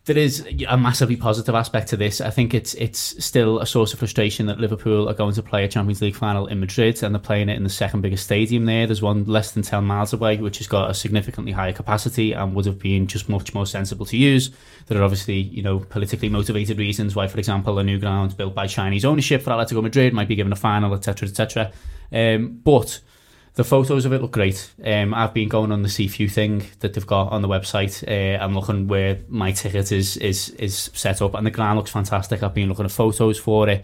[0.07, 2.21] there is a massively positive aspect to this.
[2.21, 5.65] I think it's it's still a source of frustration that Liverpool are going to play
[5.65, 8.65] a Champions League final in Madrid and they're playing it in the second biggest stadium
[8.65, 8.87] there.
[8.87, 12.55] There's one less than 10 miles away, which has got a significantly higher capacity and
[12.55, 14.49] would have been just much more sensible to use.
[14.85, 18.55] There are obviously, you know, politically motivated reasons why, for example, a new ground built
[18.55, 21.73] by Chinese ownership for Atletico Madrid might be given a final, etc., etc.
[22.13, 23.01] Um, but
[23.57, 24.71] the photos of it look great.
[24.85, 28.43] Um, I've been going on the CFU thing that they've got on the website uh,
[28.43, 32.43] and looking where my ticket is is is set up, and the ground looks fantastic.
[32.43, 33.83] I've been looking at photos for it.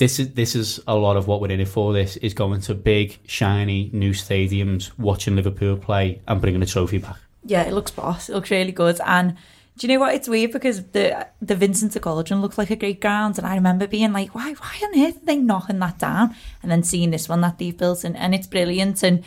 [0.00, 1.92] This is this is a lot of what we're in it for.
[1.92, 6.98] This is going to big, shiny new stadiums, watching Liverpool play, and bringing a trophy
[6.98, 7.16] back.
[7.44, 8.28] Yeah, it looks boss.
[8.28, 9.00] It looks really good.
[9.06, 9.36] And
[9.82, 10.14] do you know what?
[10.14, 13.88] It's weird because the the Vicente Calderon looked like a great ground, and I remember
[13.88, 16.36] being like, why why on earth are they knocking that down?
[16.62, 19.02] And then seeing this one that they've built, and, and it's brilliant.
[19.02, 19.24] And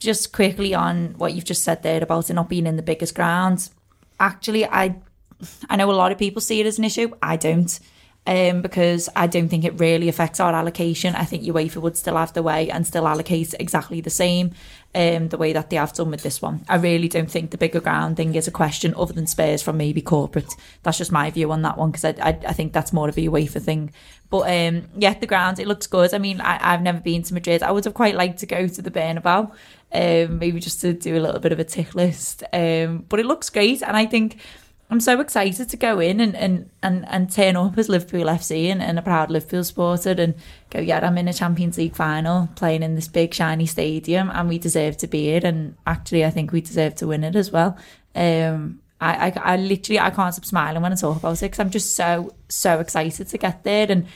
[0.00, 3.14] just quickly on what you've just said there about it not being in the biggest
[3.14, 3.70] grounds.
[4.18, 4.96] Actually, I
[5.70, 7.12] I know a lot of people see it as an issue.
[7.22, 7.78] I don't.
[8.26, 11.14] Um, because I don't think it really affects our allocation.
[11.14, 14.52] I think UEFA would still have the way and still allocate exactly the same
[14.94, 16.64] um, the way that they have done with this one.
[16.68, 19.76] I really don't think the bigger ground thing is a question other than Spurs from
[19.76, 20.54] maybe corporate.
[20.82, 23.16] That's just my view on that one because I, I, I think that's more of
[23.16, 23.92] a UEFA thing.
[24.28, 26.14] But um, yeah, the ground, it looks good.
[26.14, 27.62] I mean, I, I've never been to Madrid.
[27.62, 29.50] I would have quite liked to go to the Bernabeu,
[29.92, 32.42] um, maybe just to do a little bit of a tick list.
[32.52, 33.82] Um, but it looks great.
[33.82, 34.40] And I think
[34.92, 38.66] I'm so excited to go in and, and, and, and turn up as Liverpool FC
[38.66, 40.34] and, and a proud Liverpool supporter and
[40.68, 44.50] go, yeah, I'm in a Champions League final playing in this big shiny stadium and
[44.50, 45.44] we deserve to be it.
[45.44, 47.78] And actually, I think we deserve to win it as well.
[48.14, 51.60] Um, I, I, I literally, I can't stop smiling when I talk about it because
[51.60, 53.86] I'm just so, so excited to get there.
[53.88, 54.06] And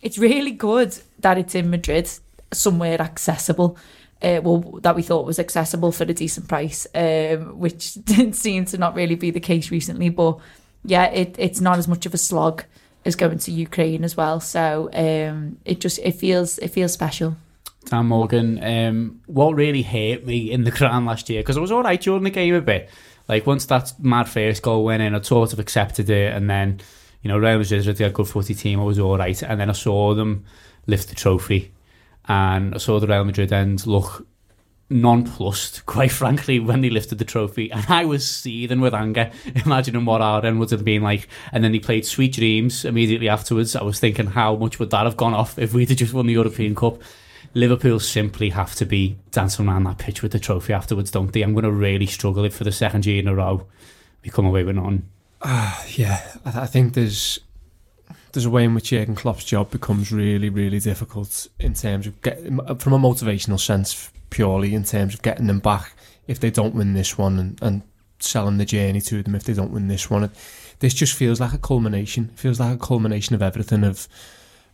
[0.00, 2.08] it's really good that it's in Madrid,
[2.54, 3.76] somewhere accessible
[4.22, 8.64] uh, well, that we thought was accessible for a decent price, um, which didn't seem
[8.66, 10.08] to not really be the case recently.
[10.08, 10.38] But
[10.84, 12.64] yeah, it, it's not as much of a slog
[13.04, 14.40] as going to Ukraine as well.
[14.40, 17.36] So um, it just it feels it feels special.
[17.86, 21.72] Dan Morgan, um, what really hurt me in the ground last year because I was
[21.72, 22.88] all right during the game a bit.
[23.28, 26.80] Like once that mad first goal went in, I sort of accepted it, and then
[27.22, 28.80] you know Real Madrid had a good footy team.
[28.80, 30.44] I was all right, and then I saw them
[30.86, 31.72] lift the trophy
[32.28, 34.26] and I saw the Real Madrid end look
[34.92, 37.70] nonplussed, quite frankly, when they lifted the trophy.
[37.72, 39.30] And I was seething with anger,
[39.64, 41.28] imagining what our end would have been like.
[41.52, 43.74] And then they played Sweet Dreams immediately afterwards.
[43.74, 46.26] I was thinking, how much would that have gone off if we'd have just won
[46.26, 47.02] the European Cup?
[47.54, 51.42] Liverpool simply have to be dancing around that pitch with the trophy afterwards, don't they?
[51.42, 53.66] I'm going to really struggle if for the second year in a row
[54.24, 55.08] we come away with none.
[55.40, 57.40] Uh, yeah, I think there's
[58.32, 62.20] there's a way in which Jurgen Klopp's job becomes really, really difficult in terms of
[62.22, 65.94] get, uh, from a motivational sense, purely in terms of getting them back
[66.26, 67.82] if they don't win this one and, and
[68.20, 70.30] selling the journey to them if they don't win this one.
[70.78, 72.30] This just feels like a culmination.
[72.32, 74.08] It feels like a culmination of everything of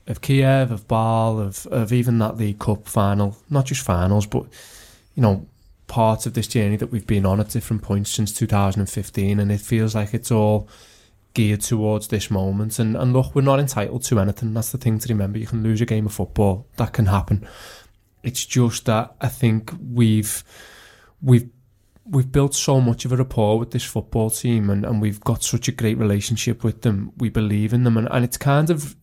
[0.06, 3.36] of Kiev, of Ball, of of even that League Cup final.
[3.50, 4.46] Not just finals, but
[5.14, 5.46] you know
[5.86, 9.60] parts of this journey that we've been on at different points since 2015, and it
[9.60, 10.68] feels like it's all
[11.34, 12.78] geared towards this moment.
[12.78, 14.54] And, and look, we're not entitled to anything.
[14.54, 15.38] That's the thing to remember.
[15.38, 16.66] You can lose a game of football.
[16.76, 17.46] That can happen.
[18.22, 20.42] It's just that I think we've
[21.22, 21.48] we've
[22.04, 25.42] we've built so much of a rapport with this football team and, and we've got
[25.42, 27.12] such a great relationship with them.
[27.18, 28.96] We believe in them and, and it's kind of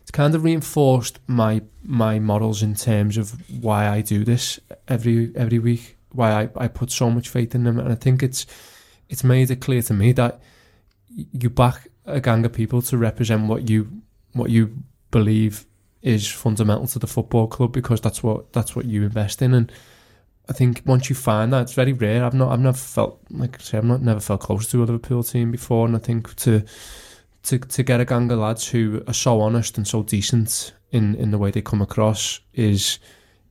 [0.00, 5.32] it's kind of reinforced my my models in terms of why I do this every
[5.36, 7.78] every week, why I, I put so much faith in them.
[7.78, 8.46] And I think it's
[9.08, 10.40] it's made it clear to me that
[11.14, 14.02] you back a gang of people to represent what you
[14.32, 15.66] what you believe
[16.02, 19.54] is fundamental to the football club because that's what that's what you invest in.
[19.54, 19.72] And
[20.48, 22.24] I think once you find that it's very rare.
[22.24, 24.84] I've not I've never felt like I say I've not never felt close to a
[24.84, 25.86] Liverpool team before.
[25.86, 26.64] And I think to
[27.44, 31.14] to to get a gang of lads who are so honest and so decent in
[31.14, 32.98] in the way they come across is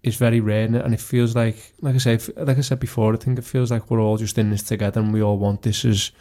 [0.04, 0.66] is very rare.
[0.66, 3.72] And it feels like like I say like I said before I think it feels
[3.72, 6.12] like we're all just in this together and we all want this as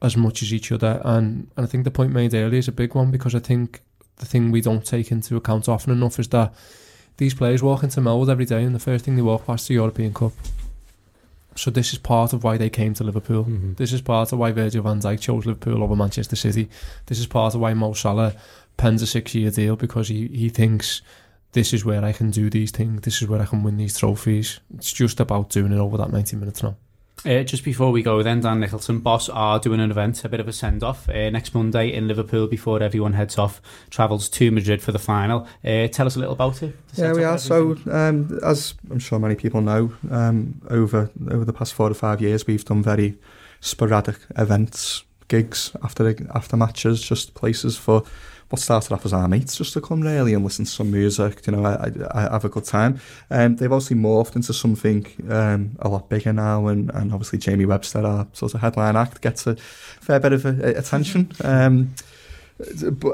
[0.00, 1.00] as much as each other.
[1.04, 3.80] And, and I think the point made earlier is a big one because I think
[4.16, 6.54] the thing we don't take into account often enough is that
[7.16, 9.68] these players walk into Melwood every day and the first thing they walk past is
[9.68, 10.32] the European Cup.
[11.56, 13.44] So this is part of why they came to Liverpool.
[13.44, 13.74] Mm-hmm.
[13.74, 16.68] This is part of why Virgil van Dijk chose Liverpool over Manchester City.
[17.06, 18.34] This is part of why Mo Salah
[18.76, 21.02] pens a six-year deal because he, he thinks
[21.52, 23.00] this is where I can do these things.
[23.00, 24.60] This is where I can win these trophies.
[24.76, 26.76] It's just about doing it over that 90 minutes now.
[27.26, 30.38] Uh, just before we go, then Dan Nicholson, Boss are doing an event, a bit
[30.38, 34.52] of a send off uh, next Monday in Liverpool before everyone heads off, travels to
[34.52, 35.46] Madrid for the final.
[35.64, 36.76] Uh, tell us a little about it.
[36.94, 37.36] Yeah, we are.
[37.36, 41.94] So, um, as I'm sure many people know, um, over over the past four to
[41.94, 43.18] five years, we've done very
[43.60, 48.04] sporadic events, gigs after after matches, just places for
[48.50, 51.46] what started off as our mates just to come really and listen to some music,
[51.46, 53.00] you know, I, I, I have a good time.
[53.30, 57.66] Um, they've obviously morphed into something um, a lot bigger now and, and obviously Jamie
[57.66, 61.30] Webster, our sort of headline act, gets a fair bit of uh, attention.
[61.44, 61.94] Um,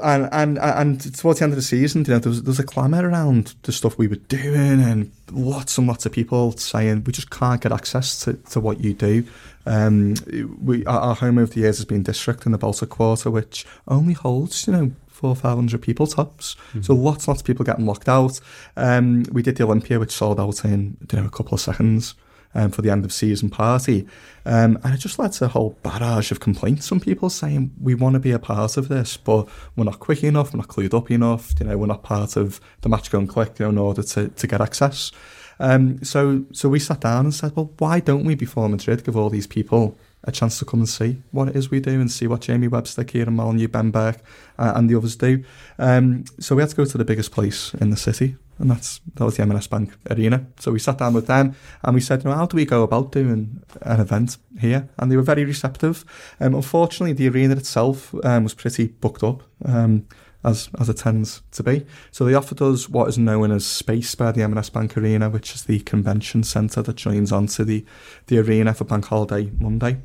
[0.03, 2.59] and, and and towards the end of the season, you know, there was, there was
[2.59, 7.05] a clamour around the stuff we were doing, and lots and lots of people saying
[7.05, 9.25] we just can't get access to, to what you do.
[9.67, 10.15] Um,
[10.63, 13.67] we our, our home over the years has been district in the Baltic Quarter, which
[13.87, 14.93] only holds you know
[15.25, 16.55] four, five hundred people tops.
[16.55, 16.83] Mm-hmm.
[16.83, 18.41] So lots, lots of people getting locked out.
[18.77, 22.15] Um, we did the Olympia, which sold out in you know a couple of seconds.
[22.57, 24.07] Um, for the end of season party.
[24.47, 27.97] Um, and it just led to a whole barrage of complaints from people saying, we
[27.97, 30.95] want to be a part of this, but we're not quick enough, we're not clued
[30.95, 33.79] up enough, you know, we're not part of the match going click you know, in
[33.79, 35.11] order to, to get access.
[35.59, 39.17] Um, so, so we sat down and said, well, why don't we, before Madrid, give
[39.17, 42.11] all these people a chance to come and see what it is we do and
[42.11, 44.21] see what Jamie Webster, Kieran Molyneux, Ben Burke,
[44.59, 45.45] uh, and the others do.
[45.79, 49.01] Um, so we had to go to the biggest place in the city, and that's
[49.15, 50.47] that was the M&S Bank Arena.
[50.59, 52.83] So we sat down with them and we said, you know, how do we go
[52.83, 54.89] about doing an event here?
[54.99, 56.05] And they were very receptive.
[56.41, 59.43] Um, unfortunately, the arena itself um, was pretty booked up.
[59.65, 60.07] Um,
[60.45, 61.85] as as it tends to be.
[62.11, 65.55] So they offered us what is known as Space by the M&S Bank Arena, which
[65.55, 67.85] is the convention centre that joins onto the,
[68.27, 69.99] the arena for Bank Holiday Monday.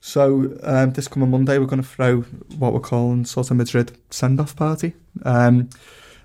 [0.00, 2.20] So um, this coming Monday, we're going to throw
[2.56, 4.94] what we're calling sort of Madrid send-off party.
[5.24, 5.70] Um,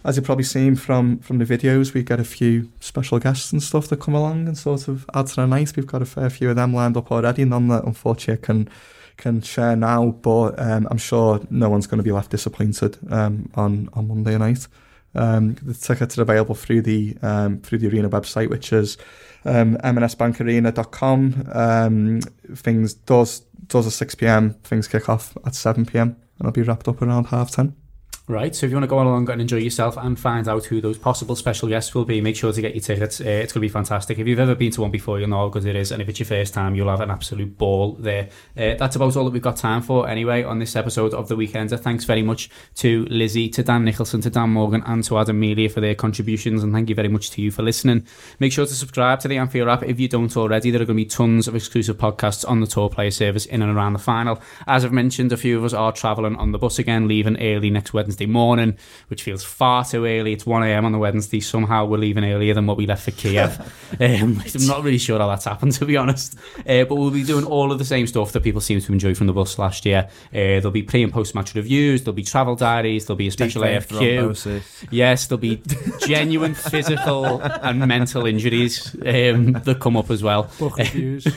[0.06, 3.64] as you've probably seen from from the videos, we get a few special guests and
[3.64, 5.74] stuff that come along and sort of add to the night.
[5.76, 8.70] We've got a fair few of them lined up already, none that unfortunately can
[9.18, 13.50] can share now, but um, I'm sure no one's going to be left disappointed um,
[13.56, 14.68] on on Monday night.
[15.16, 18.98] Um, the tickets are available through the um, through the arena website, which is
[19.46, 21.50] um, mnsbankarena.com.
[21.54, 22.22] Um,
[22.56, 24.56] things does does at six pm.
[24.64, 27.76] Things kick off at seven pm, and it'll be wrapped up around half ten.
[28.26, 30.80] Right, so if you want to go along and enjoy yourself and find out who
[30.80, 33.20] those possible special guests will be, make sure to get your tickets.
[33.20, 34.18] Uh, it's going to be fantastic.
[34.18, 35.92] If you've ever been to one before, you'll know how good it is.
[35.92, 38.30] And if it's your first time, you'll have an absolute ball there.
[38.56, 41.36] Uh, that's about all that we've got time for anyway on this episode of The
[41.36, 41.78] Weekender.
[41.78, 45.68] Thanks very much to Lizzi, to Dan Nicholson, to Dan Morgan, and to Adam Melia
[45.68, 46.64] for their contributions.
[46.64, 48.08] And thank you very much to you for listening.
[48.40, 50.72] Make sure to subscribe to the Anfield Wrap if you don't already.
[50.72, 53.62] There are going to be tons of exclusive podcasts on the TAW Player service in
[53.62, 54.40] and around the final.
[54.66, 57.70] As I've mentioned, a few of us are travelling on the bus again, leaving early
[57.70, 58.78] next Wednesday morning
[59.08, 60.34] which feels far too early.
[60.34, 61.40] It's 1am on the Wednesday.
[61.40, 63.60] Somehow we're leaving earlier than what we left for Kiev.
[64.00, 66.36] um, I'm not really sure how that's happened, to be honest.
[66.60, 69.14] Uh, but we'll be doing all of the same stuff that people seem to enjoy
[69.14, 70.08] from the bus last year.
[70.30, 73.32] Uh, there'll be pre and post match reviews, there'll be travel diaries, there'll be a
[73.32, 74.90] special AFQ.
[74.92, 75.62] Yes, there'll be
[76.08, 80.50] genuine physical and mental injuries um, that come up as well.
[80.60, 81.28] Book reviews.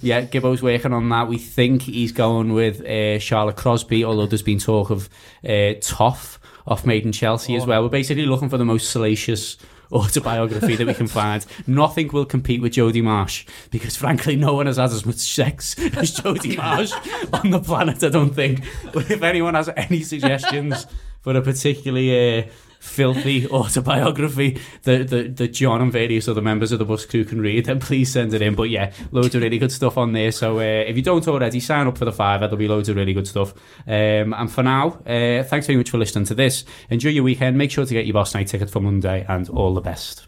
[0.00, 1.28] yeah, Gibbo's working on that.
[1.28, 5.08] We think he's going with uh, Charlotte Crosby, although there's been talk of
[5.44, 7.82] uh, Toff off Made in Chelsea as well.
[7.82, 9.58] We're basically looking for the most salacious
[9.92, 11.44] autobiography that we can find.
[11.66, 15.78] Nothing will compete with Jodie Marsh because, frankly, no one has had as much sex
[15.78, 16.92] as Jodie Marsh
[17.34, 18.02] on the planet.
[18.02, 18.64] I don't think.
[18.90, 20.86] But if anyone has any suggestions
[21.20, 22.46] for a particularly uh,
[22.82, 27.40] filthy autobiography that, that, that John and various other members of the bus crew can
[27.40, 28.54] read, then please send it in.
[28.54, 30.32] But yeah, loads of really good stuff on there.
[30.32, 32.40] So uh, if you don't already, sign up for the five.
[32.40, 33.54] There'll be loads of really good stuff.
[33.86, 36.64] Um, and for now, uh, thanks very much for listening to this.
[36.90, 37.56] Enjoy your weekend.
[37.56, 40.26] Make sure to get your Boss Night ticket for Monday and all the best.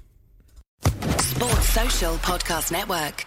[1.18, 3.26] Sports Social Podcast Network.